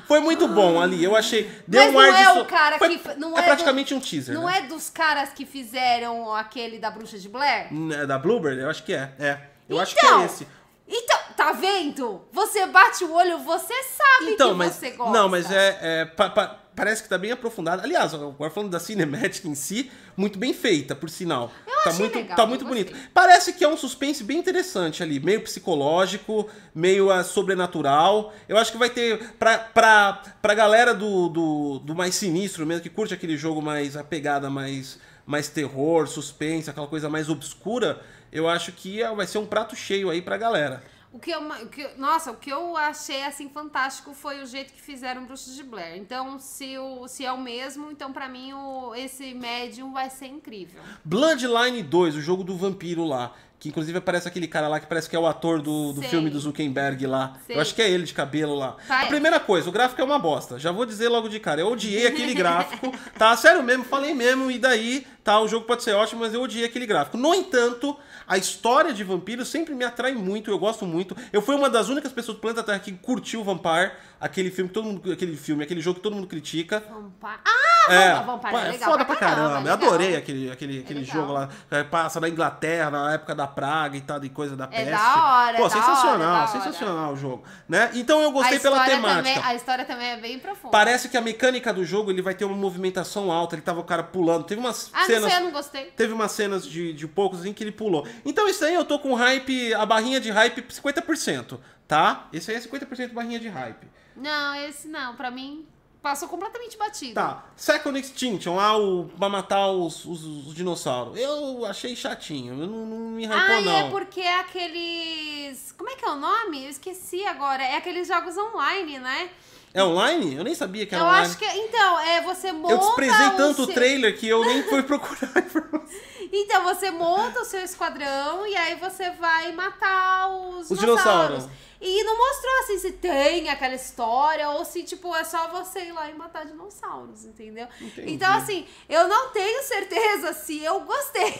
[0.08, 1.48] Foi muito bom ali, eu achei.
[1.68, 3.14] Deu Mas um ar não de é so- o cara Foi- que.
[3.18, 4.34] Não é é, praticamente um teaser.
[4.34, 4.58] do, Não né?
[4.58, 7.68] é dos caras que fizeram aquele da Bruxa de Blair?
[7.92, 8.58] É Da Bluebird?
[8.60, 9.12] Eu acho que é.
[9.18, 9.38] É.
[9.68, 10.48] Eu acho que Então, é esse.
[10.90, 12.22] Então, tá vendo?
[12.32, 14.72] Você bate o olho, você sabe Então, que mas.
[14.74, 15.12] você gosta.
[15.12, 15.78] Não, mas é.
[15.82, 17.82] é, pa- pa- parece que tá bem aprofundado.
[17.82, 21.50] Aliás, agora falando da cinemática em si, muito bem feita, por sinal.
[21.66, 22.94] tá achei muito, legal, tá eu muito bonito.
[23.12, 28.32] Parece que é um suspense bem interessante ali, meio psicológico, meio ah, sobrenatural.
[28.48, 29.18] Eu acho que vai ter.
[29.32, 33.96] Pra, pra, pra galera do, do, do mais sinistro mesmo, que curte aquele jogo mais.
[33.96, 35.00] a pegada mais.
[35.26, 38.00] mais terror, suspense, aquela coisa mais obscura,
[38.30, 40.80] eu acho que ah, vai ser um prato cheio aí pra galera.
[41.10, 44.74] O que eu, o que, nossa, o que eu achei assim fantástico foi o jeito
[44.74, 45.96] que fizeram Bruxas de Blair.
[45.96, 50.26] Então, se, o, se é o mesmo, então pra mim o, esse médium vai ser
[50.26, 50.82] incrível.
[51.02, 53.34] Bloodline 2, o jogo do vampiro lá.
[53.58, 56.10] Que inclusive aparece aquele cara lá que parece que é o ator do, do Sei.
[56.10, 57.34] filme do Zuckerberg lá.
[57.46, 57.56] Sei.
[57.56, 58.76] Eu acho que é ele de cabelo lá.
[58.88, 60.58] A primeira coisa, o gráfico é uma bosta.
[60.58, 61.60] Já vou dizer logo de cara.
[61.60, 62.92] Eu odiei aquele gráfico.
[63.18, 64.48] Tá, sério mesmo, falei mesmo.
[64.50, 67.16] E daí, tá, o jogo pode ser ótimo, mas eu odiei aquele gráfico.
[67.16, 67.96] No entanto,
[68.28, 70.50] a história de vampiro sempre me atrai muito.
[70.50, 71.16] Eu gosto muito.
[71.32, 73.90] Eu fui uma das únicas pessoas do planeta Terra que curtiu Vampire.
[74.20, 75.12] Aquele filme que todo mundo.
[75.12, 76.80] Aquele filme, aquele jogo que todo mundo critica.
[76.88, 77.40] Vampire.
[77.44, 79.48] Ah, É, Vampire é é legal foda pra caramba.
[79.50, 81.14] caramba, Eu é adorei aquele, aquele, aquele legal.
[81.16, 81.48] jogo lá.
[81.70, 84.90] É, passa na Inglaterra, na época da praga e tal, de coisa da É peste.
[84.90, 86.46] da hora, Pô, é da sensacional, hora, é da hora.
[86.48, 87.44] sensacional o jogo.
[87.68, 87.90] Né?
[87.94, 89.34] Então eu gostei pela temática.
[89.34, 90.70] Também, a história também é bem profunda.
[90.72, 93.84] Parece que a mecânica do jogo ele vai ter uma movimentação alta, ele tava o
[93.84, 94.44] cara pulando.
[94.44, 95.30] Teve umas Ah, não cenas.
[95.32, 95.84] sei, eu não gostei.
[95.96, 98.06] Teve umas cenas de, de poucos em que ele pulou.
[98.24, 101.58] Então isso aí eu tô com hype, a barrinha de hype 50%,
[101.88, 102.28] tá?
[102.32, 103.88] Esse aí é 50% barrinha de hype.
[104.14, 105.16] Não, esse não.
[105.16, 105.66] Pra mim,
[106.02, 107.14] passou completamente batido.
[107.14, 111.18] Tá, Second Extinction, lá o, pra matar os, os- os dinossauros.
[111.18, 113.72] Eu achei chatinho, eu não, não me hypou Ah, não.
[113.72, 115.72] é porque é aqueles.
[115.76, 116.64] Como é que é o nome?
[116.64, 117.62] Eu esqueci agora.
[117.62, 119.30] É aqueles jogos online, né?
[119.74, 120.34] É online?
[120.34, 121.26] Eu nem sabia que era eu online.
[121.26, 121.44] acho que.
[121.44, 122.74] Então, é você monta.
[122.74, 125.88] Eu desprezei tanto o seu- trailer que eu nem fui procurar informação.
[126.32, 131.28] Então, você monta o seu esquadrão e aí você vai matar os, Os dinossauros.
[131.44, 131.67] dinossauros.
[131.80, 135.92] E não mostrou assim se tem aquela história ou se, tipo, é só você ir
[135.92, 137.68] lá e matar dinossauros, entendeu?
[137.80, 138.12] Entendi.
[138.12, 141.32] Então, assim, eu não tenho certeza se eu gostei.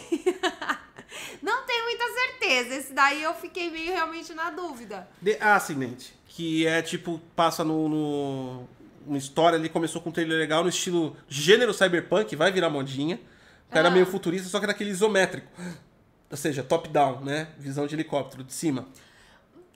[1.43, 2.75] não tenho muita certeza.
[2.77, 5.09] Esse daí eu fiquei meio realmente na dúvida.
[5.25, 8.69] The Ascendant, que é tipo, passa no, no-
[9.07, 13.21] Uma história ali, começou com um trailer legal no estilo gênero cyberpunk, vai virar modinha.
[13.69, 13.91] O cara Ah.
[13.91, 15.49] é meio futurista, só que naquele isométrico.
[16.31, 17.49] Ou seja, top-down, né?
[17.59, 18.87] Visão de helicóptero, de cima.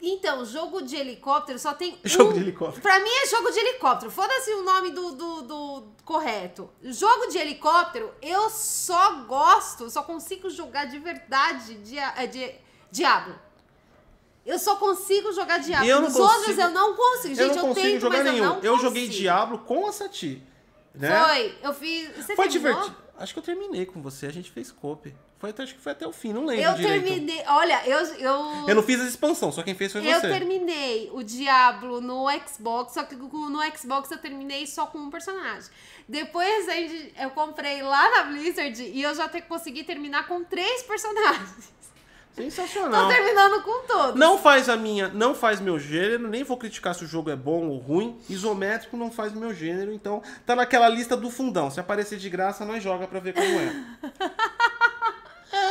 [0.05, 2.33] Então, jogo de helicóptero só tem Jogo um...
[2.35, 2.83] de helicóptero.
[2.83, 4.11] Pra mim é jogo de helicóptero.
[4.11, 6.69] Foda-se o nome do, do, do correto.
[6.83, 12.53] Jogo de helicóptero, eu só gosto, só consigo jogar de verdade dia, é, de,
[12.91, 13.39] Diablo.
[14.45, 15.89] Eu só consigo jogar Diablo.
[15.89, 17.35] Eu não Os outros consigo- eu não consigo.
[17.37, 18.45] Gente, eu eu, não consigo tento, jogar nenhum.
[18.55, 19.23] eu Eu joguei consigo.
[19.23, 20.43] Diablo com a Sati.
[20.93, 21.25] Né?
[21.25, 22.09] Foi, eu fiz...
[22.17, 22.73] Você Foi terminou?
[22.75, 23.03] divertido.
[23.17, 25.15] Acho que eu terminei com você, a gente fez copy.
[25.43, 27.05] Foi até, acho que foi até o fim, não lembro Eu direito.
[27.05, 27.43] terminei...
[27.49, 27.99] Olha, eu...
[28.15, 30.29] Eu, Eu não fiz a expansão, só quem fez foi eu você.
[30.29, 35.69] terminei o Diablo no Xbox, só que no Xbox eu terminei só com um personagem.
[36.09, 36.67] Depois
[37.21, 41.73] eu comprei lá na Blizzard e eu já te, consegui terminar com três personagens.
[42.37, 43.09] Tô Sensacional.
[43.09, 44.15] terminando com todos.
[44.15, 47.37] Não faz a minha, não faz meu gênero, nem vou criticar se o jogo é
[47.37, 48.17] bom ou ruim.
[48.31, 51.69] Isométrico não faz meu gênero, então tá naquela lista do fundão.
[51.69, 53.85] Se aparecer de graça, nós joga pra ver como é.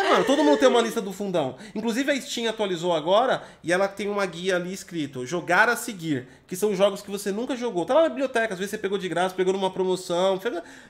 [0.02, 1.56] É, mano, todo mundo tem uma lista do fundão.
[1.76, 6.28] Inclusive a Steam atualizou agora e ela tem uma guia ali escrito Jogar a seguir,
[6.48, 7.86] que são jogos que você nunca jogou.
[7.86, 10.40] Tá lá na biblioteca, às vezes você pegou de graça, pegou numa promoção.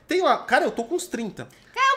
[0.08, 1.46] Tem lá, cara, eu tô com uns 30.
[1.74, 1.91] Cara,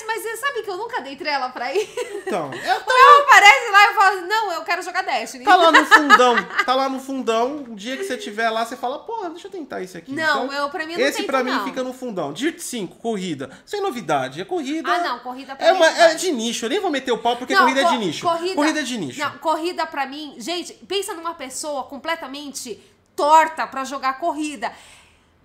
[0.00, 1.88] aparece, mas você sabe que eu nunca dei trela pra ir?
[2.26, 5.44] Então, é, O meu aparece lá e eu falo, não, eu quero jogar Destiny.
[5.44, 6.36] Tá lá no fundão.
[6.64, 7.64] Tá lá no fundão.
[7.68, 10.12] O dia que você tiver lá, você fala, porra, deixa eu tentar esse aqui.
[10.12, 11.64] Não, Então, eu, pra mim, eu não Esse tento, pra mim não.
[11.64, 12.32] fica no fundão.
[12.32, 13.50] Dirt 5, corrida.
[13.64, 14.40] Sem novidade.
[14.40, 14.90] É corrida.
[14.90, 16.64] Ah, não, corrida pra É, mim uma, é de nicho.
[16.64, 18.24] Eu nem vou meter o pau porque Não, corrida é de nicho.
[18.26, 19.20] Corrida, é de nicho.
[19.20, 22.80] Não, corrida pra mim, gente, pensa numa pessoa completamente
[23.16, 24.72] torta pra jogar corrida.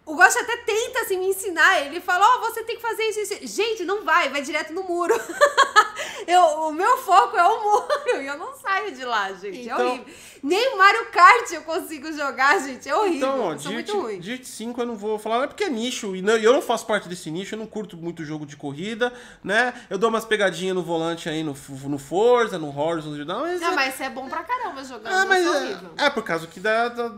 [0.06, 1.82] O Gosto até tenta assim, me ensinar.
[1.82, 3.48] Ele fala: Ó, você tem que fazer isso, isso.
[3.56, 5.16] Gente, não vai, vai direto no muro.
[6.28, 9.58] eu, o meu foco é o muro e eu não saio de lá, gente.
[9.60, 10.14] é Então- horrível.
[10.44, 12.88] Nem o Mario Kart eu consigo jogar, gente.
[12.88, 13.18] É horrível.
[13.18, 14.20] Então, ó, eu sou Dirt, muito ruim.
[14.20, 16.62] Dirt 5 eu não vou falar, não é porque é nicho, e não- eu não
[16.62, 19.12] faço parte desse nicho, eu não curto muito jogo de corrida,
[19.44, 19.74] né?
[19.90, 21.56] Eu dou umas pegadinhas no volante aí no,
[21.90, 25.12] no Forza, no Horizon, não, mas, Não, é- mas você é bom pra caramba jogando.
[25.12, 25.90] Ah, mas é, horrível.
[25.98, 27.12] é por causa que da, da,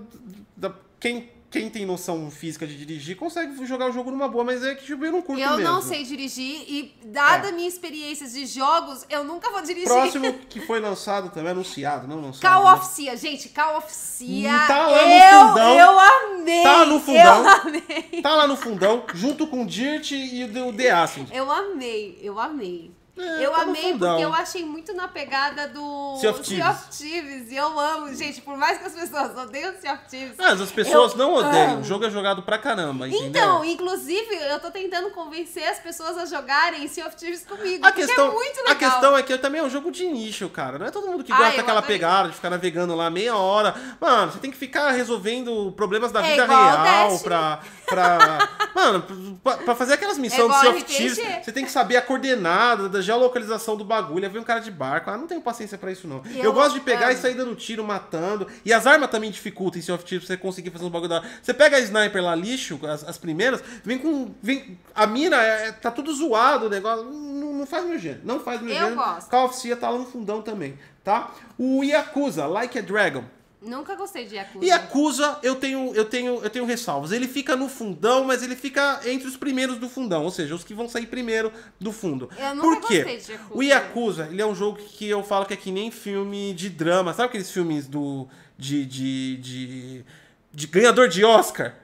[0.55, 4.63] da- quem quem tem noção física de dirigir consegue jogar o jogo numa boa, mas
[4.63, 5.63] é que tipo, eu não curto Eu mesmo.
[5.63, 7.51] não sei dirigir e, dada É.
[7.53, 9.87] minha experiência de jogos, eu nunca vou dirigir.
[9.87, 12.41] Próximo que foi lançado também, anunciado, não lançado.
[12.41, 12.73] Call né?
[12.73, 14.67] of Cia, gente, Call of Cia.
[14.67, 15.79] Tá lá no eu, fundão.
[15.79, 16.63] eu amei.
[16.63, 17.43] Tá no fundão.
[17.43, 18.21] Eu amei.
[18.21, 21.29] Tá lá no fundão, junto com o Dirt e o The Ascent.
[21.31, 22.91] Eu amei, eu amei.
[23.17, 26.77] É, eu tá amei porque eu achei muito na pegada do Sea of Thieves.
[26.97, 27.51] Thieves.
[27.51, 30.35] E eu amo, gente, por mais que as pessoas odeiam Sea of Thieves.
[30.37, 31.71] Mas as pessoas não odeiam.
[31.73, 31.81] amo.
[31.81, 33.27] O jogo é jogado pra caramba, entendeu?
[33.27, 37.85] Então, inclusive, eu tô tentando convencer as pessoas a jogarem Sea of Thieves comigo.
[37.85, 38.71] A porque questão, é muito legal.
[38.71, 40.77] a questão é que também é um jogo de nicho, cara.
[40.77, 41.97] Não é todo mundo que Ah, gosta daquela adorei.
[41.97, 43.73] pegada de ficar navegando lá meia hora.
[43.99, 47.59] Mano, você tem que ficar resolvendo problemas da É vida real pra.
[47.85, 50.83] pra mano, pra, pra fazer aquelas missões É igual Sea of.
[50.83, 54.25] Thieves, você tem que saber a coordenada da geolocalização do bagulho.
[54.25, 55.09] Aí vem um cara de barco.
[55.09, 56.21] Ah, não tenho paciência pra isso, não.
[56.35, 57.21] Eu, Eu gosto de pegar e amo.
[57.21, 58.47] sair dando tiro, matando.
[58.63, 61.09] E as armas também dificultam em Sea of Thieves pra você conseguir fazer um bagulho
[61.09, 61.23] da.
[61.41, 64.33] Você pega a sniper lá, lixo, as, as primeiras, vem com.
[64.41, 67.05] Vem, a mira é- tá tudo zoado o negócio.
[67.05, 68.21] Não, não faz meu gênero.
[68.23, 68.95] Não faz meu Eu gênero.
[68.95, 69.29] gosto.
[69.29, 71.31] Call of Cia tá lá no fundão também, tá?
[71.57, 73.23] O Yakuza, Like a Dragon.
[73.61, 74.65] Nunca gostei de Yakuza.
[74.65, 77.11] Yakuza, eu tenho, eu tenho, eu tenho ressalvas.
[77.11, 80.63] Ele fica no fundão, mas ele fica entre os primeiros do fundão, ou seja, os
[80.63, 82.29] que vão sair primeiro do fundo.
[82.37, 83.03] Eu nunca Por quê?
[83.03, 83.57] gostei de Yakuza.
[83.57, 86.69] O Yakuza, ele é um jogo que eu falo que é que nem filme de
[86.69, 87.13] drama.
[87.13, 88.27] Sabe aqueles filmes do
[88.57, 90.05] de de, de,
[90.53, 91.75] de ganhador de Oscar?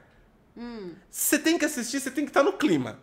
[1.09, 2.99] Você tem que assistir, você tem que estar no clima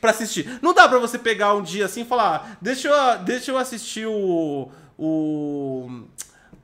[0.00, 0.58] pra assistir.
[0.62, 3.58] Não dá pra você pegar um dia assim e falar, ah, deixa eu, deixa eu
[3.58, 4.70] assistir o.
[4.98, 6.04] o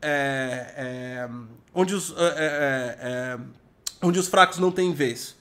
[0.01, 1.29] é, é,
[1.75, 3.39] onde, os, é, é,
[4.03, 5.37] onde os fracos não têm vez.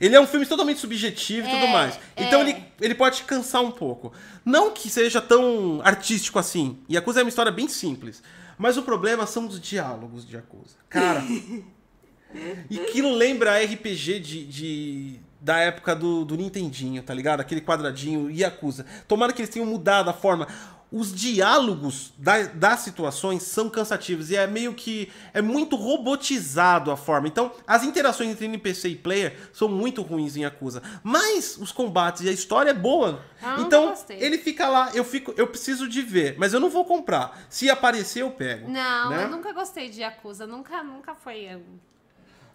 [0.00, 1.98] Ele é um filme totalmente subjetivo e tudo mais.
[2.16, 4.12] Então ele, ele pode cansar um pouco.
[4.44, 6.78] Não que seja tão artístico assim.
[6.90, 8.22] Yakuza é uma história bem simples.
[8.56, 10.76] Mas o problema são os diálogos de Yakuza.
[10.88, 11.22] Cara.
[12.70, 17.40] e aquilo lembra RPG de, de- da época do, do Nintendinho, tá ligado?
[17.40, 18.84] Aquele quadradinho Yakuza.
[19.08, 20.46] Tomara que eles tenham mudado a forma.
[20.92, 25.10] Os diálogos da- das situações são cansativos e é meio que.
[25.32, 27.28] É muito robotizado a forma.
[27.28, 30.82] Então, as interações entre NPC e player são muito ruins em Yakuza.
[31.02, 33.24] Mas os combates e a história é boa.
[33.42, 36.84] Ah, então, ele fica lá, eu fico, eu preciso de ver, mas eu não vou
[36.84, 37.40] comprar.
[37.48, 38.68] Se aparecer, eu pego.
[38.68, 39.24] Não, né?
[39.24, 40.46] eu nunca gostei de Yakuza.
[40.46, 41.48] Nunca, nunca foi.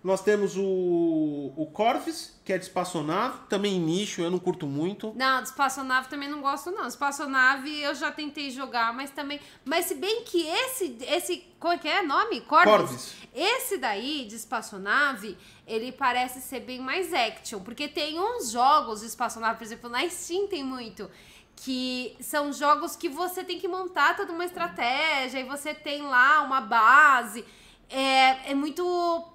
[0.06, 5.12] Nós temos o, o Corvus, que é de espaçonave, também nicho, eu não curto muito.
[5.16, 6.88] Não, de espaçonave também não gosto, não.
[6.88, 9.40] Espaçonave eu já tentei jogar, mas também.
[9.66, 10.96] Mas se bem que esse.
[11.08, 12.42] esse como é que é nome?
[12.42, 12.72] Corvus?
[12.72, 13.14] Corvus.
[13.34, 15.36] Esse daí, de espaçonave,
[15.66, 17.62] ele parece ser bem mais action.
[17.62, 21.10] Porque tem uns jogos de espaçonave, por exemplo, na Steam tem muito.
[21.56, 26.44] Que são jogos que você tem que montar toda uma estratégia e você tem lá
[26.44, 27.44] uma base.
[27.90, 28.84] É, é muito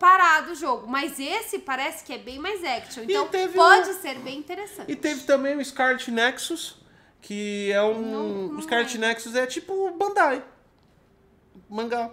[0.01, 0.86] parado o jogo.
[0.88, 3.05] Mas esse parece que é bem mais action.
[3.05, 4.90] Então pode um- ser bem interessante.
[4.90, 6.76] E teve também o Scarlet Nexus,
[7.20, 8.01] que é um.
[8.01, 10.44] Não- não o Scarlet Nexus é tipo Bandai.
[11.68, 12.11] Mangá.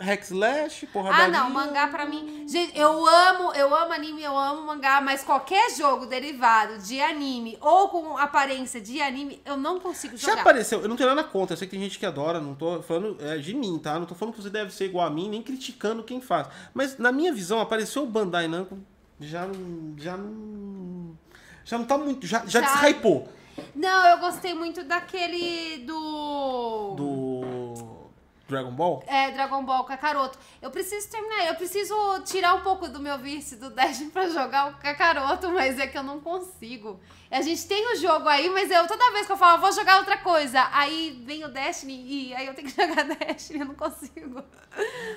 [0.00, 1.24] Hack Slash, porradaria.
[1.24, 2.44] Ah, não, mangá pra mim.
[2.48, 7.58] Gente, eu amo, eu amo anime, eu amo mangá, mas qualquer jogo derivado de anime
[7.60, 10.40] ou com aparência de anime, eu não consigo Já jogar.
[10.42, 12.80] apareceu, eu não tenho nada contra, eu sei que tem gente que adora, não tô
[12.82, 13.98] falando é, de mim, tá?
[13.98, 16.46] Não tô falando que você deve ser igual a mim, nem criticando quem faz.
[16.72, 18.78] Mas na minha visão, apareceu o Bandai Namco,
[19.20, 19.94] já não.
[19.98, 21.16] Já não.
[21.64, 22.26] Já não tá muito.
[22.26, 23.28] Já, já, Já- deshypou.
[23.74, 26.94] Não, eu gostei muito daquele do.
[26.96, 27.67] Do.
[28.48, 29.04] Dragon Ball?
[29.06, 30.38] É, Dragon Ball Kakaroto.
[30.62, 31.94] Eu preciso terminar, eu preciso
[32.24, 35.98] tirar um pouco do meu vício do Destiny pra jogar o Kakaroto, mas é que
[35.98, 36.98] eu não consigo.
[37.30, 39.98] A gente tem o jogo aí, mas eu toda vez que eu falo, vou jogar
[39.98, 43.74] outra coisa, aí vem o Destiny e aí eu tenho que jogar Destiny, eu não
[43.74, 44.42] consigo.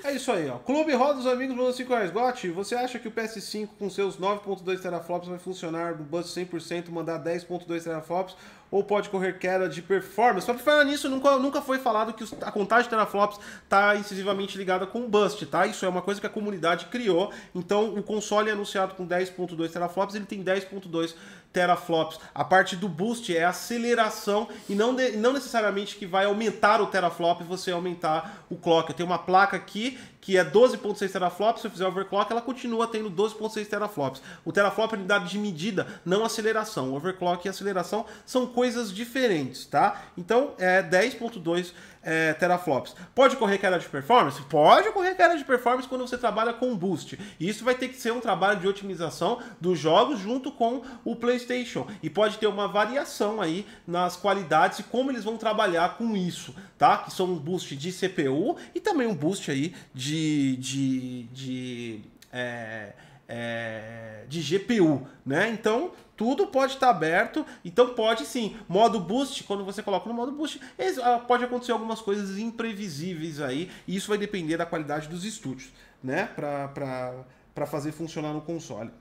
[0.04, 0.58] É isso aí, ó.
[0.58, 2.12] Clube Roda dos Amigos mandou 5 reais.
[2.12, 6.90] Gotti, você acha que o PS5 com seus 9.2 teraflops vai funcionar no bus 100%,
[6.90, 8.36] mandar 10.2 teraflops?
[8.72, 10.46] Ou pode correr queda de performance?
[10.46, 14.58] Só pra falar nisso, nunca, nunca foi falado que a contagem de teraflops tá incisivamente
[14.58, 15.68] ligada com o bust, tá?
[15.68, 17.34] Isso é uma coisa que a comunidade criou.
[17.54, 21.14] Então, o console é anunciado com 10.2 teraflops, ele tem 10.2
[21.52, 22.18] teraflops.
[22.34, 26.88] A parte do boost é aceleração e não, de- não necessariamente que vai aumentar o
[26.88, 28.90] teraflop você aumentar o clock.
[28.90, 32.88] Eu tenho uma placa aqui que é 12.6 teraflops, se eu fizer overclock, ela continua
[32.88, 34.22] tendo 12.6 teraflops.
[34.46, 36.92] O teraflop é unidade de medida, não aceleração.
[36.92, 40.04] O overclock e aceleração são coisas diferentes, tá?
[40.16, 42.95] Então, é 10.2 é, teraflops.
[43.14, 44.41] Pode correr queda de performance?
[44.43, 47.20] Pode correr queda de performance quando você trabalha com boost.
[47.39, 51.16] E isso vai ter que ser um trabalho de otimização dos jogos junto com o
[51.16, 51.88] PlayStation.
[52.02, 56.56] E pode ter uma variação aí nas qualidades e como eles vão trabalhar com isso,
[56.78, 56.97] tá?
[56.97, 60.58] Que são um boost de CPU e também um boost aí de.
[60.58, 62.02] de, de
[62.34, 62.93] é,
[63.28, 65.50] é, de GPU, né?
[65.50, 65.92] Então
[66.22, 68.56] tudo pode estar aberto, então pode sim.
[68.70, 70.62] Modo boost, quando você coloca no modo boost,
[71.02, 75.72] ah, pode acontecer algumas coisas imprevisíveis aí, e isso vai depender da qualidade dos estúdios,
[76.04, 76.30] né?
[76.36, 78.92] Para fazer funcionar no console.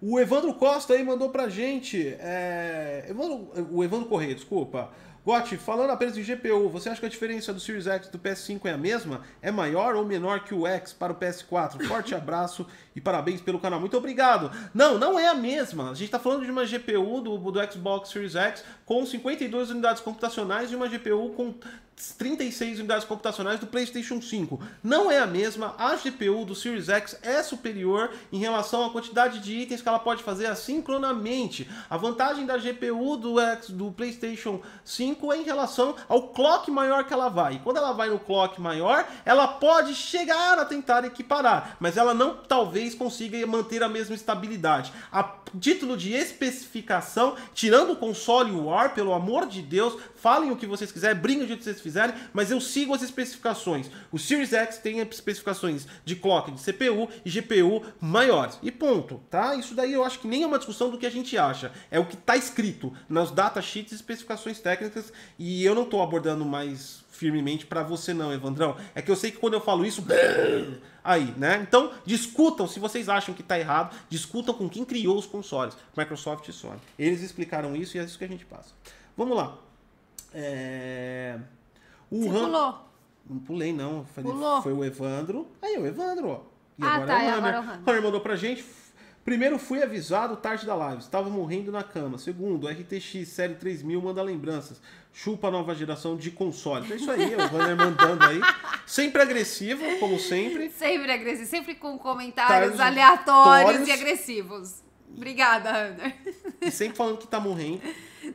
[0.00, 2.14] O Evandro Costa aí mandou pra gente.
[2.20, 4.90] É, Evandro, o Evandro Correia, desculpa.
[5.24, 8.66] Gotti, falando apenas de GPU, você acha que a diferença do Series X do PS5
[8.66, 9.22] é a mesma?
[9.40, 11.82] É maior ou menor que o X para o PS4?
[11.86, 13.80] Forte abraço e parabéns pelo canal.
[13.80, 14.50] Muito obrigado.
[14.74, 15.84] Não, não é a mesma.
[15.84, 20.02] A gente está falando de uma GPU do, do Xbox Series X com 52 unidades
[20.02, 21.54] computacionais e uma GPU com
[21.96, 24.60] 36 unidades computacionais do PlayStation 5.
[24.82, 29.38] Não é a mesma, a GPU do Series X é superior em relação à quantidade
[29.38, 31.68] de itens que ela pode fazer assincronamente.
[31.88, 37.04] A vantagem da GPU do, X, do PlayStation 5 é em relação ao clock maior
[37.04, 37.54] que ela vai.
[37.54, 42.12] E quando ela vai no clock maior, ela pode chegar a tentar equiparar, mas ela
[42.12, 44.92] não talvez consiga manter a mesma estabilidade.
[45.12, 45.22] A
[45.60, 50.90] título de especificação, tirando o console War, pelo amor de Deus, falem o que vocês
[50.90, 53.88] quiserem, brinquem que vocês fizerem, mas eu sigo as especificações.
[54.10, 58.58] O Series X tem especificações de clock, de CPU e GPU maiores.
[58.62, 59.54] E ponto, tá?
[59.54, 61.70] Isso daí eu acho que nem é uma discussão do que a gente acha.
[61.90, 66.44] É o que está escrito nas datasheets e especificações técnicas e eu não estou abordando
[66.44, 68.76] mais firmemente para você não, Evandrão.
[68.94, 70.04] É que eu sei que quando eu falo isso,
[71.02, 71.64] aí, né?
[71.66, 76.48] Então, discutam se vocês acham que está errado, discutam com quem criou os consoles, Microsoft
[76.48, 76.80] e Sony.
[76.98, 78.74] Eles explicaram isso e é isso que a gente passa.
[79.16, 79.56] Vamos lá.
[80.32, 81.38] É...
[82.14, 82.44] O Você Ram...
[82.44, 82.78] pulou.
[83.28, 84.04] Não pulei, não.
[84.04, 84.62] Foi, pulou.
[84.62, 85.48] foi o Evandro.
[85.60, 86.40] Aí, o Evandro, ó.
[86.78, 87.54] E ah, agora tá, é o Hammer.
[87.58, 88.64] O Hammer mandou pra gente.
[89.24, 91.00] Primeiro, fui avisado tarde da live.
[91.00, 92.16] Estava morrendo na cama.
[92.18, 94.80] Segundo, RTX Série 3000 manda lembranças.
[95.12, 96.84] Chupa a nova geração de console.
[96.84, 98.40] Então é isso aí, o Hammer mandando aí.
[98.86, 100.70] Sempre agressivo, como sempre.
[100.70, 101.48] Sempre agressivo.
[101.48, 104.84] Sempre com comentários aleatórios e agressivos.
[105.16, 106.14] Obrigada, Hunter.
[106.60, 107.80] E sempre falando que tá morrendo.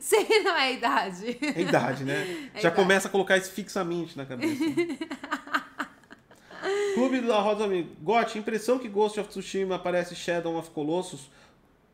[0.00, 1.38] Sim, não é idade.
[1.42, 2.48] É idade, né?
[2.54, 2.76] É Já idade.
[2.76, 4.64] começa a colocar isso fixamente na cabeça.
[6.94, 7.90] Clube da Rosa Amigo.
[8.02, 11.30] Gotti, impressão que Ghost of Tsushima aparece Shadow of Colossus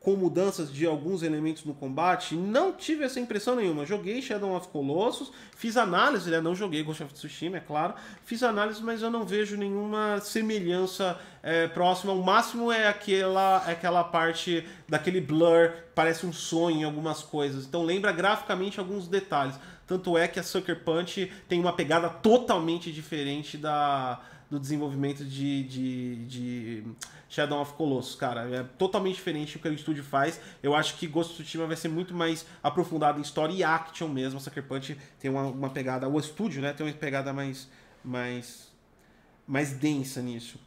[0.07, 3.85] com mudanças de alguns elementos no combate, não tive essa impressão nenhuma.
[3.85, 6.41] Joguei Shadow of Colossus, fiz análise, né?
[6.41, 7.93] não joguei Ghost of Tsushima, é claro.
[8.24, 12.12] Fiz análise, mas eu não vejo nenhuma semelhança é, próxima.
[12.12, 17.66] O máximo é aquela, é aquela parte daquele blur, parece um sonho em algumas coisas.
[17.66, 19.59] Então lembra graficamente alguns detalhes.
[19.89, 24.20] Tanto é que a Sucker Punch tem uma pegada totalmente diferente da
[24.51, 26.85] do desenvolvimento de, de, de,
[27.28, 28.48] Shadow of Colossus, cara.
[28.55, 30.40] É totalmente diferente do que o estúdio faz.
[30.62, 34.09] Eu acho que Ghost of Tsushima vai ser muito mais aprofundado em história e action
[34.09, 34.40] mesmo.
[34.40, 36.09] Sucker Punch tem uma, uma pegada...
[36.09, 37.69] O estúdio, né, tem uma pegada mais,
[38.05, 38.73] mais,
[39.47, 40.59] mais densa nisso.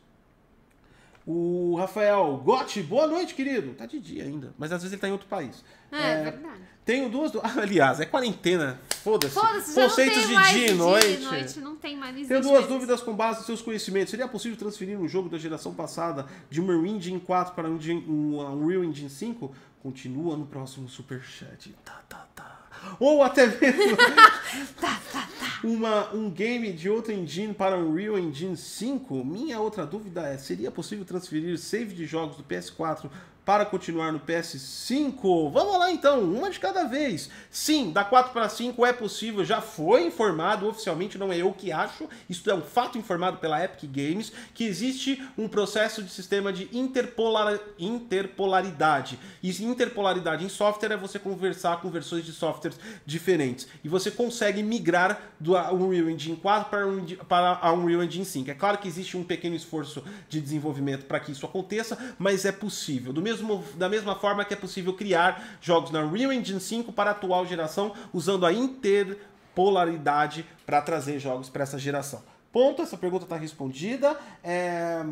[1.31, 3.75] O Rafael Gotti, boa noite, querido.
[3.75, 5.63] Tá de dia ainda, mas às vezes ele tá em outro país.
[5.91, 6.63] É, é verdade.
[6.83, 7.31] Tenho duas.
[7.55, 8.81] Aliás, é quarentena.
[9.03, 9.35] Foda-se.
[9.35, 11.19] Foda Conceitos de dia e noite.
[11.19, 11.59] noite.
[11.59, 14.09] Não tem mais Tenho duas dúvidas com base nos seus conhecimentos.
[14.09, 18.83] Seria possível transferir um jogo da geração passada de uma Engine 4 para um Unreal
[18.83, 19.53] Engine 5?
[19.83, 21.75] Continua no próximo Superchat.
[21.85, 22.58] Tá, tá, tá.
[22.99, 23.97] Ou até mesmo.
[24.79, 25.59] tá, tá, tá.
[25.63, 29.23] Uma, um game de outra engine para um Unreal Engine 5?
[29.25, 33.09] Minha outra dúvida é: seria possível transferir save de jogos do PS4
[33.49, 35.51] para continuar no PS5?
[35.51, 37.31] Vamos lá então, uma de cada vez.
[37.49, 41.71] Sim, da 4 para 5 é possível, já foi informado oficialmente, não é eu que
[41.71, 46.53] acho, isso é um fato informado pela Epic Games, que existe um processo de sistema
[46.53, 49.17] de interpolar, interpolaridade.
[49.41, 53.67] E interpolaridade em software é você conversar com versões de softwares diferentes.
[53.83, 58.51] E você consegue migrar do Unreal Engine 4 para, para a Unreal Engine 5.
[58.51, 62.51] É claro que existe um pequeno esforço de desenvolvimento para que isso aconteça, mas é
[62.51, 63.11] possível.
[63.11, 66.91] Do mesmo mesmo, da mesma forma que é possível criar jogos na Unreal Engine 5
[66.91, 72.21] para a atual geração, usando a interpolaridade para trazer jogos para essa geração.
[72.51, 74.17] Ponto, essa pergunta está respondida.
[74.43, 75.03] É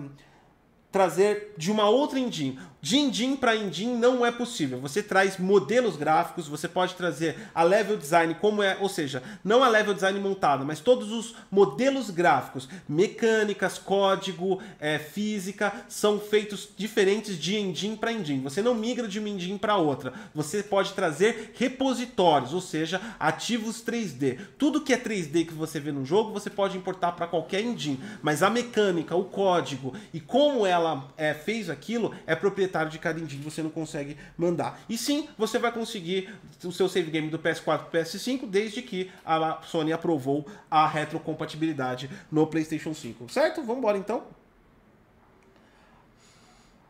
[0.92, 2.60] trazer de uma outra engine.
[2.80, 4.80] De engine para engine não é possível.
[4.80, 9.64] Você traz modelos gráficos, você pode trazer a level design como é, ou seja, não
[9.64, 16.70] a level design montada, mas todos os modelos gráficos, mecânicas, código, é, física, são feitos
[16.78, 18.44] diferentes de engine para engine.
[18.44, 20.14] Você não migra de uma engine para outra.
[20.36, 24.38] Você pode trazer repositórios, ou seja, ativos 3D.
[24.58, 28.00] Tudo que é 3D que você vê no jogo, você pode importar para qualquer engine,
[28.22, 32.36] mas a mecânica, o código e como ela é, fez aquilo é
[32.68, 34.80] proprietário de cada engine, você não consegue mandar.
[34.88, 36.34] E sim, você vai conseguir
[36.64, 42.10] o seu save game do PS4 e PS5 desde que a Sony aprovou a retrocompatibilidade
[42.32, 43.32] no PlayStation 5.
[43.32, 43.62] Certo?
[43.62, 44.24] Vamos embora então.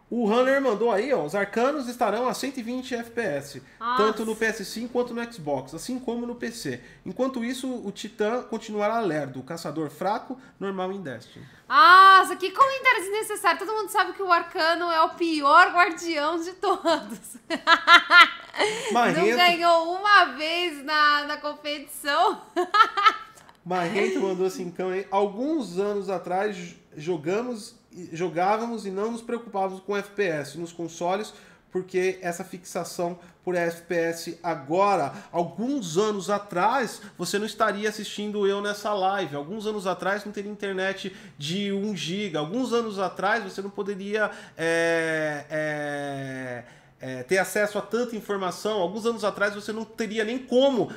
[0.09, 4.03] O Runner mandou aí, ó, os arcanos estarão a 120 FPS, Nossa.
[4.03, 6.81] tanto no PS5 quanto no Xbox, assim como no PC.
[7.05, 11.45] Enquanto isso, o Titã continuará lerdo, o caçador fraco, normal em Destiny.
[11.67, 13.59] Nossa, que comentário desnecessário.
[13.59, 17.35] Todo mundo sabe que o Arcano é o pior guardião de todos.
[18.88, 22.41] Não Marrento, ganhou uma vez na, na competição.
[23.65, 24.89] Marrento mandou assim, então?
[25.11, 26.55] Alguns anos atrás
[26.98, 27.76] jogamos,
[28.11, 31.34] jogávamos e não nos preocupávamos com FPS nos consoles,
[31.72, 38.94] porque essa fixação por FPS agora, alguns anos atrás, você não estaria assistindo eu nessa
[38.94, 39.36] live.
[39.36, 42.38] Alguns anos atrás não teria internet de 1 GB.
[42.38, 46.64] Alguns anos atrás você não poderia é, é,
[46.99, 48.82] é, ter acesso a tanta informação.
[48.82, 50.91] Alguns anos atrás você não teria nem como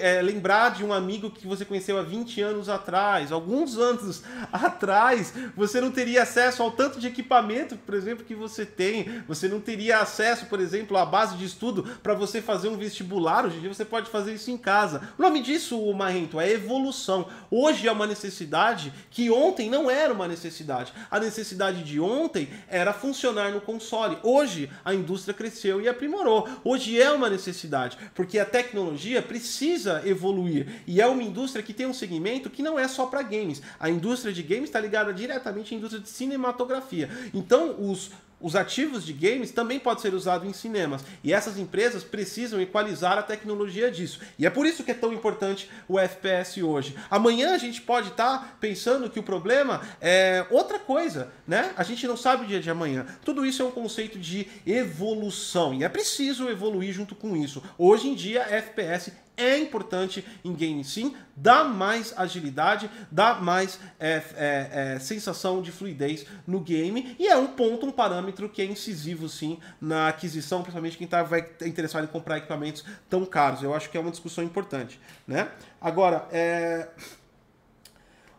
[0.00, 3.32] é, lembrar de um amigo que você conheceu há 20 anos atrás.
[3.32, 8.64] Alguns anos atrás você não teria acesso ao tanto de equipamento, por exemplo, que você
[8.64, 9.22] tem.
[9.26, 13.44] Você não teria acesso, por exemplo, à base de estudo para você fazer um vestibular.
[13.44, 15.08] Hoje em dia você pode fazer isso em casa.
[15.18, 17.26] O nome disso, Marrento, é evolução.
[17.50, 20.92] Hoje é uma necessidade que ontem não era uma necessidade.
[21.10, 24.18] A necessidade de ontem era funcionar no console.
[24.22, 26.48] Hoje a indústria cresceu e aprimorou.
[26.64, 30.82] Hoje é uma necessidade, porque a tecnologia precisa evoluir.
[30.86, 33.62] E é uma indústria que tem um segmento que não é só para games.
[33.78, 37.08] A indústria de games está ligada diretamente à indústria de cinematografia.
[37.32, 38.10] Então, os
[38.42, 41.04] os ativos de games também podem ser usados em cinemas.
[41.22, 44.20] E essas empresas precisam equalizar a tecnologia disso.
[44.38, 46.96] E é por isso que é tão importante o FPS hoje.
[47.10, 51.72] Amanhã a gente pode estar pensando que o problema é outra coisa, né?
[51.76, 53.06] A gente não sabe o dia de amanhã.
[53.24, 55.72] Tudo isso é um conceito de evolução.
[55.74, 57.62] E é preciso evoluir junto com isso.
[57.78, 64.22] Hoje em dia, FPS é importante em game sim, dá mais agilidade, dá mais é,
[64.34, 68.64] é, é, sensação de fluidez no game e é um ponto, um parâmetro que é
[68.64, 73.62] incisivo sim na aquisição, principalmente quem tá, vai interessado em comprar equipamentos tão caros.
[73.62, 75.50] Eu acho que é uma discussão importante, né?
[75.80, 76.88] Agora, é...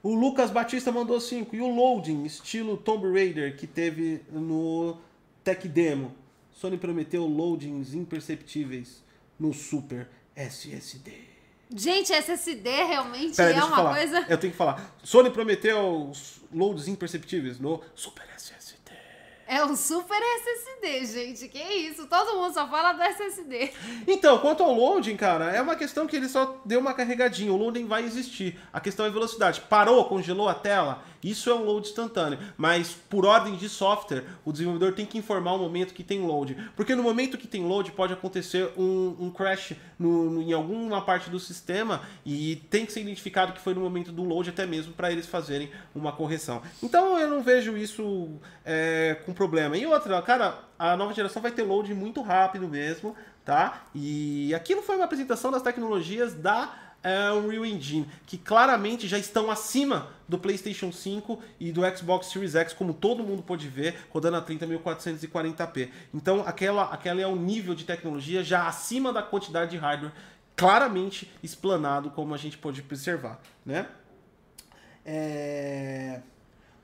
[0.01, 4.97] o Lucas Batista mandou 5 e o loading estilo Tomb Raider que teve no
[5.43, 6.13] Tech Demo.
[6.51, 9.03] Sony prometeu loadings imperceptíveis
[9.39, 11.11] no Super SSD.
[11.75, 13.95] Gente, SSD realmente Pera, é uma falar.
[13.95, 14.25] coisa.
[14.29, 14.95] Eu tenho que falar.
[15.03, 18.73] Sony prometeu os loads imperceptíveis no Super SSD.
[19.47, 21.47] É um super SSD, gente.
[21.49, 22.07] Que isso?
[22.07, 23.71] Todo mundo só fala do SSD.
[24.07, 27.51] Então, quanto ao loading, cara, é uma questão que ele só deu uma carregadinha.
[27.51, 28.59] O loading vai existir.
[28.71, 29.61] A questão é velocidade.
[29.61, 31.03] Parou, congelou a tela.
[31.23, 32.37] Isso é um load instantâneo.
[32.57, 36.55] Mas, por ordem de software, o desenvolvedor tem que informar o momento que tem load.
[36.75, 41.01] Porque no momento que tem load, pode acontecer um, um crash no, no- em alguma
[41.01, 44.65] parte do sistema e tem que ser identificado que foi no momento do load, até
[44.65, 46.61] mesmo para eles fazerem uma correção.
[46.81, 48.29] Então, eu não vejo isso
[48.65, 49.77] é, com problema.
[49.77, 53.83] E outra, cara, a nova geração vai ter load muito rápido mesmo, tá?
[53.93, 56.73] E aquilo foi uma apresentação das tecnologias da
[57.03, 62.55] é, Unreal Engine, que claramente já estão acima do PlayStation 5 e do Xbox Series
[62.55, 65.89] X, como todo mundo pôde ver, rodando a 30.440p.
[66.13, 70.13] Então, aquela, aquela é um nível de tecnologia já acima da quantidade de hardware,
[70.55, 73.87] claramente explanado, como a gente pôde observar, né?
[75.05, 76.21] É...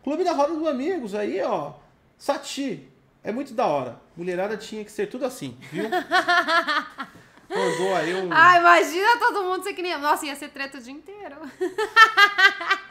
[0.03, 1.73] Clube da Roda dos Amigos aí, ó.
[2.17, 2.87] Sati.
[3.23, 3.99] É muito da hora.
[4.15, 5.85] Mulherada tinha que ser tudo assim, viu?
[7.49, 8.29] Mandou aí um.
[8.31, 9.97] Ah, imagina todo mundo ser que nem.
[9.97, 11.35] Nossa, ia ser treta o dia inteiro.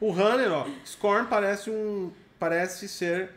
[0.00, 0.66] O Runner, ó.
[0.86, 2.12] Scorn parece um.
[2.38, 3.30] Parece ser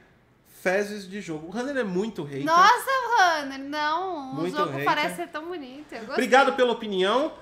[0.61, 1.47] fezes de jogo.
[1.47, 2.45] O Runner é muito hater.
[2.45, 4.33] Nossa, Runner, não.
[4.33, 4.85] Muito o jogo hater.
[4.85, 5.95] parece ser tão bonito.
[6.09, 7.33] Obrigado pela opinião.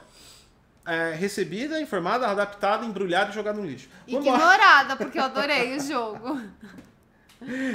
[0.85, 3.89] É, recebida, informada, adaptada, embrulhada e jogada no lixo.
[4.07, 4.37] Vambora.
[4.37, 6.39] Ignorada, porque eu adorei o jogo.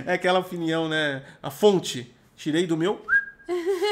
[0.07, 1.25] É aquela opinião, né?
[1.43, 2.15] A fonte.
[2.37, 3.03] Tirei do meu.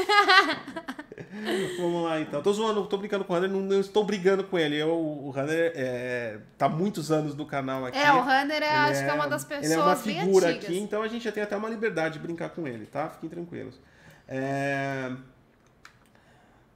[1.78, 2.42] Vamos lá então.
[2.42, 4.76] Tô zoando, tô brincando com o Runner, não, não estou brigando com ele.
[4.76, 7.98] Eu, o Runner é, tá muitos anos no canal aqui.
[7.98, 10.78] É, o Runner é, acho que é uma das pessoas Ele é uma figura aqui,
[10.78, 13.08] então a gente já tem até uma liberdade de brincar com ele, tá?
[13.08, 13.80] Fiquem tranquilos.
[14.28, 15.12] É,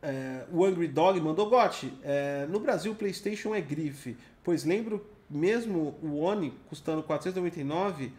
[0.03, 1.93] é, o Angry Dog mandou Gotti.
[2.03, 8.13] é, no Brasil, o PlayStation é grife, pois lembro mesmo o One custando 499,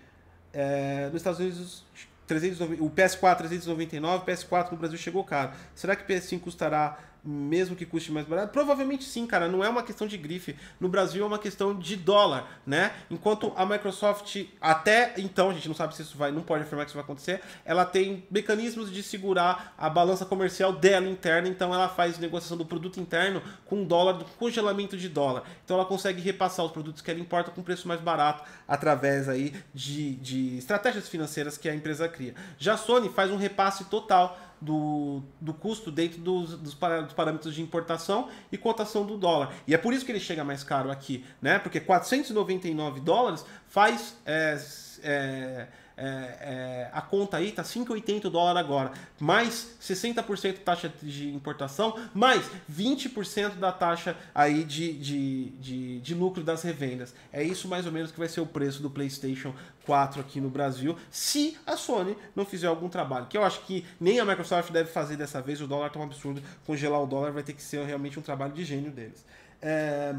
[0.53, 1.85] é, nos Estados Unidos
[2.27, 5.51] 390, o PS4 399, o PS4 no Brasil chegou caro.
[5.73, 6.97] Será que o PS5 custará
[7.27, 8.53] mesmo que custe mais barato?
[8.53, 9.47] Provavelmente sim, cara.
[9.47, 10.55] Não é uma questão de grife.
[10.79, 12.93] No Brasil é uma questão de dólar, né?
[13.11, 16.85] Enquanto a Microsoft, até então, a gente não sabe se isso vai, não pode afirmar
[16.85, 21.73] que isso vai acontecer, ela tem mecanismos de segurar a balança comercial dela interna, então
[21.73, 25.43] ela faz negociação do produto interno com dólar, do congelamento de dólar.
[25.65, 29.53] Então ela consegue repassar os produtos que ela importa com preço mais barato através aí
[29.73, 32.33] de, de estratégias financeiras que a empresa cria.
[32.57, 37.61] Já a Sony faz um repasse total do, do custo dentro dos, dos, parâmetros de
[37.61, 39.53] importação e cotação do dólar.
[39.67, 41.59] E é por isso que ele chega mais caro aqui, né?
[41.59, 44.17] Porque 499 dólares faz.
[44.25, 44.59] É,
[45.03, 45.67] é,
[45.97, 52.49] é, é, a conta aí tá 5,80 dólar agora, mais 60% taxa de importação, mais
[52.71, 57.15] 20% da taxa aí de, de, de, de, lucro das revendas.
[57.33, 59.55] É isso mais ou menos que vai ser o preço do PlayStation
[59.85, 63.25] 4 aqui no Brasil, se a Sony não fizer algum trabalho.
[63.25, 66.03] Que eu acho que nem a Microsoft deve fazer dessa vez, o dólar tá um
[66.03, 69.25] absurdo, congelar o dólar vai ter que ser realmente um trabalho de gênio deles.
[69.59, 70.13] É...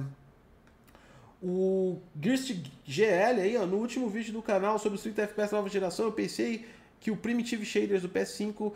[1.42, 2.50] O Girst
[2.84, 6.12] GL aí, ó, no último vídeo do canal sobre o Street FPS nova geração, eu
[6.12, 6.66] pensei
[7.00, 8.72] que o Primitive Shaders do PS5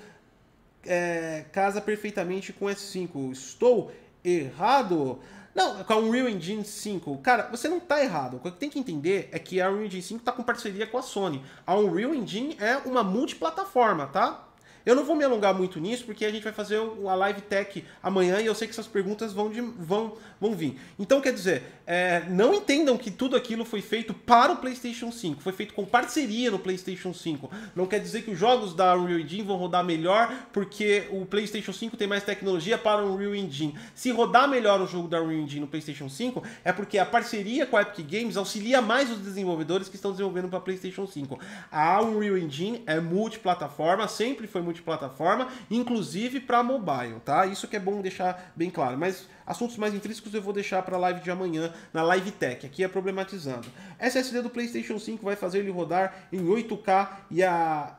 [0.86, 3.32] é, casa perfeitamente com o S5.
[3.32, 3.92] Estou
[4.24, 5.18] errado?
[5.54, 7.18] Não, com a Unreal Engine 5.
[7.18, 8.36] Cara, você não está errado.
[8.36, 10.98] O que tem que entender é que a Unreal Engine 5 está com parceria com
[10.98, 11.42] a Sony.
[11.66, 14.48] A Unreal Engine é uma multiplataforma, tá?
[14.84, 17.84] Eu não vou me alongar muito nisso, porque a gente vai fazer a live tech
[18.02, 20.78] amanhã e eu sei que essas perguntas vão, de, vão, vão vir.
[20.98, 25.40] Então, quer dizer, é, não entendam que tudo aquilo foi feito para o PlayStation 5.
[25.40, 27.50] Foi feito com parceria no PlayStation 5.
[27.76, 31.72] Não quer dizer que os jogos da Unreal Engine vão rodar melhor porque o PlayStation
[31.72, 33.76] 5 tem mais tecnologia para o Unreal Engine.
[33.94, 37.66] Se rodar melhor o jogo da Unreal Engine no PlayStation 5, é porque a parceria
[37.66, 41.38] com a Epic Games auxilia mais os desenvolvedores que estão desenvolvendo para PlayStation 5.
[41.70, 47.46] A Unreal Engine é multiplataforma, sempre foi multiplataforma multiplataforma, inclusive para mobile, tá?
[47.46, 48.98] Isso que é bom deixar bem claro.
[48.98, 52.66] Mas assuntos mais intrínsecos eu vou deixar para a live de amanhã, na Live Tech,
[52.66, 53.68] aqui é problematizando.
[53.98, 57.96] SSD do PlayStation 5 vai fazer ele rodar em 8K e a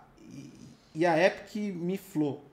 [0.95, 2.45] e a Epic me flou.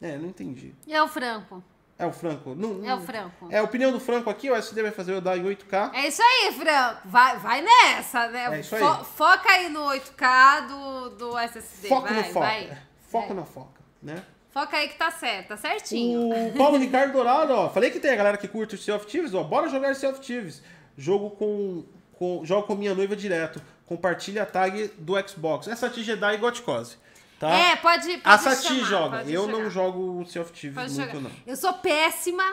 [0.00, 0.74] É, não entendi.
[0.88, 1.62] É o Franco.
[1.96, 2.54] É o Franco?
[2.54, 3.48] Não, não, é o Franco.
[3.50, 5.94] É a opinião do Franco aqui, o SD vai fazer eu dar em 8K.
[5.94, 7.02] É isso aí, Franco.
[7.04, 8.56] Vai, vai nessa, né?
[8.56, 8.82] É isso aí.
[8.82, 11.88] Fo foca aí no 8K do, do SSD.
[11.88, 12.40] Foca vai, no foco.
[12.40, 12.78] Vai.
[13.14, 13.34] Foca é.
[13.34, 14.24] na foca, né?
[14.50, 16.30] Foca aí que tá certo, tá certinho.
[16.48, 17.70] O Paulo Ricardo Dourado, ó.
[17.70, 19.44] Falei que tem a galera que curte o Sea of Thieves, ó.
[19.44, 20.60] Bora jogar Sea of Thieves.
[20.98, 21.84] Jogo com,
[22.18, 22.44] com.
[22.44, 23.62] Jogo com minha noiva direto.
[23.86, 25.68] Compartilha a tag do Xbox.
[25.68, 26.96] Essa Sati Jedi e Goticose.
[27.38, 27.50] Tá?
[27.50, 28.08] É, pode.
[28.18, 29.22] pode a Sati chamar, joga.
[29.22, 29.52] Eu jogar.
[29.52, 31.22] não jogo o Sea of Thieves Pode muito, jogar.
[31.22, 31.30] não.
[31.46, 32.44] Eu sou péssima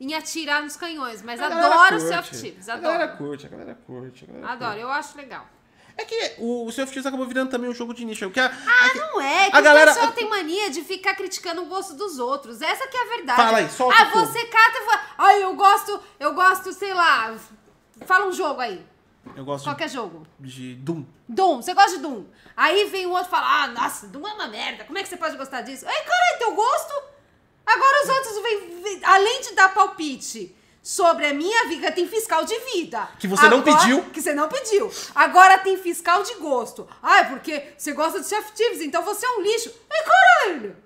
[0.00, 2.06] em atirar nos canhões, mas A adoro o curte.
[2.06, 2.68] Sea of Thieves.
[2.68, 4.24] A galera curte, a galera curte.
[4.24, 5.46] A galera Adoro, eu acho legal.
[5.96, 8.28] É que o, o Sea of Thieves acabou virando também um jogo de nicho.
[8.30, 9.50] Que a, Ah, é que- não é.
[9.50, 12.60] Que a galera- o pessoal tem mania de ficar criticando o gosto dos outros.
[12.60, 13.36] Essa que é a verdade.
[13.40, 15.00] Fala aí, solta Ah, você cata e fala.
[15.18, 17.34] Ah, eu gosto, eu gosto, sei lá.
[18.06, 18.84] Fala um jogo aí.
[19.36, 20.26] Eu gosto Qualquer jogo.
[20.40, 21.04] de Doom.
[21.28, 22.24] Doom, você gosta de Doom.
[22.56, 25.08] Aí vem o outro e fala, ah, nossa, Doom é uma merda, como é que
[25.08, 25.86] você pode gostar disso?
[25.88, 26.92] Aí, cara, é teu gosto?
[27.66, 30.54] Agora os outros vêm- além de dar palpite
[30.84, 33.08] sobre a minha vida, tem fiscal de vida.
[33.18, 34.02] Que você não Agora- pediu.
[34.12, 34.92] Que você não pediu.
[35.14, 36.86] Agora tem fiscal de gosto.
[37.02, 39.74] Ah, é porque você gosta de Chef Thieves, então você é um lixo.
[39.90, 40.76] Ai, caralho!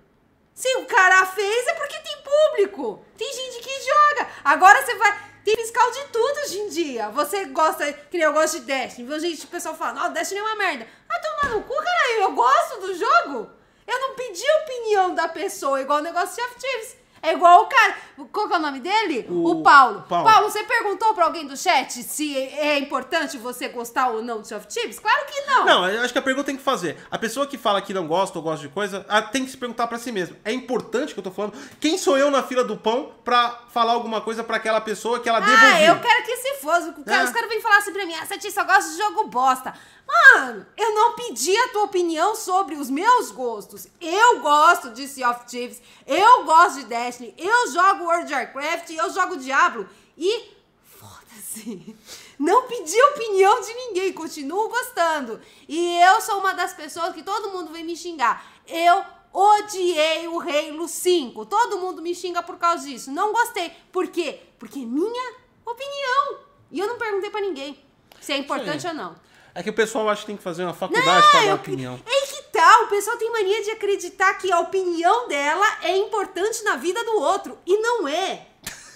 [0.55, 3.05] Se o cara fez é porque tem público.
[3.17, 4.29] Tem gente que joga.
[4.45, 5.29] Agora você vai.
[5.45, 7.09] Tem fiscal de tudo hoje em dia.
[7.11, 9.07] Você gosta, que nem eu gosto de Destiny.
[9.09, 10.87] Viu, gente, o pessoal fala, não, Destiny é uma merda.
[11.09, 12.23] Ah, toma no cu, caralho.
[12.23, 13.51] Eu gosto do jogo.
[13.87, 16.97] Eu não pedi a opinião da pessoa, igual o negócio de Chef Thieves.
[17.23, 17.95] É igual o cara.
[18.33, 19.27] Qual que é o nome dele?
[19.29, 20.05] O- O, Paulo.
[20.09, 20.29] Paulo.
[20.31, 24.49] Paulo, você perguntou pra alguém do chat se é importante você gostar ou não de
[24.49, 24.99] Chef Thieves?
[24.99, 25.65] Claro que não.
[25.65, 26.97] Não, eu acho que a pergunta tem que fazer.
[27.11, 29.57] A pessoa que fala que não gosta ou gosta de coisa, ah, tem que se
[29.57, 30.37] perguntar pra si mesmo.
[30.45, 31.55] É importante que eu tô falando.
[31.81, 35.29] Quem sou eu na fila do pão pra falar alguma coisa pra aquela pessoa que
[35.29, 36.93] ela deva Ah, eu quero que se fosse.
[37.05, 37.25] Cara- É.
[37.25, 39.75] Os caras vêm falar assim pra mim, ah, Sati, só gosta de jogo bosta.
[40.07, 43.87] Mano, eu não pedi a tua opinião sobre os meus gostos.
[44.01, 48.91] Eu gosto de Sea of Thieves, eu gosto de Destiny, eu jogo World of Warcraft,
[48.91, 50.51] eu jogo Diablo e
[50.85, 51.97] foda-se.
[52.39, 55.41] Não pedi opinião de ninguém, continuo gostando.
[55.67, 58.45] E eu sou uma das pessoas que todo mundo vem me xingar.
[58.67, 59.03] Eu
[59.33, 61.47] odiei o Halo 5.
[61.47, 63.11] Todo mundo me xinga por causa disso.
[63.11, 63.71] Não gostei.
[63.91, 64.41] Por quê?
[64.59, 66.39] Porque é minha opinião.
[66.71, 67.83] E eu não perguntei pra ninguém
[68.21, 68.89] se é importante Sim.
[68.89, 69.17] ou não.
[69.55, 71.99] É que o pessoal acha que tem que fazer uma faculdade pra dar eu- opinião.
[72.07, 72.38] É que
[72.83, 77.17] O pessoal tem mania de acreditar que a opinião dela é importante na vida do
[77.19, 77.59] outro.
[77.67, 78.47] E não é.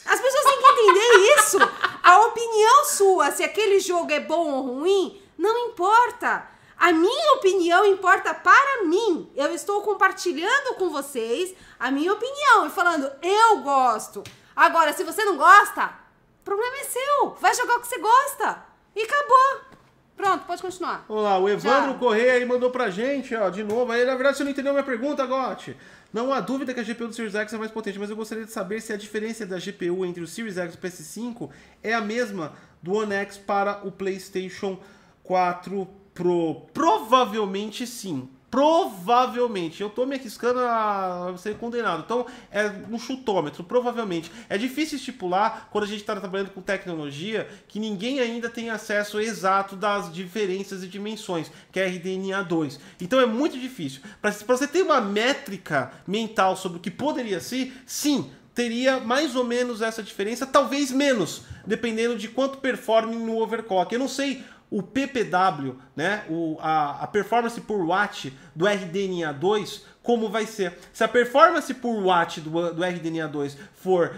[0.05, 1.59] As pessoas têm que entender isso.
[2.03, 6.49] A opinião sua, se aquele jogo é bom ou ruim, não importa.
[6.77, 9.31] A minha opinião importa para mim.
[9.37, 14.25] Eu eu estou compartilhando com vocês a minha opinião e falando, eu gosto.
[14.57, 15.93] Agora, se você não gosta,
[16.41, 17.37] o problema é seu.
[17.39, 18.65] Vai jogar o que você gosta.
[18.97, 19.72] E acabou.
[20.17, 21.05] Pronto, pode continuar.
[21.09, 21.99] Vamos lá, o Evandro Já.
[21.99, 23.91] Correia aí mandou pra gente, ó, de novo.
[23.91, 25.77] Aí, na verdade, você não entendeu minha pergunta, Gotti.
[26.13, 28.45] Não há dúvida que a GPU do Series X é mais potente, mas eu gostaria
[28.45, 31.51] de saber se a diferença da GPU entre o Series X e o PS5
[31.83, 32.53] é a mesma
[32.83, 34.79] do One X para o PlayStation
[35.23, 36.67] 4 Pro.
[36.75, 38.29] Provavelmente sim.
[38.53, 39.81] Provavelmente.
[39.81, 42.03] Eu tô me arriscando a ser condenado.
[42.05, 44.31] Então, é um chutômetro, provavelmente.
[44.47, 49.19] É difícil estipular, quando a gente está trabalhando com tecnologia, que ninguém ainda tem acesso
[49.19, 52.79] exato das diferenças e dimensões, que é RDNA 2.
[53.01, 54.03] Então, é muito difícil.
[54.21, 59.45] Para você ter uma métrica mental sobre o que poderia ser, sim, teria mais ou
[59.45, 63.95] menos essa diferença, talvez menos, dependendo de quanto performe no overclock.
[63.95, 69.85] Eu não sei o PPW, né, o, a, a performance por watt do RDNA 2,
[70.03, 70.79] como vai ser.
[70.95, 74.17] Se a performance por watt do, do RDNA 2 for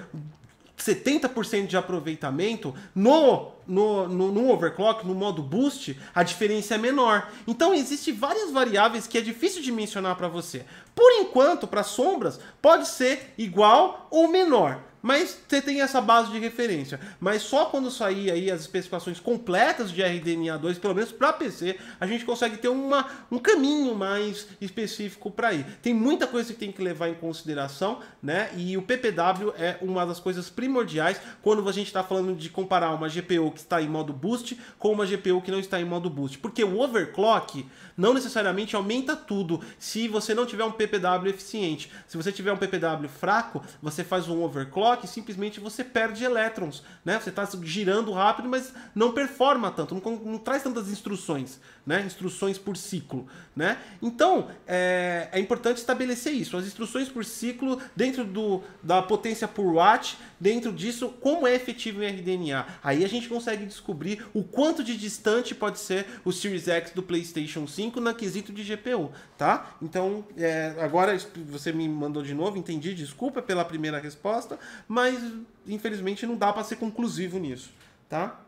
[0.79, 7.29] 70% de aproveitamento, no, no, no, no overclock, no modo boost, a diferença é menor.
[7.49, 10.65] Então, existem várias variáveis que é difícil de mencionar para você.
[10.95, 14.81] Por enquanto, para sombras, pode ser igual ou menor.
[15.05, 16.99] Mas você tem essa base de referência.
[17.21, 21.79] Mas só quando sair aí as especificações completas de RDNA 2, pelo menos para PC,
[22.01, 25.67] a gente consegue ter uma, um caminho mais específico para ir.
[25.83, 28.49] Tem muita coisa que tem que levar em consideração, né?
[28.57, 32.91] E o PPW é uma das coisas primordiais quando a gente está falando de comparar
[32.95, 36.09] uma GPU que está em modo boost com uma GPU que não está em modo
[36.09, 36.39] boost.
[36.39, 41.93] Porque o overclock não necessariamente aumenta tudo se você não tiver um PPW eficiente.
[42.09, 46.83] Se você tiver um PPW fraco, você faz um overclock e simplesmente você perde elétrons,
[47.05, 47.19] né?
[47.19, 52.03] Você está girando rápido, mas não performa tanto, não, não, traz tantas instruções, né?
[52.03, 53.27] Instruções por ciclo,
[53.57, 53.79] né?
[54.01, 56.57] Então, é, é importante estabelecer isso.
[56.57, 62.03] As instruções por ciclo dentro do, da potência por watt, dentro disso, como é efetivo
[62.03, 62.67] em RDNA.
[62.83, 67.03] Aí a gente consegue descobrir o quanto de distante pode ser o Series X do
[67.03, 69.77] PlayStation 5 na quesito de GPU, tá?
[69.81, 71.17] Então, é, agora
[71.49, 74.59] você me mandou de novo, entendi, desculpa pela primeira resposta,
[74.89, 75.19] mas
[75.67, 77.73] infelizmente não dá para ser conclusivo nisso,
[78.09, 78.41] tá?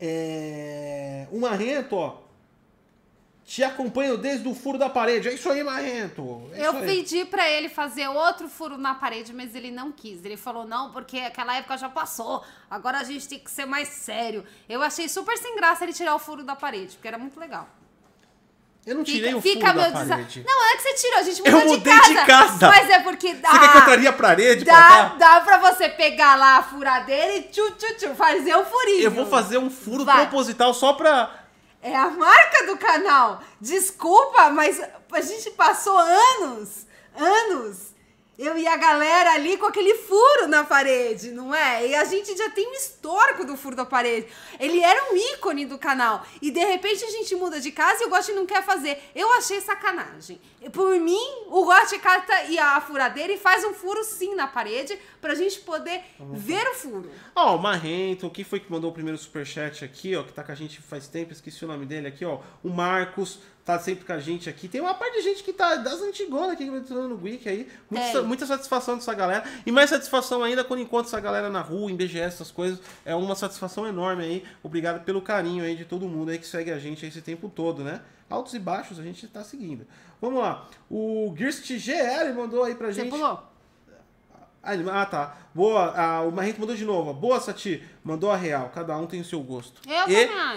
[0.00, 1.26] É...
[1.30, 2.22] O Marrento, ó,
[3.48, 5.26] te acompanho desde o furo da parede.
[5.26, 6.42] É isso aí, Marrento.
[6.52, 6.84] É eu aí.
[6.84, 10.22] pedi pra ele fazer outro furo na parede, mas ele não quis.
[10.22, 12.44] Ele falou, não, porque aquela época já passou.
[12.70, 14.44] Agora a gente tem que ser mais sério.
[14.68, 17.66] Eu achei super sem graça ele tirar o furo da parede, porque era muito legal.
[18.88, 20.44] Eu não tirei Fica, o fica furo meu da desa- parede.
[20.46, 22.08] Não, é que você tirou, a gente Eu mudou mudei de casa.
[22.14, 22.68] de casa.
[22.68, 23.50] Mas é porque dá.
[23.50, 25.14] Você quer que eu traria a parede pra Dá, cá?
[25.18, 29.02] dá pra você pegar lá a furadeira e tchu, tchu, tchu, fazer o furinho.
[29.02, 30.22] Eu vou fazer um furo Vai.
[30.26, 31.34] proposital só pra...
[31.82, 33.40] É a marca do canal.
[33.60, 34.80] Desculpa, mas
[35.12, 36.86] a gente passou anos,
[37.16, 37.94] anos,
[38.38, 41.88] eu e a galera ali com aquele furo na parede, não é?
[41.88, 44.28] E a gente já tem um histórico do furo da parede.
[44.60, 46.24] Ele era um ícone do canal.
[46.40, 49.02] E de repente a gente muda de casa e o Gotti não quer fazer.
[49.12, 50.40] Eu achei sacanagem.
[50.72, 54.96] Por mim, o Gotti cata e a furadeira e faz um furo sim na parede
[55.20, 56.00] pra gente poder
[56.32, 57.10] ver o furo.
[57.34, 60.52] Ó, o Marrento, quem foi que mandou o primeiro superchat aqui, ó, que tá com
[60.52, 62.38] a gente faz tempo, esqueci o nome dele aqui, ó.
[62.62, 64.66] O Marcos, tá sempre com a gente aqui.
[64.66, 67.46] Tem uma parte de gente que tá das antigonas aqui, que vai entrando no Wiki
[67.46, 67.68] aí.
[67.90, 68.22] Muita, Tem.
[68.22, 69.44] muita satisfação dessa galera.
[69.66, 72.80] E mais satisfação ainda quando encontro essa galera na rua, em BGS, essas coisas.
[73.04, 74.44] É uma satisfação enorme aí.
[74.62, 77.84] Obrigado pelo carinho aí de todo mundo aí que segue a gente esse tempo todo,
[77.84, 78.00] né?
[78.30, 79.86] Altos e baixos a gente tá seguindo.
[80.18, 80.66] Vamos lá.
[80.90, 83.10] O Girst GL mandou aí pra Você gente.
[83.10, 83.42] pulou?
[84.62, 85.36] Ah, Ah, tá.
[85.54, 85.92] Boa.
[85.94, 87.12] Ah, o Marrento mandou de novo.
[87.12, 87.82] Boa, Sati.
[88.02, 88.70] Mandou a real.
[88.74, 89.82] Cada um tem o seu gosto.
[89.86, 90.08] Eu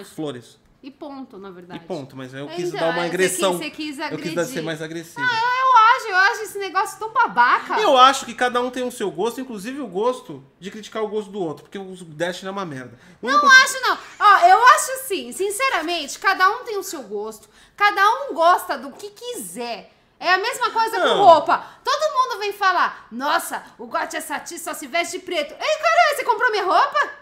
[0.02, 0.61] e flores.
[0.84, 1.84] E ponto, na verdade.
[1.84, 2.16] E ponto.
[2.16, 3.52] Mas eu Então, quis dar uma você agressão.
[3.52, 5.22] quis- você quis eu quis ser mais agressivo.
[5.22, 7.80] Eu acho, eu acho esse negócio tão babaca.
[7.80, 11.08] Eu acho que cada um tem o seu gosto, inclusive o gosto de criticar o
[11.08, 12.98] gosto do outro, porque o Dash é uma merda.
[13.22, 13.96] Não acho, não.
[14.20, 17.48] Ó, eu acho assim, sinceramente, cada um tem o seu gosto,
[17.78, 19.92] cada um gosta do que quiser.
[20.20, 21.18] É a mesma coisa Não.
[21.18, 21.64] com roupa.
[21.84, 25.52] Todo mundo vem falar, nossa, o Gotti é sati, só se veste de preto.
[25.54, 27.21] Ei, caralho, você comprou minha roupa?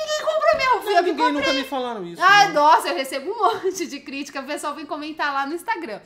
[0.00, 2.22] Ninguém comprou minha roupa, eu que Ninguém nunca me falaram isso.
[2.22, 2.52] Ai, né?
[2.52, 6.00] nossa, eu recebo um monte de crítica, o pessoal vem comentar lá no Instagram.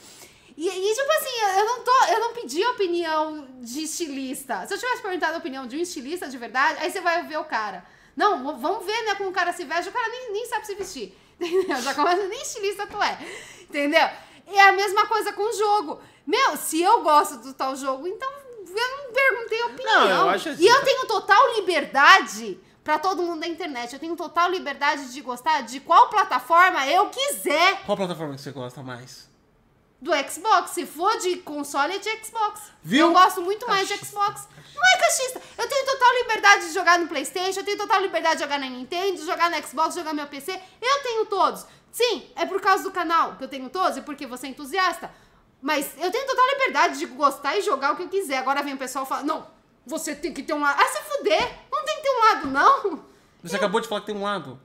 [0.56, 4.66] E, e, tipo assim, eu não tô, eu não pedi a opinião de estilista.
[4.66, 7.38] Se eu tivesse perguntado a opinião de um estilista de verdade, aí você vai ver
[7.38, 7.84] o cara.
[8.16, 10.74] Não, vamos ver, né, como o cara se veste, o cara nem, nem sabe se
[10.74, 11.16] vestir.
[11.40, 11.80] Entendeu?
[11.80, 13.18] Já começa, nem estilista tu é.
[13.62, 14.06] Entendeu?
[14.46, 16.00] É a mesma coisa com o jogo.
[16.26, 20.00] Meu, se eu gosto do tal jogo, então eu não perguntei a opinião.
[20.00, 20.84] Não, eu acho assim, e eu cara.
[20.84, 23.92] tenho total liberdade pra todo mundo da internet.
[23.92, 27.82] Eu tenho total liberdade de gostar de qual plataforma eu quiser.
[27.84, 29.30] Qual plataforma que você gosta mais?
[30.00, 30.70] do Xbox.
[30.70, 32.72] Se for de console, é de Xbox.
[32.82, 33.08] Viu?
[33.08, 34.48] Eu gosto muito mais de Cachista, Xbox.
[34.74, 35.42] Não é cachista.
[35.58, 38.66] Eu tenho total liberdade de jogar no Playstation, eu tenho total liberdade de jogar na
[38.66, 40.58] Nintendo, jogar no Xbox, jogar no meu PC.
[40.80, 41.66] Eu tenho todos.
[41.92, 45.10] Sim, é por causa do canal que eu tenho todos e porque você é entusiasta.
[45.60, 48.38] Mas eu tenho total liberdade de gostar e jogar o que eu quiser.
[48.38, 49.46] Agora vem o pessoal e fala, não,
[49.86, 50.78] você tem que ter um lado.
[50.80, 51.52] Ah, se fuder!
[51.72, 53.04] Não tem que ter um lado, não.
[53.42, 54.58] Você acabou de falar que tem um lado.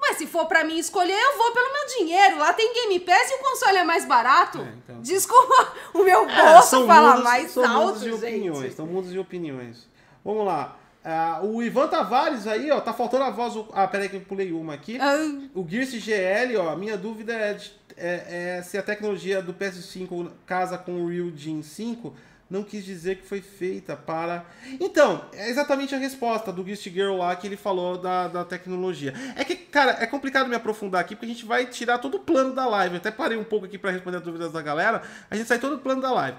[0.00, 2.38] Mas se for pra mim escolher, eu vou pelo meu dinheiro.
[2.38, 4.58] Lá tem Game Pass e o console é mais barato.
[4.58, 5.00] É, então.
[5.02, 8.24] Desculpa, o meu É, bolso fala mundos- mais são alto, mundos de gente.
[8.24, 9.86] opiniões, são mundos de opiniões.
[10.24, 10.76] Vamos lá.
[11.04, 13.54] Ah, o Ivan Tavares aí, ó, tá faltando a voz.
[13.72, 14.98] Ah, peraí que eu pulei uma aqui.
[15.00, 15.16] Ah,
[15.54, 20.30] O Gears GL, ó, minha dúvida é, de- é- é se a tecnologia do PS5
[20.46, 22.14] casa com o Real Gen 5
[22.50, 24.44] não quis dizer que foi feita para.
[24.80, 29.14] Então, é exatamente a resposta do Gears Girl lá que ele falou da, da tecnologia.
[29.36, 32.20] É que, cara, é complicado me aprofundar aqui porque a gente vai tirar todo o
[32.20, 32.96] plano da live.
[32.96, 35.02] Eu até parei um pouco aqui para responder as dúvidas da galera.
[35.30, 36.36] A gente sai todo o plano da live.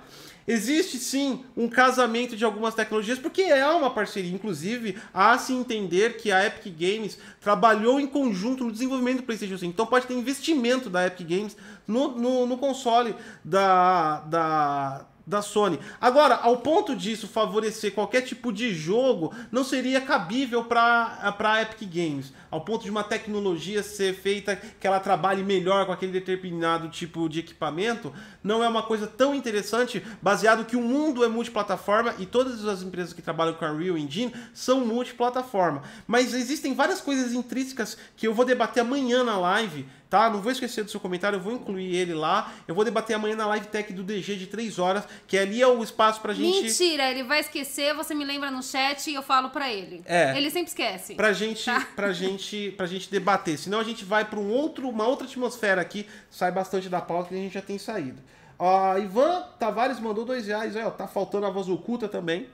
[0.48, 4.34] Existe sim um casamento de algumas tecnologias, porque é uma parceria.
[4.34, 9.58] Inclusive, há se entender que a Epic Games trabalhou em conjunto no desenvolvimento do PlayStation
[9.58, 9.72] 5.
[9.72, 11.56] Então pode ter investimento da Epic Games
[11.88, 15.80] no, no, no console da, da, da Sony.
[16.00, 21.90] Agora, ao ponto disso favorecer qualquer tipo de jogo, não seria cabível para a Epic
[21.90, 22.34] Games.
[22.50, 27.30] Ao ponto de uma tecnologia ser feita que ela trabalhe melhor com aquele determinado tipo
[27.30, 32.26] de equipamento, não é uma coisa tão interessante, baseado que o mundo é multiplataforma e
[32.26, 35.84] todas as empresas que trabalham com a Real Engine são multiplataforma.
[36.06, 40.30] Mas existem várias coisas intrínsecas que eu vou debater amanhã na live tá?
[40.30, 42.54] Não vou esquecer do seu comentário, eu vou incluir ele lá.
[42.68, 45.68] Eu vou debater amanhã na live tech do DG de 3 horas, que ali é
[45.68, 46.64] o espaço pra gente.
[46.66, 50.04] Mentira, ele vai esquecer, você me lembra no chat e eu falo pra ele.
[50.06, 50.38] É.
[50.38, 51.16] Ele sempre esquece.
[51.16, 51.88] Pra gente, Tá.
[51.96, 53.58] pra gente, pra gente debater.
[53.58, 57.30] Senão a gente vai pra um outro, uma outra atmosfera aqui, sai bastante da pauta
[57.30, 58.22] que a gente já tem saído.
[58.60, 62.48] Ó, Ivan Tavares mandou dois reais, ó, tá faltando a voz oculta também.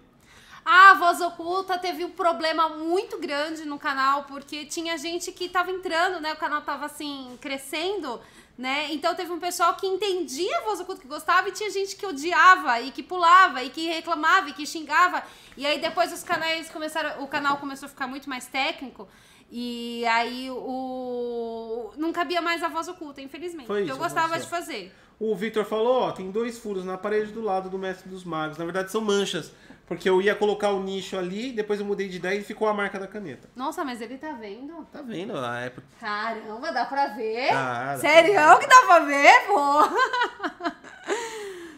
[0.69, 5.71] A Voz Oculta teve um problema muito grande no canal, porque tinha gente que tava
[5.71, 6.33] entrando, né?
[6.33, 8.19] O canal tava assim, crescendo,
[8.57, 8.91] né?
[8.91, 12.05] Então teve um pessoal que entendia a Voz Oculta, que gostava, e tinha gente que
[12.05, 15.23] odiava, e que pulava, e que reclamava, e que xingava.
[15.55, 17.23] E aí depois os canais começaram.
[17.23, 19.07] O canal começou a ficar muito mais técnico.
[19.49, 21.93] E aí o.
[21.95, 23.67] Não cabia mais a voz oculta, infelizmente.
[23.67, 24.93] Foi que eu isso, gostava de fazer.
[25.19, 28.57] O Victor falou, ó, tem dois furos na parede do lado do Mestre dos Magos.
[28.57, 29.51] Na verdade são manchas,
[29.87, 32.73] porque eu ia colocar o nicho ali, depois eu mudei de ideia e ficou a
[32.73, 33.49] marca da caneta.
[33.55, 34.85] Nossa, mas ele tá vendo?
[34.91, 35.35] Tá vendo?
[35.35, 35.87] A época.
[35.99, 37.49] Caramba, dá pra ver.
[37.51, 40.77] Ah, dá Sério que dá pra ver, pô?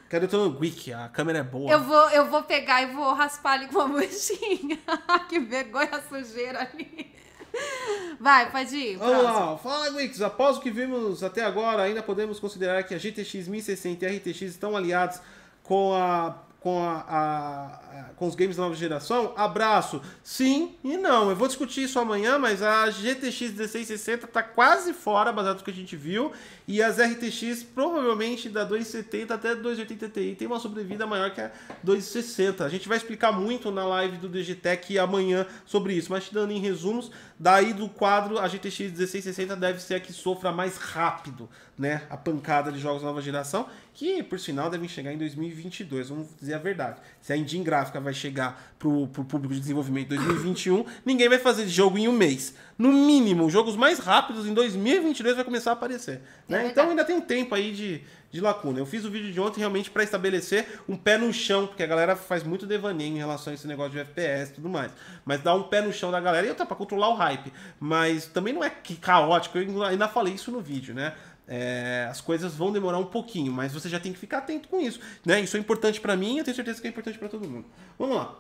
[0.09, 0.91] Cadê o teu Wiki?
[0.91, 1.71] A câmera é boa.
[1.71, 4.79] Eu vou, eu vou pegar e vou raspar ali com a buchinha.
[5.29, 7.13] que vergonha sujeira ali.
[8.19, 8.97] Vai, pode ir.
[8.97, 10.21] Vamos lá, fala Wix.
[10.21, 14.11] Após o que vimos até agora, ainda podemos considerar que a GTX 1060 e a
[14.17, 15.19] RTX estão aliados
[15.63, 16.35] com a.
[16.59, 17.79] Com, a- a-
[18.15, 19.33] com os games da nova geração?
[19.35, 20.01] Abraço.
[20.23, 21.29] Sim e não.
[21.29, 25.71] Eu vou discutir isso amanhã, mas a GTX 1660 tá quase fora, baseado no que
[25.71, 26.31] a gente viu.
[26.67, 31.51] E as RTX provavelmente da 270 até 280 Ti tem uma sobrevida maior que a
[31.83, 32.65] 260.
[32.65, 36.51] A gente vai explicar muito na live do DGTech amanhã sobre isso, mas te dando
[36.51, 41.49] em resumos, daí do quadro a GTX 1660 deve ser a que sofra mais rápido,
[41.77, 46.27] né, a pancada de jogos nova geração, que por sinal devem chegar em 2022, vamos
[46.39, 46.99] dizer a verdade.
[47.21, 51.39] Se a engine gráfica vai chegar pro, pro público de desenvolvimento em 2021, ninguém vai
[51.39, 52.53] fazer jogo em um mês.
[52.77, 56.59] No mínimo, jogos mais rápidos em 2022 vai começar a aparecer, né?
[56.59, 56.71] verdade.
[56.71, 58.01] Então ainda tem um tempo aí de,
[58.31, 58.79] de lacuna.
[58.79, 61.87] Eu fiz o vídeo de ontem realmente para estabelecer um pé no chão, porque a
[61.87, 64.91] galera faz muito devaneio em relação a esse negócio de FPS e tudo mais.
[65.25, 67.51] Mas dá um pé no chão da galera e outra para controlar o hype.
[67.79, 71.13] Mas também não é que caótico, eu ainda falei isso no vídeo, né?
[71.51, 74.79] É, as coisas vão demorar um pouquinho, mas você já tem que ficar atento com
[74.79, 75.41] isso, né?
[75.41, 77.65] Isso é importante para mim e eu tenho certeza que é importante para todo mundo.
[77.97, 78.35] Vamos lá.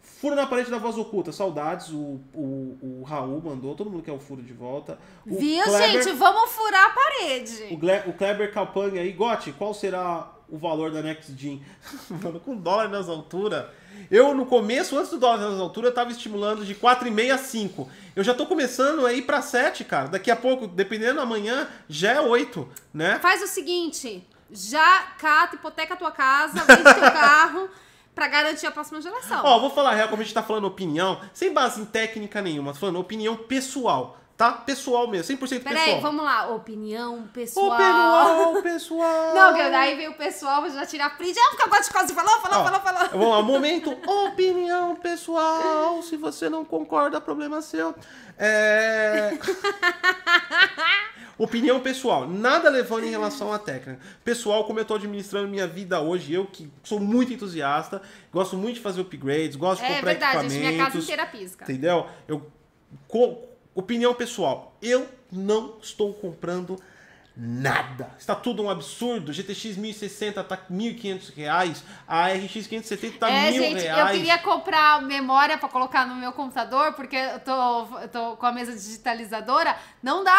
[0.00, 1.90] Furo na parede da voz oculta, saudades.
[1.90, 4.98] O, o, o Raul mandou, todo mundo quer o furo de volta.
[5.26, 6.16] O Viu, Kleber- gente?
[6.16, 7.76] Vamos furar a o, parede.
[7.76, 11.64] Gle o Kleber Calpang aí, Gotti, qual será o valor da Next Gen?
[12.22, 13.66] Mano, com dólar nas alturas.
[14.10, 17.88] Eu, no começo, antes do dólar nas alturas, eu tava estimulando de 4,5 a 5.
[18.16, 20.08] Eu já tô começando a ir pra 7, cara.
[20.08, 23.18] Daqui a pouco, dependendo amanhã, já é 8, né?
[23.20, 27.68] Faz o seguinte: já cata, hipoteca a tua casa, vende teu carro
[28.14, 29.40] pra garantir a próxima geração.
[29.44, 32.72] Ó, vou falar real, como a gente tá falando opinião, sem base em técnica nenhuma,
[32.72, 34.52] tô falando opinião pessoal, tá?
[34.52, 35.62] Pessoal mesmo, 100% pessoal.
[35.62, 36.48] Peraí, vamos lá.
[36.48, 37.72] Opinião pessoal.
[37.74, 39.34] Opinião pessoal.
[39.34, 41.38] Não, daí vem o pessoal, vai já tirar print.
[41.38, 43.08] Ah, porque eu gosto de quase falou, falou, Ó, falou, falou.
[43.10, 43.90] Vamos lá, momento
[44.26, 46.02] opinião pessoal.
[46.02, 47.94] Se você não concorda, problema seu.
[48.38, 49.38] É...
[51.36, 53.98] Opinião pessoal, nada levando em relação à técnica.
[54.24, 58.00] Pessoal, como eu tô administrando minha vida hoje, eu que sou muito entusiasta,
[58.32, 60.70] gosto muito de fazer upgrades, gosto de É comprar verdade, equipamentos.
[60.70, 61.64] minha casa inteira pisca.
[61.64, 62.06] Entendeu?
[62.28, 62.46] Eu,
[63.08, 63.38] co-
[63.74, 66.76] opinião pessoal, eu não estou comprando
[67.36, 68.10] nada.
[68.18, 69.32] Está tudo um absurdo.
[69.32, 74.10] GTX 1060 tá 1.500 reais, a RX 570 tá é, mil gente, reais.
[74.10, 78.46] eu queria comprar memória pra colocar no meu computador, porque eu tô, eu tô com
[78.46, 79.76] a mesa digitalizadora.
[80.02, 80.38] Não dá.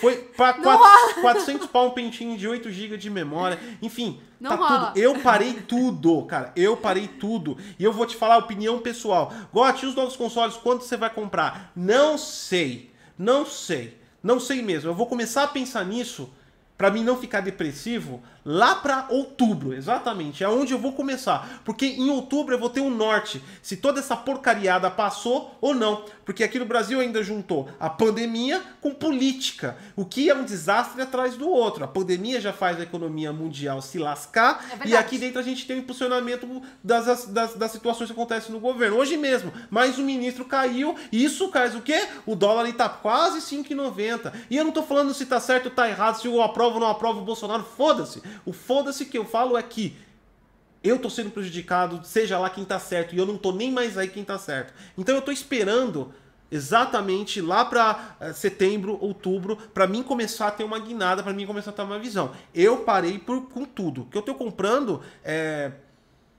[0.00, 3.58] Foi 400, 400 pau um pentinho de 8 GB de memória.
[3.82, 4.86] Enfim, Não tá rola.
[4.86, 4.98] tudo.
[4.98, 6.52] Eu parei tudo, cara.
[6.56, 7.58] Eu parei tudo.
[7.78, 9.32] E eu vou te falar a opinião pessoal.
[9.52, 11.70] Gote, os novos consoles, quanto você vai comprar?
[11.76, 12.92] Não sei.
[13.18, 14.02] Não sei.
[14.24, 14.88] Não sei mesmo.
[14.88, 16.32] Eu vou começar a pensar nisso
[16.78, 20.44] pra mim não ficar depressivo lá pra outubro, exatamente.
[20.44, 21.62] É onde eu vou começar.
[21.64, 23.42] Porque em outubro eu vou ter um norte.
[23.62, 26.04] Se toda essa porcariada passou ou não.
[26.24, 29.76] Porque aqui no Brasil ainda juntou a pandemia com política.
[29.96, 31.84] O que é um desastre atrás do outro.
[31.84, 34.64] A pandemia já faz a economia mundial se lascar.
[34.84, 38.52] É e aqui dentro a gente tem o impulsionamento das, das, das situações que acontecem
[38.52, 38.96] no governo.
[38.96, 40.94] Hoje mesmo, mais um ministro caiu.
[41.10, 42.06] E isso faz o quê?
[42.26, 44.32] O dólar está quase 5,90.
[44.50, 46.80] E eu não tô falando se tá certo ou tá errado, se eu aprovo ou
[46.80, 47.64] não aprovo o Bolsonaro.
[47.76, 48.22] Foda-se.
[48.44, 49.96] O foda-se que eu falo é que
[50.82, 53.96] eu tô sendo prejudicado, seja lá quem tá certo, e eu não tô nem mais
[53.96, 54.74] aí quem tá certo.
[54.98, 56.12] Então eu tô esperando
[56.50, 61.46] exatamente lá pra eh, setembro, outubro, pra mim começar a ter uma guinada, pra mim
[61.46, 62.32] começar a ter uma visão.
[62.54, 64.02] Eu parei por, com tudo.
[64.02, 65.72] O que eu tô comprando é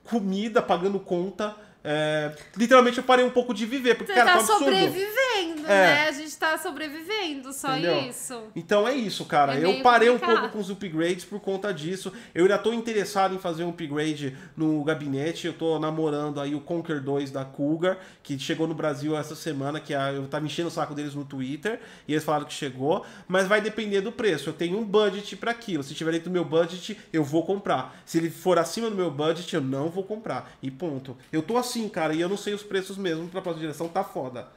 [0.04, 1.56] comida, pagando conta.
[1.86, 5.62] É, literalmente eu parei um pouco de viver, porque, Você cara, tá tá um sobrevivendo,
[5.66, 5.68] É.
[5.68, 6.08] né?
[6.08, 8.00] A gente tá sobrevivendo, só Entendeu?
[8.10, 8.42] isso.
[8.56, 9.56] Então é isso, cara.
[9.56, 10.40] É eu parei um complicado.
[10.42, 12.12] pouco com os upgrades por conta disso.
[12.34, 15.48] Eu ainda tô interessado em fazer um upgrade no gabinete.
[15.48, 19.80] Eu tô namorando aí o Conquer 2 da Cougar, que chegou no Brasil essa semana,
[19.80, 23.06] que a- eu tava enchendo o saco deles no Twitter, e eles falaram que chegou,
[23.28, 24.50] mas vai depender do preço.
[24.50, 25.84] Eu tenho um budget para aquilo.
[25.84, 27.96] Se tiver dentro do meu budget, eu vou comprar.
[28.06, 30.52] Se ele for acima do meu budget, eu não vou comprar.
[30.62, 31.18] E ponto.
[31.32, 34.04] Eu tô assim, cara, e eu não sei os preços mesmo pra próxima direção, tá
[34.04, 34.48] foda.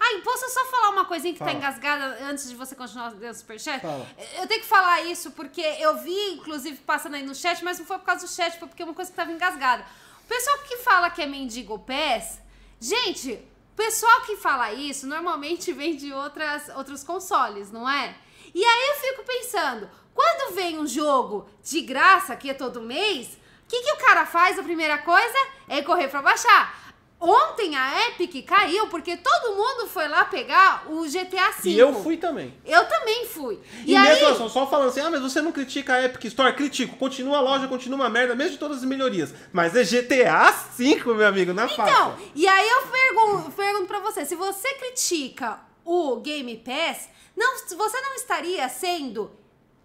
[0.00, 1.58] Ai, posso só falar uma coisinha que tá Fala.
[1.58, 3.80] engasgada antes de você continuar dando superchat?
[3.80, 4.06] Fala.
[4.38, 7.86] Eu tenho que falar isso porque eu vi, inclusive, passando aí no chat, mas não
[7.86, 9.84] foi por causa do chat, foi porque é uma coisa que tava engasgada.
[10.24, 12.40] O pessoal que fala que é mendigo pés,
[12.80, 18.16] gente, o pessoal que fala isso normalmente vem de outras, outros consoles, não é?
[18.52, 23.38] E aí eu fico pensando, quando vem um jogo de graça, que é todo mês,
[23.66, 24.58] o que, que o cara faz?
[24.58, 25.36] A primeira coisa
[25.68, 26.86] é correr pra baixar.
[27.18, 31.70] Ontem a Epic caiu porque todo mundo foi lá pegar o GTA V.
[31.70, 32.54] E eu fui também.
[32.64, 33.58] Eu também fui.
[33.84, 36.24] E, E, aí, mesmo assim, só falando assim, ah, mas você não critica a Epic
[36.26, 36.54] Store?
[36.54, 36.96] Critico.
[36.96, 39.32] Continua a loja, continua uma merda, mesmo de todas as melhorias.
[39.50, 42.16] Mas é GTA V, meu amigo, na então, faixa.
[42.34, 48.00] e aí eu pergunto, pergunto pra você, se você critica o Game Pass, não, você
[48.00, 49.30] não estaria sendo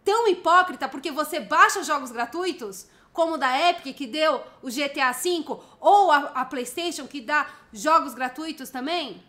[0.04, 2.88] tão hipócrita porque você baixa jogos gratuitos?
[3.14, 7.46] Como o da Epic, que deu o GTA V, ou a, a PlayStation, que dá
[7.74, 9.22] jogos gratuitos também?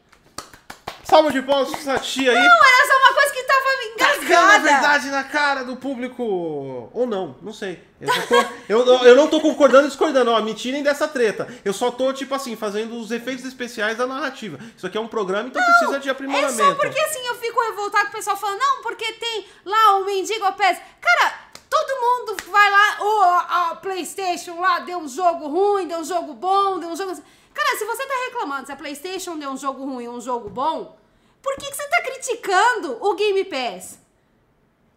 [1.05, 2.37] Salva de palmas pra essa tia aí.
[2.37, 4.59] Não, era só uma coisa que tava a engasgada.
[4.61, 6.23] verdade na cara do público.
[6.95, 7.83] Ou não, não sei.
[8.01, 10.41] Eu, tô- eu, eu- não tô concordando e discordando, ó.
[10.41, 11.49] Me tirem dessa treta.
[11.65, 14.59] Eu só tô, tipo assim, fazendo os efeitos especiais da narrativa.
[14.77, 16.57] Isso aqui é um programa, então precisa de É aprimoramento.
[16.57, 20.05] só porque assim eu fico revoltado com o pessoal falando, não, porque tem lá o
[20.07, 20.79] Mendigo Pés.
[21.01, 21.35] Cara,
[21.73, 23.23] todo mundo vai lá, ô,
[23.71, 27.19] a PlayStation lá deu um jogo ruim, deu um jogo bom, deu um jogo.
[27.55, 30.51] Cara, se você tá reclamando se a PlayStation deu um jogo ruim ou um jogo
[30.51, 30.99] bom,
[31.43, 33.99] por que, que você tá criticando o Game Pass?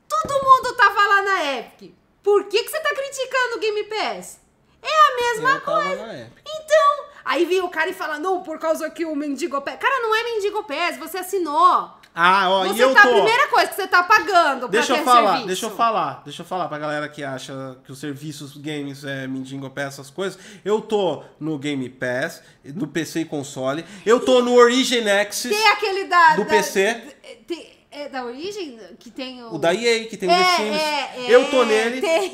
[0.08, 1.96] Todo mundo tava lá na Epic.
[2.22, 4.42] Por que, que você tá criticando o Game Pass?
[4.82, 6.32] É a mesma Eu coisa.
[6.46, 9.78] Então, aí vem o cara e fala, não, por causa que o Mendigo Pass.
[9.80, 11.92] Cara, não é Mendigo Pass, você assinou.
[12.18, 13.10] Ah, ó, e Você eu tá, tô...
[13.10, 15.48] a primeira coisa que você tá pagando Deixa pra eu falar, serviço.
[15.48, 19.28] deixa eu falar, deixa eu falar pra galera que acha que os serviços games é
[19.28, 20.40] Mindingo Pass, essas coisas.
[20.64, 23.84] Eu tô no Game Pass, no PC e console.
[24.06, 26.36] Eu tô no Origin Access, Tem aquele da...
[26.36, 27.16] Do da- PC.
[27.46, 29.56] tem- é da Origem que tem o...
[29.56, 30.82] o da EA, que tem o é, The Sims.
[30.82, 32.02] é, eu tô é, nele.
[32.02, 32.32] Tem...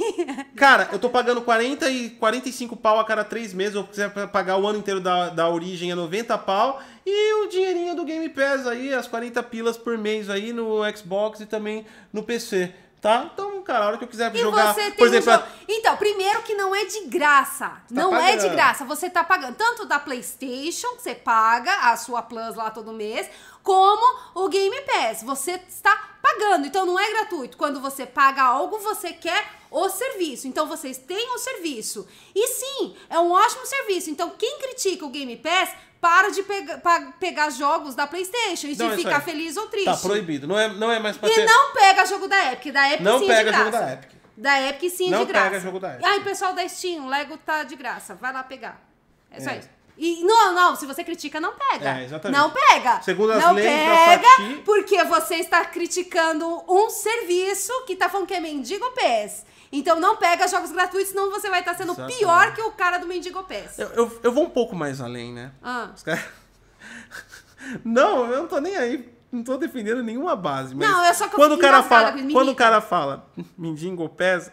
[0.55, 3.75] Cara, eu tô pagando 40 e 45 pau a cada 3 meses.
[3.75, 6.81] Eu quiser pagar o ano inteiro da, da origem é 90 pau.
[7.05, 11.39] E o dinheirinho do Game Pass aí, as 40 pilas por mês aí no Xbox
[11.39, 12.73] e também no PC.
[13.01, 13.27] Tá?
[13.33, 16.43] Então, cara, a hora que eu quiser E jogar, por um exemplo, jogo- Então, primeiro
[16.43, 17.81] que não é de graça.
[17.89, 18.85] não é de graça.
[18.85, 23.27] Você tá pagando tanto da PlayStation, que você paga a sua Plus lá todo mês,
[23.63, 25.23] como o Game Pass.
[25.23, 26.67] Você está pagando.
[26.67, 27.57] Então não é gratuito.
[27.57, 30.47] Quando você paga algo, você quer o serviço.
[30.47, 32.07] Então vocês têm o serviço.
[32.35, 34.11] E sim, é um ótimo serviço.
[34.11, 35.71] Então quem critica o Game Pass
[36.01, 36.81] para de pega,
[37.19, 39.21] pegar jogos da PlayStation e Não, de ficar aí.
[39.21, 39.85] feliz ou triste.
[39.85, 40.47] Tá proibido.
[40.47, 41.45] Não é, não é mais pra E ter...
[41.45, 42.73] não pega jogo da Epic.
[42.73, 43.85] Da Epic Não sim é pega de jogo graça.
[43.85, 44.09] da Epic.
[44.35, 45.45] Da Epic sim é Não de graça.
[45.49, 46.05] pega jogo da Epic.
[46.05, 48.15] Ai, pessoal da Steam, o Lego tá de graça.
[48.15, 48.81] Vai lá pegar.
[49.29, 49.59] É só É.
[49.59, 49.69] isso.
[49.97, 51.99] E não, não, se você critica, não pega.
[51.99, 52.39] É, exatamente.
[52.39, 53.01] Não pega.
[53.03, 54.27] Segundo as não leis pega,
[54.65, 59.45] porque você está criticando um serviço que tá falando que é mendigo PES.
[59.71, 62.19] Então não pega jogos gratuitos, senão você vai estar sendo Exatamente.
[62.19, 63.79] pior que o cara do mendigo PES.
[63.79, 65.51] Eu, eu, eu vou um pouco mais além, né?
[65.63, 65.91] Ah.
[65.95, 66.23] Os caras...
[67.85, 69.13] Não, eu não tô nem aí.
[69.31, 70.75] Não tô defendendo nenhuma base.
[70.75, 73.25] Mas Não, é só que eu quando o cara fala, Quando o cara fala
[73.57, 74.51] mendigo pés,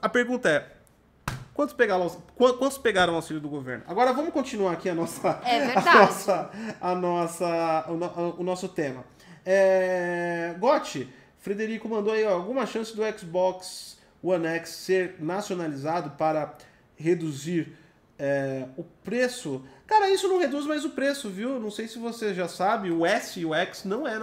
[0.00, 0.66] a pergunta é.
[1.54, 3.84] Quantos pegaram, quan- quantos pegaram o auxílio do governo?
[3.86, 5.38] Agora vamos continuar aqui a nossa.
[5.44, 5.88] É verdade.
[5.88, 6.50] A nossa,
[6.80, 9.04] a nossa, o, no- o nosso tema.
[9.44, 16.54] É, Gotti, Frederico mandou aí, ó, alguma chance do Xbox One X ser nacionalizado para
[16.96, 17.76] reduzir
[18.18, 19.64] é, o preço?
[19.86, 21.58] Cara, isso não reduz mais o preço, viu?
[21.58, 24.16] Não sei se você já sabe, o S e o X não é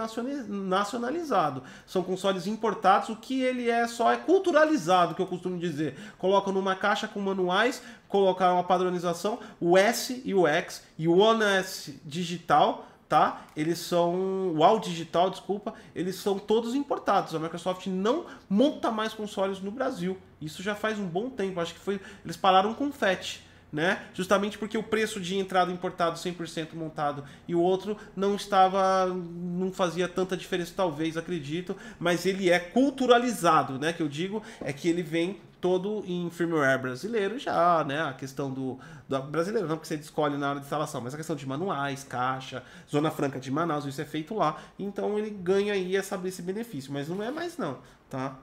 [0.48, 1.62] nacionalizado.
[1.86, 5.94] São consoles importados, o que ele é só é culturalizado, que eu costumo dizer.
[6.16, 11.18] Colocam numa caixa com manuais, colocaram uma padronização, o S e o X e o
[11.18, 13.46] One S digital, tá?
[13.56, 14.54] Eles são.
[14.54, 17.34] O All Digital, desculpa, eles são todos importados.
[17.34, 20.18] A Microsoft não monta mais consoles no Brasil.
[20.40, 21.60] Isso já faz um bom tempo.
[21.60, 22.00] Acho que foi.
[22.24, 23.40] Eles pararam com o FAT.
[23.70, 24.02] Né?
[24.14, 29.70] Justamente porque o preço de entrada importado 100% montado e o outro não estava, não
[29.70, 33.92] fazia tanta diferença, talvez, acredito, mas ele é culturalizado, né?
[33.92, 38.02] Que eu digo é que ele vem todo em firmware brasileiro já, né?
[38.02, 38.78] A questão do,
[39.08, 42.04] do brasileiro, não porque você escolhe na hora de instalação, mas a questão de manuais,
[42.04, 46.42] caixa, zona franca de Manaus, isso é feito lá, então ele ganha aí essa, esse
[46.42, 47.78] benefício, mas não é mais não,
[48.08, 48.38] tá?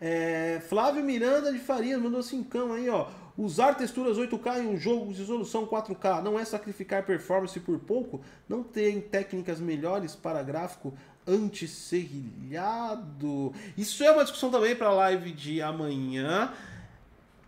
[0.00, 3.06] É, Flávio Miranda de Faria mandou cincão aí, ó.
[3.38, 8.20] Usar texturas 8K em um jogo de resolução 4K não é sacrificar performance por pouco?
[8.46, 10.92] Não tem técnicas melhores para gráfico
[11.26, 13.52] anti-serrilhado?
[13.76, 16.52] Isso é uma discussão também para a live de amanhã.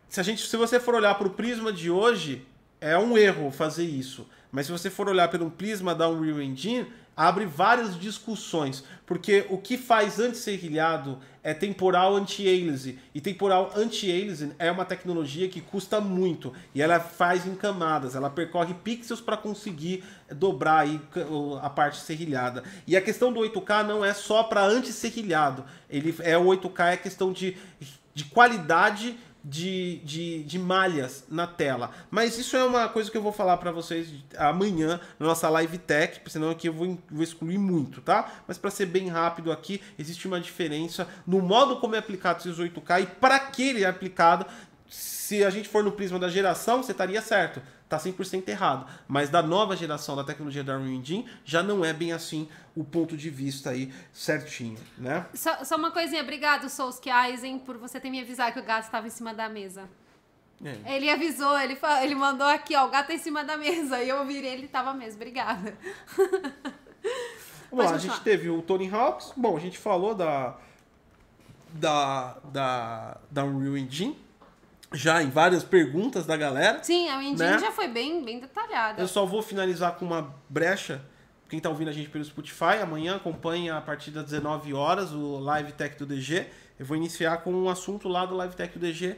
[0.08, 2.46] Se, a gente, se você for olhar para o prisma de hoje,
[2.80, 4.28] é um erro fazer isso.
[4.54, 6.86] Mas se você for olhar pelo prisma da Unreal Engine,
[7.16, 8.84] abre várias discussões.
[9.04, 12.96] Porque o que faz anti-serrilhado é temporal anti-aliasing.
[13.12, 16.52] E temporal anti-aliasing é uma tecnologia que custa muito.
[16.72, 18.14] E ela faz em camadas.
[18.14, 21.00] Ela percorre pixels para conseguir dobrar aí
[21.60, 22.62] a parte serrilhada.
[22.86, 25.64] E a questão do 8K não é só para anti-serrilhado.
[25.90, 27.56] Ele é o 8K é questão de,
[28.14, 31.90] de qualidade de, de, de malhas na tela.
[32.10, 34.08] Mas isso é uma coisa que eu vou falar para vocês
[34.38, 38.32] amanhã na nossa live tech, senão aqui eu vou, vou excluir muito, tá?
[38.48, 42.58] Mas para ser bem rápido aqui, existe uma diferença no modo como é aplicado esses
[42.58, 44.46] 8K e para que ele é aplicado.
[45.24, 47.62] Se a gente for no prisma da geração, você estaria certo.
[47.88, 48.86] Tá 100% errado.
[49.08, 52.46] Mas da nova geração da tecnologia da Unreal Engine, já não é bem assim
[52.76, 55.24] o ponto de vista aí certinho, né?
[55.32, 58.84] Só, só uma coisinha, obrigado, Souski Eisen, por você ter me avisado que o gato
[58.84, 59.88] estava em cima da mesa.
[60.62, 60.96] É.
[60.96, 64.02] Ele avisou, ele, fa- ele mandou aqui, ó, o gato tá em cima da mesa.
[64.02, 65.74] E eu virei, ele tava mesmo, obrigada.
[67.70, 69.32] Vamos lá, a gente teve o Tony Hawks.
[69.36, 70.54] Bom, a gente falou da.
[71.72, 72.36] Da.
[72.52, 74.22] Da, da Unreal Engine.
[74.94, 76.82] Já em várias perguntas da galera.
[76.82, 77.58] Sim, a Engine Né?
[77.58, 79.02] já foi bem, bem detalhada.
[79.02, 81.02] Eu só vou finalizar com uma brecha.
[81.48, 85.38] Quem tá ouvindo a gente pelo Spotify, amanhã acompanha a partir das 19 horas o
[85.38, 86.46] Live Tech do DG.
[86.78, 89.16] Eu vou iniciar com um assunto lá do Live Tech do DG.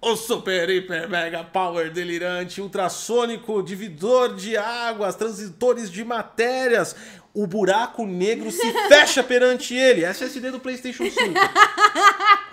[0.00, 6.96] O super, hiper, mega power delirante, ultrassônico, dividor de águas, transitores de matérias.
[7.34, 10.04] O buraco negro se fecha perante ele.
[10.04, 11.14] SSD do PlayStation 5.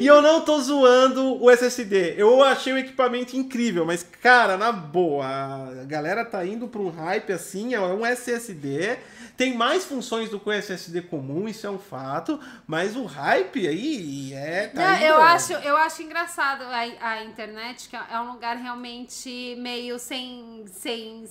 [0.00, 2.14] E eu não tô zoando o SSD.
[2.16, 6.88] Eu achei o equipamento incrível, mas, cara, na boa, a galera tá indo pra um
[6.88, 8.96] hype assim, é um SSD.
[9.36, 13.66] Tem mais funções do que o SSD comum, isso é um fato, mas o hype
[13.68, 14.68] aí é.
[14.68, 18.56] Tá Não, indo- eu, acho, eu acho engraçado a, a internet, que é um lugar
[18.56, 21.24] realmente meio sem, sem,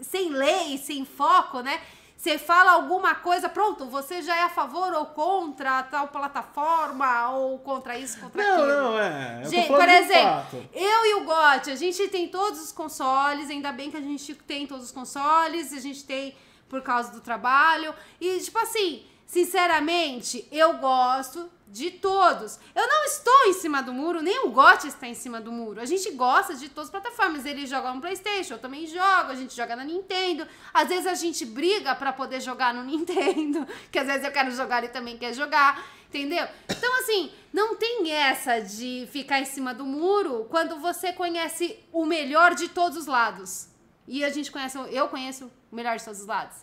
[0.00, 1.80] sem lei, sem foco, né?
[2.26, 7.56] Você fala alguma coisa, pronto, você já é a favor ou contra tal plataforma, ou
[7.60, 8.66] contra isso, contra Não, aquilo.
[8.66, 9.42] não, é.
[9.44, 13.70] Eu Gente, por exemplo, eu e o Gotti, a gente tem todos os consoles, ainda
[13.70, 16.34] bem que a gente tem todos os consoles, a gente tem
[16.68, 17.94] por causa do trabalho.
[18.20, 22.58] E, tipo assim, sinceramente, eu gosto de todos.
[22.74, 25.80] Eu não estou em cima do muro, nem o GOT está em cima do muro.
[25.80, 27.44] A gente gosta de todas as plataformas.
[27.44, 30.46] Ele joga no PlayStation, eu também jogo, a gente joga na Nintendo.
[30.72, 34.50] Às vezes a gente briga para poder jogar no Nintendo, que às vezes eu quero
[34.52, 36.46] jogar e também quer jogar, entendeu?
[36.68, 42.06] Então assim, não tem essa de ficar em cima do muro quando você conhece o
[42.06, 43.68] melhor de todos os lados.
[44.06, 46.56] E a gente conhece, eu conheço o melhor de todos os lados.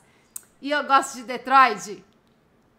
[0.61, 2.03] E eu gosto de Detroit.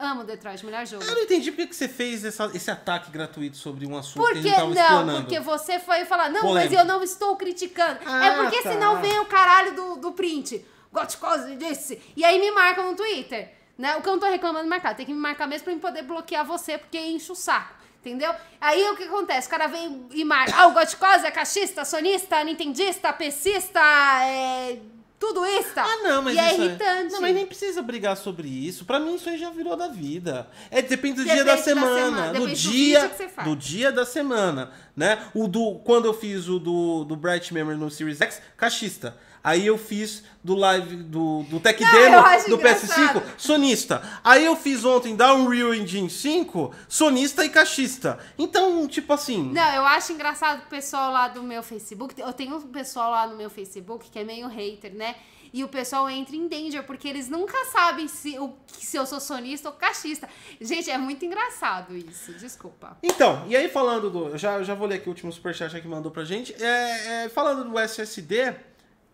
[0.05, 1.03] Amo Detroit, melhor jogo.
[1.05, 4.23] Eu não entendi por que que você fez essa- esse ataque gratuito sobre um assunto
[4.25, 6.71] que a Porque gente tava não, porque você foi falar, não, Polêmica.
[6.77, 7.99] mas eu não estou criticando.
[8.07, 8.73] Ah, é porque tá.
[8.73, 10.65] senão vem o caralho do, do print.
[10.93, 12.01] Goticose disse.
[12.17, 13.53] E aí me marcam no Twitter.
[13.77, 13.97] Né?
[13.97, 14.95] O que eu não tô reclamando de marcar.
[14.95, 17.75] Tem que me marcar mesmo pra eu poder bloquear você, porque enche o saco.
[18.01, 18.33] Entendeu?
[18.61, 19.49] Aí o que acontece?
[19.49, 20.53] O cara vem e marca.
[20.57, 23.81] Ah, o Goticose é cachista, sonista, nintendista, pecista,
[24.25, 24.79] é.
[25.19, 25.71] Tudo isso.
[25.77, 27.13] Ah, não, mas e é isso irritante.
[27.13, 28.85] Não, mas nem precisa brigar sobre isso.
[28.85, 30.47] Pra mim, isso aí já virou da vida.
[30.71, 31.95] É, depende do Depende dia da da semana.
[31.97, 33.49] semana, do do dia, vídeo que você faz.
[33.49, 35.19] do dia da semana, né?
[35.35, 39.17] O do, quando eu fiz o do, do Bright Memory no Series X, cachista.
[39.45, 42.17] Aí eu fiz do live do, do Tech Não, Demo
[42.49, 43.21] do engraçado.
[43.21, 44.21] PS5, sonista.
[44.25, 48.19] Aí eu fiz ontem da Unreal Engine 5, sonista e cachista.
[48.39, 49.53] Então, tipo assim.
[49.53, 52.19] Não, eu acho engraçado o pessoal lá do meu Facebook.
[52.19, 55.15] Eu tenho um pessoal lá no meu Facebook que é meio hater, né?
[55.53, 59.21] E o pessoal entra em danger, porque eles nunca sabem se, o, se eu sou
[59.21, 60.29] sonista ou cachista.
[60.61, 62.33] Gente, é muito engraçado isso.
[62.33, 62.97] Desculpa.
[63.03, 64.29] Então, e aí falando do.
[64.31, 66.53] eu Já, já vou ler aqui o último superchat que mandou pra gente.
[66.61, 68.53] É, é, falando do SSD,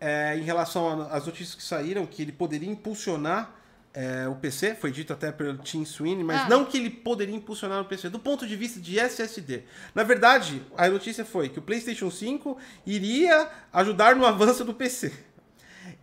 [0.00, 3.54] é, em relação às notícias que saíram, que ele poderia impulsionar
[3.92, 6.48] é, o PC, foi dito até pelo Tim Sweeney, mas Ah.
[6.48, 9.64] não que ele poderia impulsionar o PC, do ponto de vista de SSD.
[9.94, 12.56] Na verdade, a notícia foi que o PlayStation 5
[12.86, 15.12] iria ajudar no avanço do PC.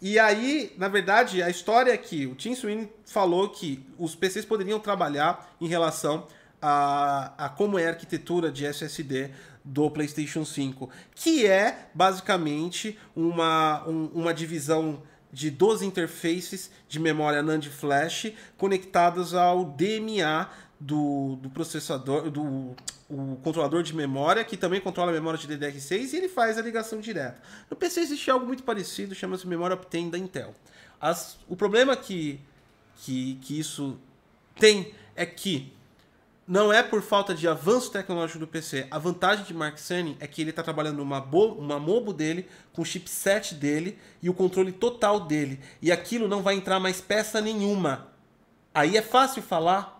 [0.02, 4.44] E aí, na verdade, a história é que o Tim Sweeney falou que os PCs
[4.45, 6.28] poderiam trabalhar em relação
[6.61, 9.32] a, a como é a arquitetura de SSD
[9.68, 17.44] do PlayStation 5, que é basicamente uma, um- uma divisão de 12 interfaces de memória
[17.44, 20.49] NAND flash conectadas ao DMA
[20.80, 22.76] do, do processador, do
[23.10, 26.61] o controlador de memória, que também controla a memória de DDR6 e ele faz a
[26.61, 27.41] ligação direta.
[27.69, 30.53] No PC existe algo muito parecido, chama-se memória Optane da Intel.
[30.99, 32.38] As- o problema que,
[32.98, 33.98] que, que isso
[34.60, 35.72] tem é que
[36.48, 38.88] não é por falta de avanço tecnológico do PC.
[38.90, 42.48] A vantagem de Mark Cerny é que ele está trabalhando numa bo- uma mobo dele,
[42.72, 45.60] com o chipset dele e o controle total dele.
[45.82, 48.07] E aquilo não vai entrar mais peça nenhuma.
[48.74, 49.95] Aí é fácil falar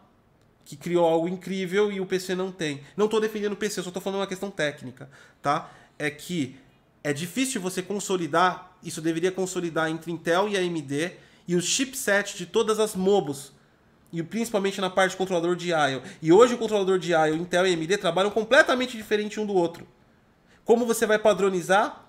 [0.64, 2.82] que criou algo incrível e o PC não tem.
[2.95, 5.10] Não estou defendendo o PC, só estou falando uma questão técnica,
[5.41, 5.69] tá?
[5.99, 6.57] É que
[7.03, 11.11] é difícil você consolidar, isso deveria consolidar entre Intel e AMD
[11.48, 13.52] e os chipsets de todas as mobos.
[14.12, 16.02] E principalmente na parte controlador de I/O.
[16.22, 19.88] E hoje o controlador de I/O, Intel e AMD trabalham completamente diferente um do outro.
[20.64, 22.06] Como você vai padronizar?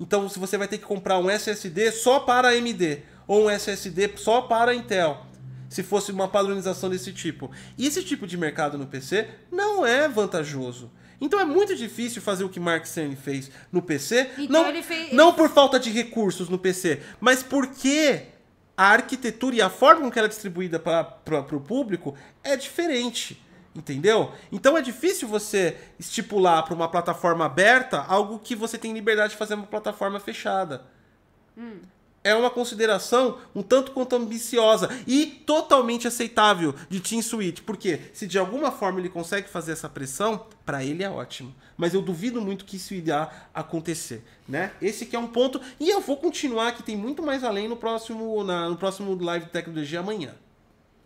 [0.00, 4.12] Então se você vai ter que comprar um SSD só para AMD ou um SSD
[4.16, 5.26] só para Intel.
[5.68, 7.50] Se fosse uma padronização desse tipo.
[7.78, 10.90] E esse tipo de mercado no PC não é vantajoso.
[11.20, 14.28] Então é muito difícil fazer o que Mark Cerny fez no PC.
[14.38, 18.22] Então não, fez- não por falta de recursos no PC, mas porque
[18.76, 23.40] a arquitetura e a forma com que ela é distribuída para o público é diferente.
[23.74, 24.32] Entendeu?
[24.50, 29.38] Então é difícil você estipular para uma plataforma aberta algo que você tem liberdade de
[29.38, 30.84] fazer uma plataforma fechada.
[32.24, 38.26] É uma consideração um tanto quanto ambiciosa e totalmente aceitável de Team Switch, porque se
[38.28, 41.52] de alguma forma ele consegue fazer essa pressão, para ele é ótimo.
[41.76, 44.72] Mas eu duvido muito que isso irá acontecer, né?
[44.80, 47.76] Esse que é um ponto e eu vou continuar que tem muito mais além no
[47.76, 50.34] próximo na- no próximo live Tecnologia amanhã.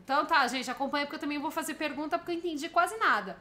[0.05, 3.37] Então tá, gente, acompanha porque eu também vou fazer pergunta porque eu entendi quase nada.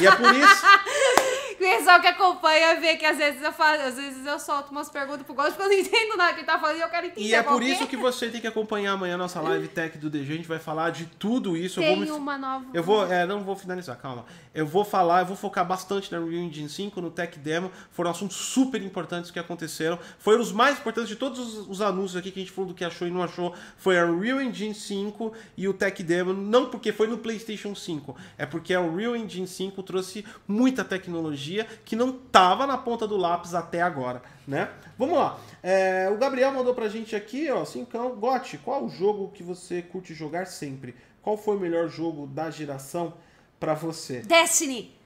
[0.00, 0.66] E é por isso
[1.60, 4.88] O pessoal que acompanha vê que às vezes eu faço, às vezes eu solto umas
[4.88, 7.06] perguntas pro Gosto porque eu não entendo nada que ele tá falando e eu quero
[7.08, 7.26] entender.
[7.28, 9.98] E é qual por isso que você tem que acompanhar amanhã a nossa live tech
[9.98, 10.32] do DG.
[10.32, 11.78] A gente vai falar de tudo isso.
[11.78, 12.10] eu tem vou me...
[12.12, 12.64] uma nova.
[12.72, 14.24] Eu vou, é, não vou finalizar, calma.
[14.54, 17.70] Eu vou falar, eu vou focar bastante na Unreal Engine 5, no Tech Demo.
[17.90, 19.98] Foram assuntos super importantes que aconteceram.
[20.18, 22.74] Foram os mais importantes de todos os, os anúncios aqui que a gente falou do
[22.74, 23.54] que achou e não achou.
[23.76, 26.32] Foi a Unreal Engine 5 e o Tech Demo.
[26.32, 31.66] Não porque foi no PlayStation 5, é porque a Unreal Engine 5 trouxe muita tecnologia
[31.84, 34.70] que não tava na ponta do lápis até agora, né?
[34.96, 35.38] Vamos lá.
[35.62, 38.16] É, o Gabriel mandou pra gente aqui, ó, cincão.
[38.16, 40.94] Gotti, qual o jogo que você curte jogar sempre?
[41.20, 43.12] Qual foi o melhor jogo da geração
[43.58, 44.20] pra você?
[44.20, 44.98] Destiny!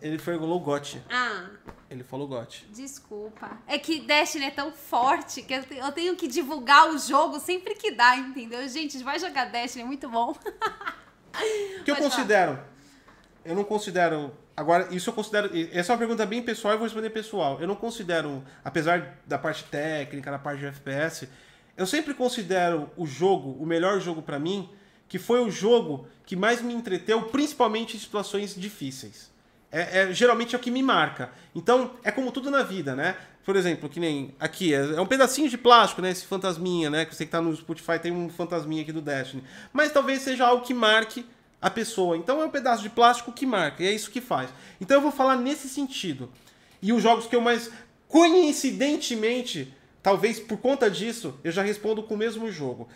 [0.00, 1.02] Ele falou GOT.
[1.10, 1.46] Ah,
[1.90, 2.66] Ele falou GOT.
[2.72, 3.58] desculpa.
[3.66, 7.90] É que Destiny é tão forte que eu tenho que divulgar o jogo sempre que
[7.90, 8.66] dá, entendeu?
[8.68, 10.36] Gente, vai jogar Destiny, é muito bom.
[11.80, 12.58] O que eu Pode considero?
[13.44, 14.32] Eu não considero.
[14.56, 15.50] Agora, isso eu considero.
[15.72, 17.58] Essa é uma pergunta bem pessoal e vou responder pessoal.
[17.60, 21.28] Eu não considero, apesar da parte técnica, da parte de FPS,
[21.76, 24.68] eu sempre considero o jogo, o melhor jogo pra mim,
[25.08, 29.30] que foi o jogo que mais me entreteu, principalmente em situações difíceis.
[29.70, 31.30] É, é- geralmente é o que me marca.
[31.54, 33.16] Então, é como tudo na vida, né?
[33.48, 36.10] Por exemplo, que nem aqui, é, é um pedacinho de plástico, né?
[36.10, 37.06] Esse fantasminha, né?
[37.06, 39.42] Que você que tá no Spotify tem um fantasminha aqui do Destiny.
[39.72, 41.24] Mas talvez seja algo que marque
[41.58, 42.14] a pessoa.
[42.14, 44.50] Então é um pedaço de plástico que marca, e é isso que faz.
[44.78, 46.30] Então eu vou falar nesse sentido.
[46.82, 47.70] E os jogos que eu mais
[48.06, 52.86] coincidentemente, talvez por conta disso, eu já respondo com o mesmo jogo.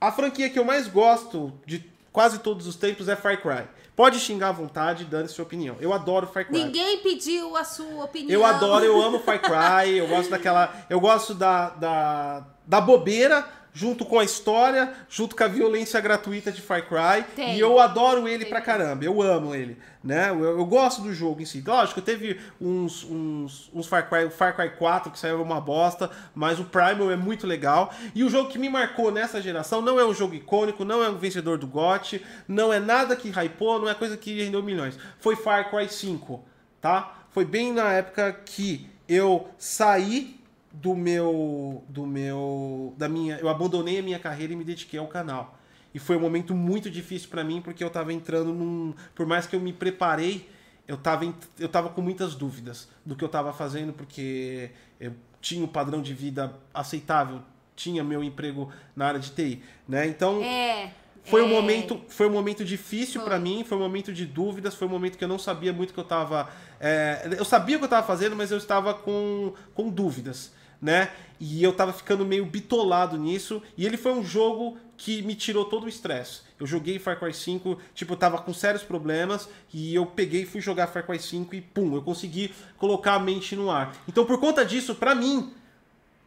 [0.00, 3.68] A franquia que eu mais gosto de quase todos os tempos é Far Cry.
[3.94, 5.76] Pode xingar à vontade, dane sua opinião.
[5.78, 6.64] Eu adoro Far Cry.
[6.64, 8.30] Ninguém pediu a sua opinião.
[8.30, 10.72] Eu adoro, eu amo Far Cry, eu gosto daquela.
[10.88, 16.52] Eu gosto da, da, da bobeira junto com a história, junto com a violência gratuita
[16.52, 17.24] de Far Cry.
[17.34, 17.56] Tem.
[17.56, 19.78] E eu adoro ele Tem pra caramba, eu amo ele.
[20.04, 20.30] Né?
[20.30, 21.62] Eu, eu gosto do jogo em si.
[21.66, 26.58] Lógico, teve uns, uns, uns Far Cry, Far Cry 4 que saiu uma bosta, mas
[26.58, 27.92] o Primal é muito legal.
[28.14, 31.08] E o jogo que me marcou nessa geração não é um jogo icônico, não é
[31.08, 34.98] um vencedor do GOT, não é nada que hypou, não é coisa que rendeu milhões.
[35.18, 36.44] Foi Far Cry 5,
[36.80, 37.26] tá?
[37.30, 40.41] Foi bem na época que eu saí
[40.72, 45.06] do meu do meu da minha eu abandonei a minha carreira e me dediquei ao
[45.06, 45.58] canal.
[45.94, 49.46] E foi um momento muito difícil pra mim porque eu tava entrando num por mais
[49.46, 50.48] que eu me preparei,
[50.88, 55.64] eu tava eu tava com muitas dúvidas do que eu tava fazendo porque eu tinha
[55.64, 57.42] um padrão de vida aceitável,
[57.74, 60.06] tinha meu emprego na área de TI, né?
[60.06, 60.92] Então, É.
[61.24, 61.50] foi um é.
[61.50, 65.18] momento, foi um momento difícil pra mim, foi um momento de dúvidas, foi um momento
[65.18, 66.48] que eu não sabia muito o que eu tava.
[66.80, 70.52] é, eu sabia o que eu tava fazendo, mas eu estava com, com dúvidas,
[70.82, 71.10] né?
[71.38, 73.62] E eu tava ficando meio bitolado nisso.
[73.76, 76.42] E ele foi um jogo que me tirou todo o estresse.
[76.58, 80.46] Eu joguei Far Cry 5, tipo, eu tava com sérios problemas, e eu peguei e
[80.46, 83.92] fui jogar Far Cry 5 e pum, eu consegui colocar a mente no ar.
[84.06, 85.52] Então, por conta disso, pra mim,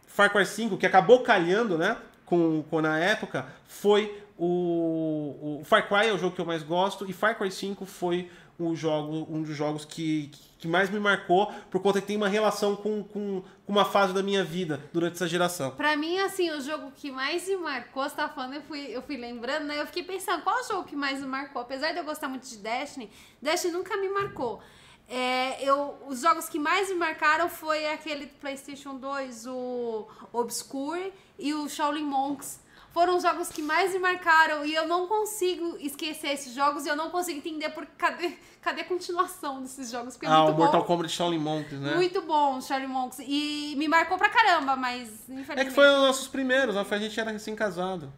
[0.07, 1.97] Far Cry 5, que acabou calhando, né?
[2.25, 6.63] Com, com na época, foi o, o Far Cry é o jogo que eu mais
[6.63, 10.99] gosto e Far Cry 5 foi o jogo, um dos jogos que, que mais me
[10.99, 14.81] marcou por conta que tem uma relação com, com, com uma fase da minha vida
[14.93, 15.71] durante essa geração.
[15.71, 19.01] Pra mim, assim, o jogo que mais me marcou, você tá falando, eu fui, eu
[19.01, 19.81] fui lembrando, né?
[19.81, 21.61] Eu fiquei pensando, qual o jogo que mais me marcou?
[21.61, 23.09] Apesar de eu gostar muito de Destiny,
[23.41, 24.61] Destiny nunca me marcou.
[25.07, 31.13] É, eu, os jogos que mais me marcaram foi aquele do PlayStation 2, o Obscure
[31.37, 32.64] e o Shaolin Monks.
[32.95, 36.87] Foram os jogos que mais me marcaram e eu não consigo esquecer esses jogos e
[36.87, 40.13] eu não consigo entender por cadê, cadê a continuação desses jogos.
[40.13, 40.63] Porque é ah, muito o bom.
[40.63, 41.93] Mortal Kombat Shaolin Monks, né?
[41.95, 43.19] Muito bom, Shaolin Monks.
[43.19, 45.59] E me marcou pra caramba, mas infelizmente...
[45.59, 48.13] É que foi os nossos primeiros, a gente era recém-casado.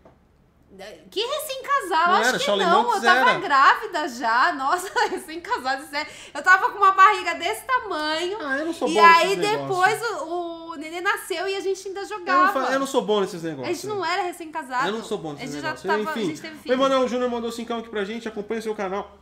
[1.10, 2.84] Que recém-casado, acho era, que Shaolin não.
[2.84, 3.40] Monks eu tava era.
[3.40, 4.54] grávida já.
[4.54, 6.12] Nossa, recém-casado, sério.
[6.32, 8.38] Eu tava com uma barriga desse tamanho.
[8.40, 10.22] Ah, eu não sou e aí depois negócios.
[10.22, 12.66] o, o neném nasceu e a gente ainda Eu não, jogava.
[12.66, 13.76] fa- eu não sou bom nesses A negócios.
[13.78, 14.88] gente não era recém-casado.
[14.88, 15.82] Eu não sou bom A nesses negócios.
[15.84, 16.74] tava, a Enfim, gente teve o filho.
[16.74, 18.28] Emanuel Júnior mandou 5 aqui pra gente.
[18.28, 19.18] Acompanha seu canal.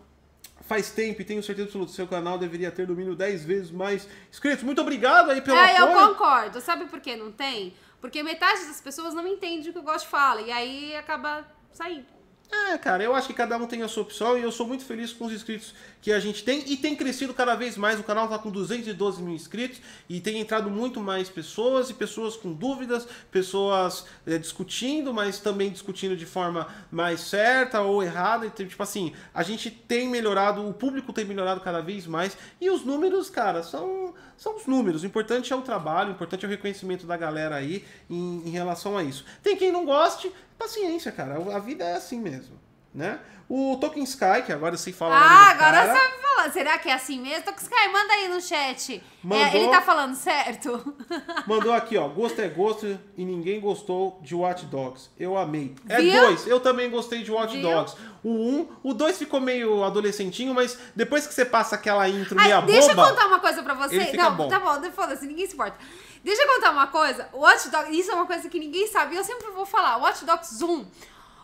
[0.67, 3.69] Faz tempo e tenho certeza absoluta que seu canal deveria ter no mínimo 10 vezes
[3.71, 4.63] mais inscritos.
[4.63, 6.07] Muito obrigado aí pelo É, eu apoio.
[6.09, 6.59] concordo.
[6.59, 7.75] Sabe por que não tem?
[8.01, 10.41] Porque metade das pessoas não entende o que o Gosto fala.
[10.41, 12.05] E aí acaba saindo.
[12.51, 14.85] É, cara, eu acho que cada um tem a sua opção e eu sou muito
[14.85, 17.99] feliz com os inscritos que a gente tem e tem crescido cada vez mais.
[17.99, 22.35] O canal tá com 212 mil inscritos e tem entrado muito mais pessoas e pessoas
[22.35, 28.49] com dúvidas, pessoas é, discutindo, mas também discutindo de forma mais certa ou errada.
[28.49, 32.83] Tipo assim, a gente tem melhorado, o público tem melhorado cada vez mais e os
[32.85, 35.03] números, cara, são, são os números.
[35.03, 38.51] O importante é o trabalho, o importante é o reconhecimento da galera aí em, em
[38.51, 39.25] relação a isso.
[39.41, 41.35] Tem quem não goste, paciência, cara.
[41.55, 42.59] A vida é assim mesmo,
[42.93, 43.19] né?
[43.47, 46.51] O Token Sky, que agora eu sei falar o nome Ah, agora cara, sabe falar.
[46.51, 47.43] Será que é assim mesmo?
[47.43, 48.95] Tokuskai, manda aí no chat.
[48.95, 49.47] É, Mandou.
[49.61, 50.95] ele tá falando certo?
[51.47, 52.07] mandou aqui, ó.
[52.07, 55.09] Gosto é gosto e ninguém gostou de Watch Dogs.
[55.17, 55.75] Eu amei.
[55.87, 56.21] É Viu?
[56.21, 56.47] dois.
[56.47, 57.61] Eu também gostei de Watch Viu?
[57.69, 57.95] Dogs.
[58.23, 62.47] O um, o dois ficou meio adolescentinho, mas depois que você passa aquela intro Ai,
[62.47, 63.09] meia deixa eu boba...
[63.09, 63.95] contar uma coisa pra você.
[63.95, 64.47] ele fica Não, bom.
[64.47, 65.77] tá bom, foda-se, ninguém se importa.
[66.25, 67.29] Deixa eu contar uma coisa.
[67.33, 69.15] O Watch Dogs, isso é uma coisa que ninguém sabe.
[69.15, 69.97] Eu sempre vou falar.
[69.97, 70.85] Watch Dogs 1,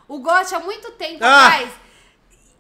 [0.08, 1.45] o GOT há muito tempo Ah!
[1.45, 1.70] atrás,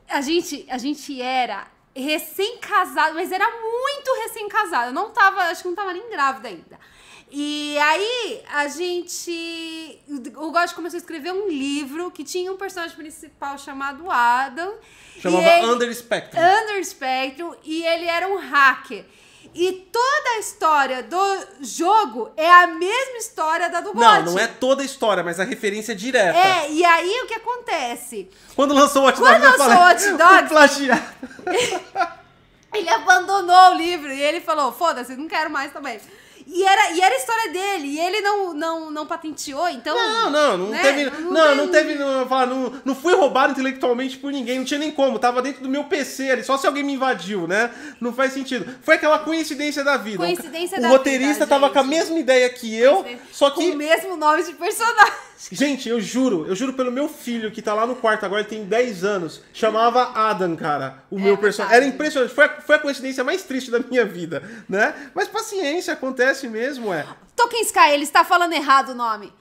[0.07, 1.65] a gente, a gente era
[1.95, 4.87] recém-casado, mas era muito recém-casado.
[4.89, 6.79] Eu não tava, acho que não tava nem grávida ainda.
[7.33, 9.99] E aí, a gente.
[10.35, 14.75] O God começou a escrever um livro que tinha um personagem principal chamado Adam.
[15.17, 16.39] Chamava ele- Under Spectrum.
[16.41, 19.05] Under Spectrum e ele era um hacker.
[19.53, 24.01] E toda a história do jogo é a mesma história da do God.
[24.01, 26.37] Não, não é toda a história, mas a referência direta.
[26.37, 28.29] É, e aí o que acontece?
[28.55, 31.01] Quando lançou o Hot Quando Dogs, eu lançou falei, o Hot Dogs- "O plagiado."
[32.73, 35.99] Ele abandonou o livro e ele falou: foda-se, não quero mais também.
[36.53, 39.95] E era, e era a história dele, e ele não, não, não patenteou, então.
[39.95, 40.81] Não, não, não né?
[40.81, 41.09] teve.
[41.21, 41.95] Não, não, tem- teve.
[41.95, 45.17] Não, não, não fui roubado intelectualmente por ninguém, não tinha nem como.
[45.17, 47.71] Tava dentro do meu PC ali, só se alguém me invadiu, né?
[48.01, 48.65] Não faz sentido.
[48.83, 50.17] Foi aquela coincidência da vida.
[50.17, 51.73] Coincidência o da roteirista vida, tava gente.
[51.73, 53.71] com a mesma ideia que eu, só Com que.
[53.71, 55.31] o mesmo nome de personagem.
[55.51, 58.49] Gente, eu juro, eu juro pelo meu filho que tá lá no quarto agora, ele
[58.49, 61.77] tem 10 anos, chamava Adam, cara, o meu personagem.
[61.77, 64.93] Era impressionante, foi a, foi a coincidência mais triste da minha vida, né?
[65.15, 67.05] Mas paciência, acontece mesmo, é.
[67.35, 69.31] Tolkien Sky, ele está falando errado o nome.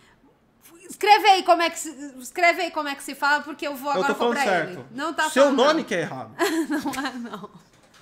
[0.88, 3.76] Escreve aí como é que se, escreve aí como é que se fala, porque eu
[3.76, 4.70] vou Eu agora tô falando cobrar certo.
[4.72, 4.84] ele.
[4.90, 5.84] Não tá Seu nome não.
[5.84, 6.34] que é errado.
[6.68, 7.50] Não é, não.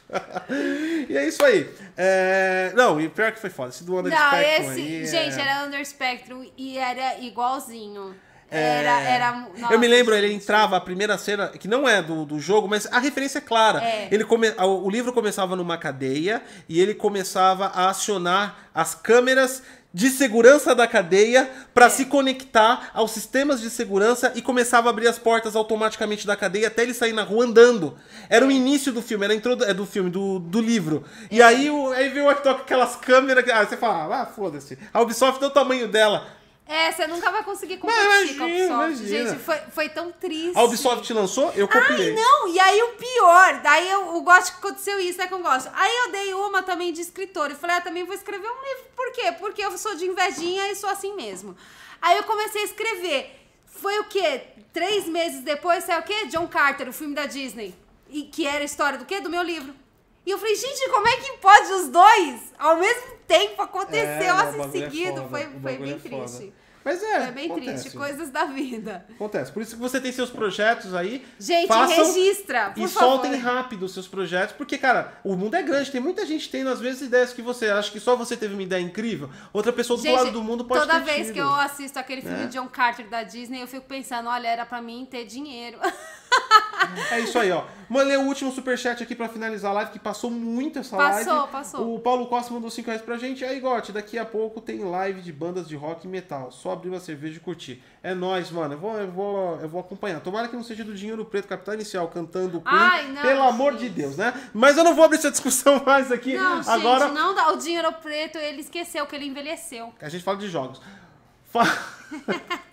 [1.08, 1.70] e é isso aí.
[1.96, 3.68] É, Não, e pior que foi foda.
[3.68, 4.80] Esse do Under Não, Spectrum esse.
[4.80, 8.16] aí, é- Gente, era Under Spectrum e era igualzinho.
[8.50, 9.00] É, Era.
[9.00, 12.40] era nossa, eu me lembro, ele entrava, a primeira cena, que não é do, do
[12.40, 13.82] jogo, mas a referência é clara.
[13.84, 14.08] É.
[14.10, 19.62] Ele come, o livro começava numa cadeia e ele começava a acionar as câmeras
[19.92, 21.88] de segurança da cadeia para É.
[21.90, 26.68] se conectar aos sistemas de segurança e começava a abrir as portas automaticamente da cadeia
[26.68, 27.96] até ele sair na rua andando.
[28.28, 31.04] Era o início do filme, era a introdu é do filme, do, do livro.
[31.30, 34.22] E aí, o, aí veio o Watch Dogs com aquelas câmeras, que- ah, você fala,
[34.22, 34.78] ah, foda-se.
[34.92, 36.26] A Ubisoft deu o tamanho dela.
[36.70, 38.72] É, você nunca vai conseguir competir com a imagina, Ubisoft.
[38.74, 39.30] imagina.
[39.30, 40.52] Gente, foi, foi tão triste.
[40.54, 42.10] A Ubisoft lançou, eu copiei.
[42.10, 45.42] Ai, não, e aí o pior, daí eu, o Gótico aconteceu isso, né, com o
[45.42, 45.72] Gótico.
[45.74, 48.84] Aí eu dei uma também de escritor, e falei, ah, também vou escrever um livro,
[48.94, 49.32] por quê?
[49.32, 51.56] Porque eu sou de invejinha e sou assim mesmo.
[52.02, 53.34] Aí eu comecei a escrever,
[53.64, 54.42] foi o quê?
[54.70, 56.26] Três meses depois, saiu o quê?
[56.26, 57.74] John Carter, o filme da Disney,
[58.10, 59.22] e que era a história do quê?
[59.22, 59.74] Do meu livro.
[60.26, 64.28] E eu falei, gente, como é que pode os dois ao mesmo tempo aconteceu É,
[64.30, 65.16] assim é seguido?
[65.22, 66.52] foda, foi foi bem é triste.
[66.84, 67.82] Mas é, Foi bem acontece.
[67.82, 69.04] triste, coisas da vida.
[69.10, 69.52] Acontece.
[69.52, 71.26] Por isso que você tem seus projetos aí.
[71.38, 73.10] Gente, façam registra, por e favor.
[73.10, 76.70] soltem rápido os seus projetos, porque, cara, o mundo é grande, tem muita gente tendo
[76.70, 77.68] as mesmas ideias que você.
[77.68, 80.64] Acha que só você teve uma ideia incrível, outra pessoa do outro lado do mundo
[80.64, 81.34] pode toda ter vez tido.
[81.34, 82.46] que eu assisto aquele filme né?
[82.46, 85.78] de John Carter da Disney, eu fico pensando, olha, era pra mim ter dinheiro.
[87.10, 87.64] É isso aí, ó.
[87.88, 91.52] Mandei o último superchat aqui pra finalizar a live, que passou muito essa Passou, live.
[91.52, 91.94] passou.
[91.94, 93.44] O Paulo Costa mandou 5 reais pra gente.
[93.44, 96.52] Aí, Gotti, daqui a pouco tem live de bandas de rock e metal.
[96.52, 97.82] Só abrir uma cerveja e curtir.
[98.02, 98.74] É nóis, mano.
[98.74, 100.20] Eu vou, eu vou, eu vou acompanhar.
[100.20, 102.78] Tomara que não seja do Dinheiro Preto, Capital Inicial, cantando Queen.
[102.78, 103.82] Ai, não, Pelo amor gente.
[103.84, 104.32] de Deus, né?
[104.52, 106.34] Mas eu não vou abrir essa discussão mais aqui.
[106.36, 107.52] Não, Agora, gente, não dá.
[107.52, 109.92] O dinheiro preto, ele esqueceu que ele envelheceu.
[110.00, 110.80] a gente fala de jogos.
[111.50, 111.64] Fa-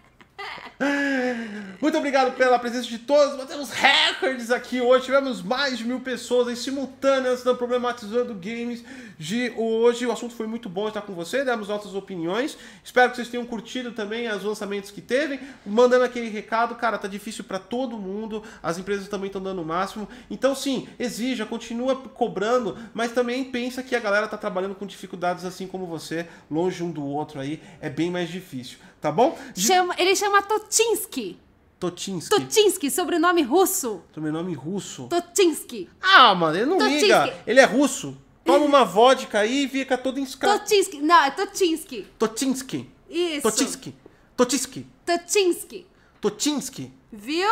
[1.81, 3.37] Muito obrigado pela presença de todos.
[3.37, 5.05] Batemos recordes aqui hoje.
[5.05, 8.83] Tivemos mais de mil pessoas em simultâneas dando problematizando games
[9.17, 10.05] de hoje.
[10.05, 11.43] O assunto foi muito bom estar com você.
[11.43, 12.57] Demos nossas opiniões.
[12.83, 15.39] Espero que vocês tenham curtido também os lançamentos que teve.
[15.65, 18.43] Mandando aquele recado, cara, tá difícil para todo mundo.
[18.61, 20.07] As empresas também estão dando o máximo.
[20.29, 25.45] Então, sim, exija, continua cobrando, mas também pensa que a galera tá trabalhando com dificuldades
[25.45, 27.61] assim como você, longe um do outro aí.
[27.79, 29.37] É bem mais difícil, tá bom?
[29.53, 31.39] De- Chama, ele chama Totinsky.
[31.79, 32.29] Totinsky.
[32.29, 34.01] Totinsky, sobrenome russo.
[34.13, 35.07] Sobrenome russo.
[35.07, 35.89] Totinsky.
[36.01, 37.01] Ah, mano, ele não Totinsky.
[37.03, 37.33] liga.
[37.45, 38.17] Ele é russo.
[38.43, 40.59] Toma uma vodka aí e fica todo inscravo.
[40.59, 40.99] Totinsky.
[41.01, 42.07] Não, é Totinsky.
[42.17, 42.89] Totinsky.
[43.09, 43.41] Isso.
[43.41, 43.95] Totinsky.
[44.35, 44.87] Totinsky.
[45.05, 45.87] Totinsky.
[46.21, 46.93] Totinsky.
[47.11, 47.49] Viu?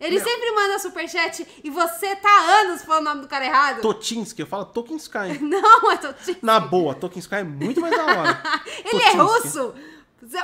[0.00, 0.24] Ele Meu.
[0.24, 3.80] sempre manda superchat e você tá há anos falando o nome do cara errado.
[3.82, 4.40] Totinsky.
[4.42, 5.38] Eu falo Tokinsky.
[5.42, 6.38] Não, é Totinsky.
[6.40, 8.42] Na boa, Tokinsky é muito mais da hora.
[8.84, 9.48] Ele é Totinsky.
[9.58, 9.74] russo.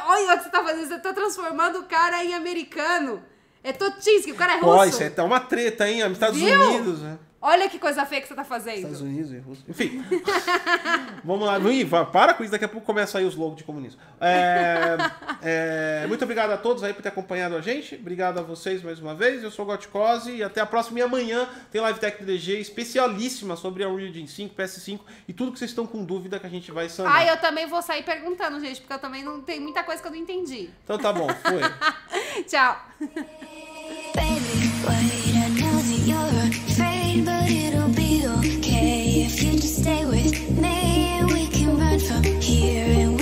[0.06, 0.88] Olha o que você tá fazendo.
[0.88, 3.22] Você tá transformando o cara em americano.
[3.62, 4.76] É Totinsky, o cara é russo.
[4.76, 6.00] Pô, isso é tá uma treta, hein?
[6.12, 6.60] Estados Viu?
[6.60, 7.18] Unidos, né?
[7.46, 8.76] Olha que coisa feia que você tá fazendo.
[8.76, 9.64] Estados Unidos e Rússia.
[9.68, 10.02] Enfim.
[11.22, 11.58] Vamos lá.
[11.86, 14.00] Va- para com isso, daqui a pouco começa aí os logos de comunismo.
[14.18, 14.96] É,
[15.42, 17.96] é, muito obrigado a todos aí por ter acompanhado a gente.
[17.96, 19.42] Obrigado a vocês mais uma vez.
[19.42, 21.00] Eu sou o Gotcose e até a próxima.
[21.00, 25.34] E amanhã tem Live Tech do DG especialíssima sobre a Unreal Engine 5, PS5 e
[25.34, 27.14] tudo que vocês estão com dúvida que a gente vai sanar.
[27.14, 30.08] Ah, eu também vou sair perguntando, gente, porque eu também não tem muita coisa que
[30.08, 30.70] eu não entendi.
[30.82, 31.60] Então tá bom, foi.
[32.48, 32.80] Tchau.
[37.22, 40.04] but it'll be okay if you just stay
[42.40, 43.13] here and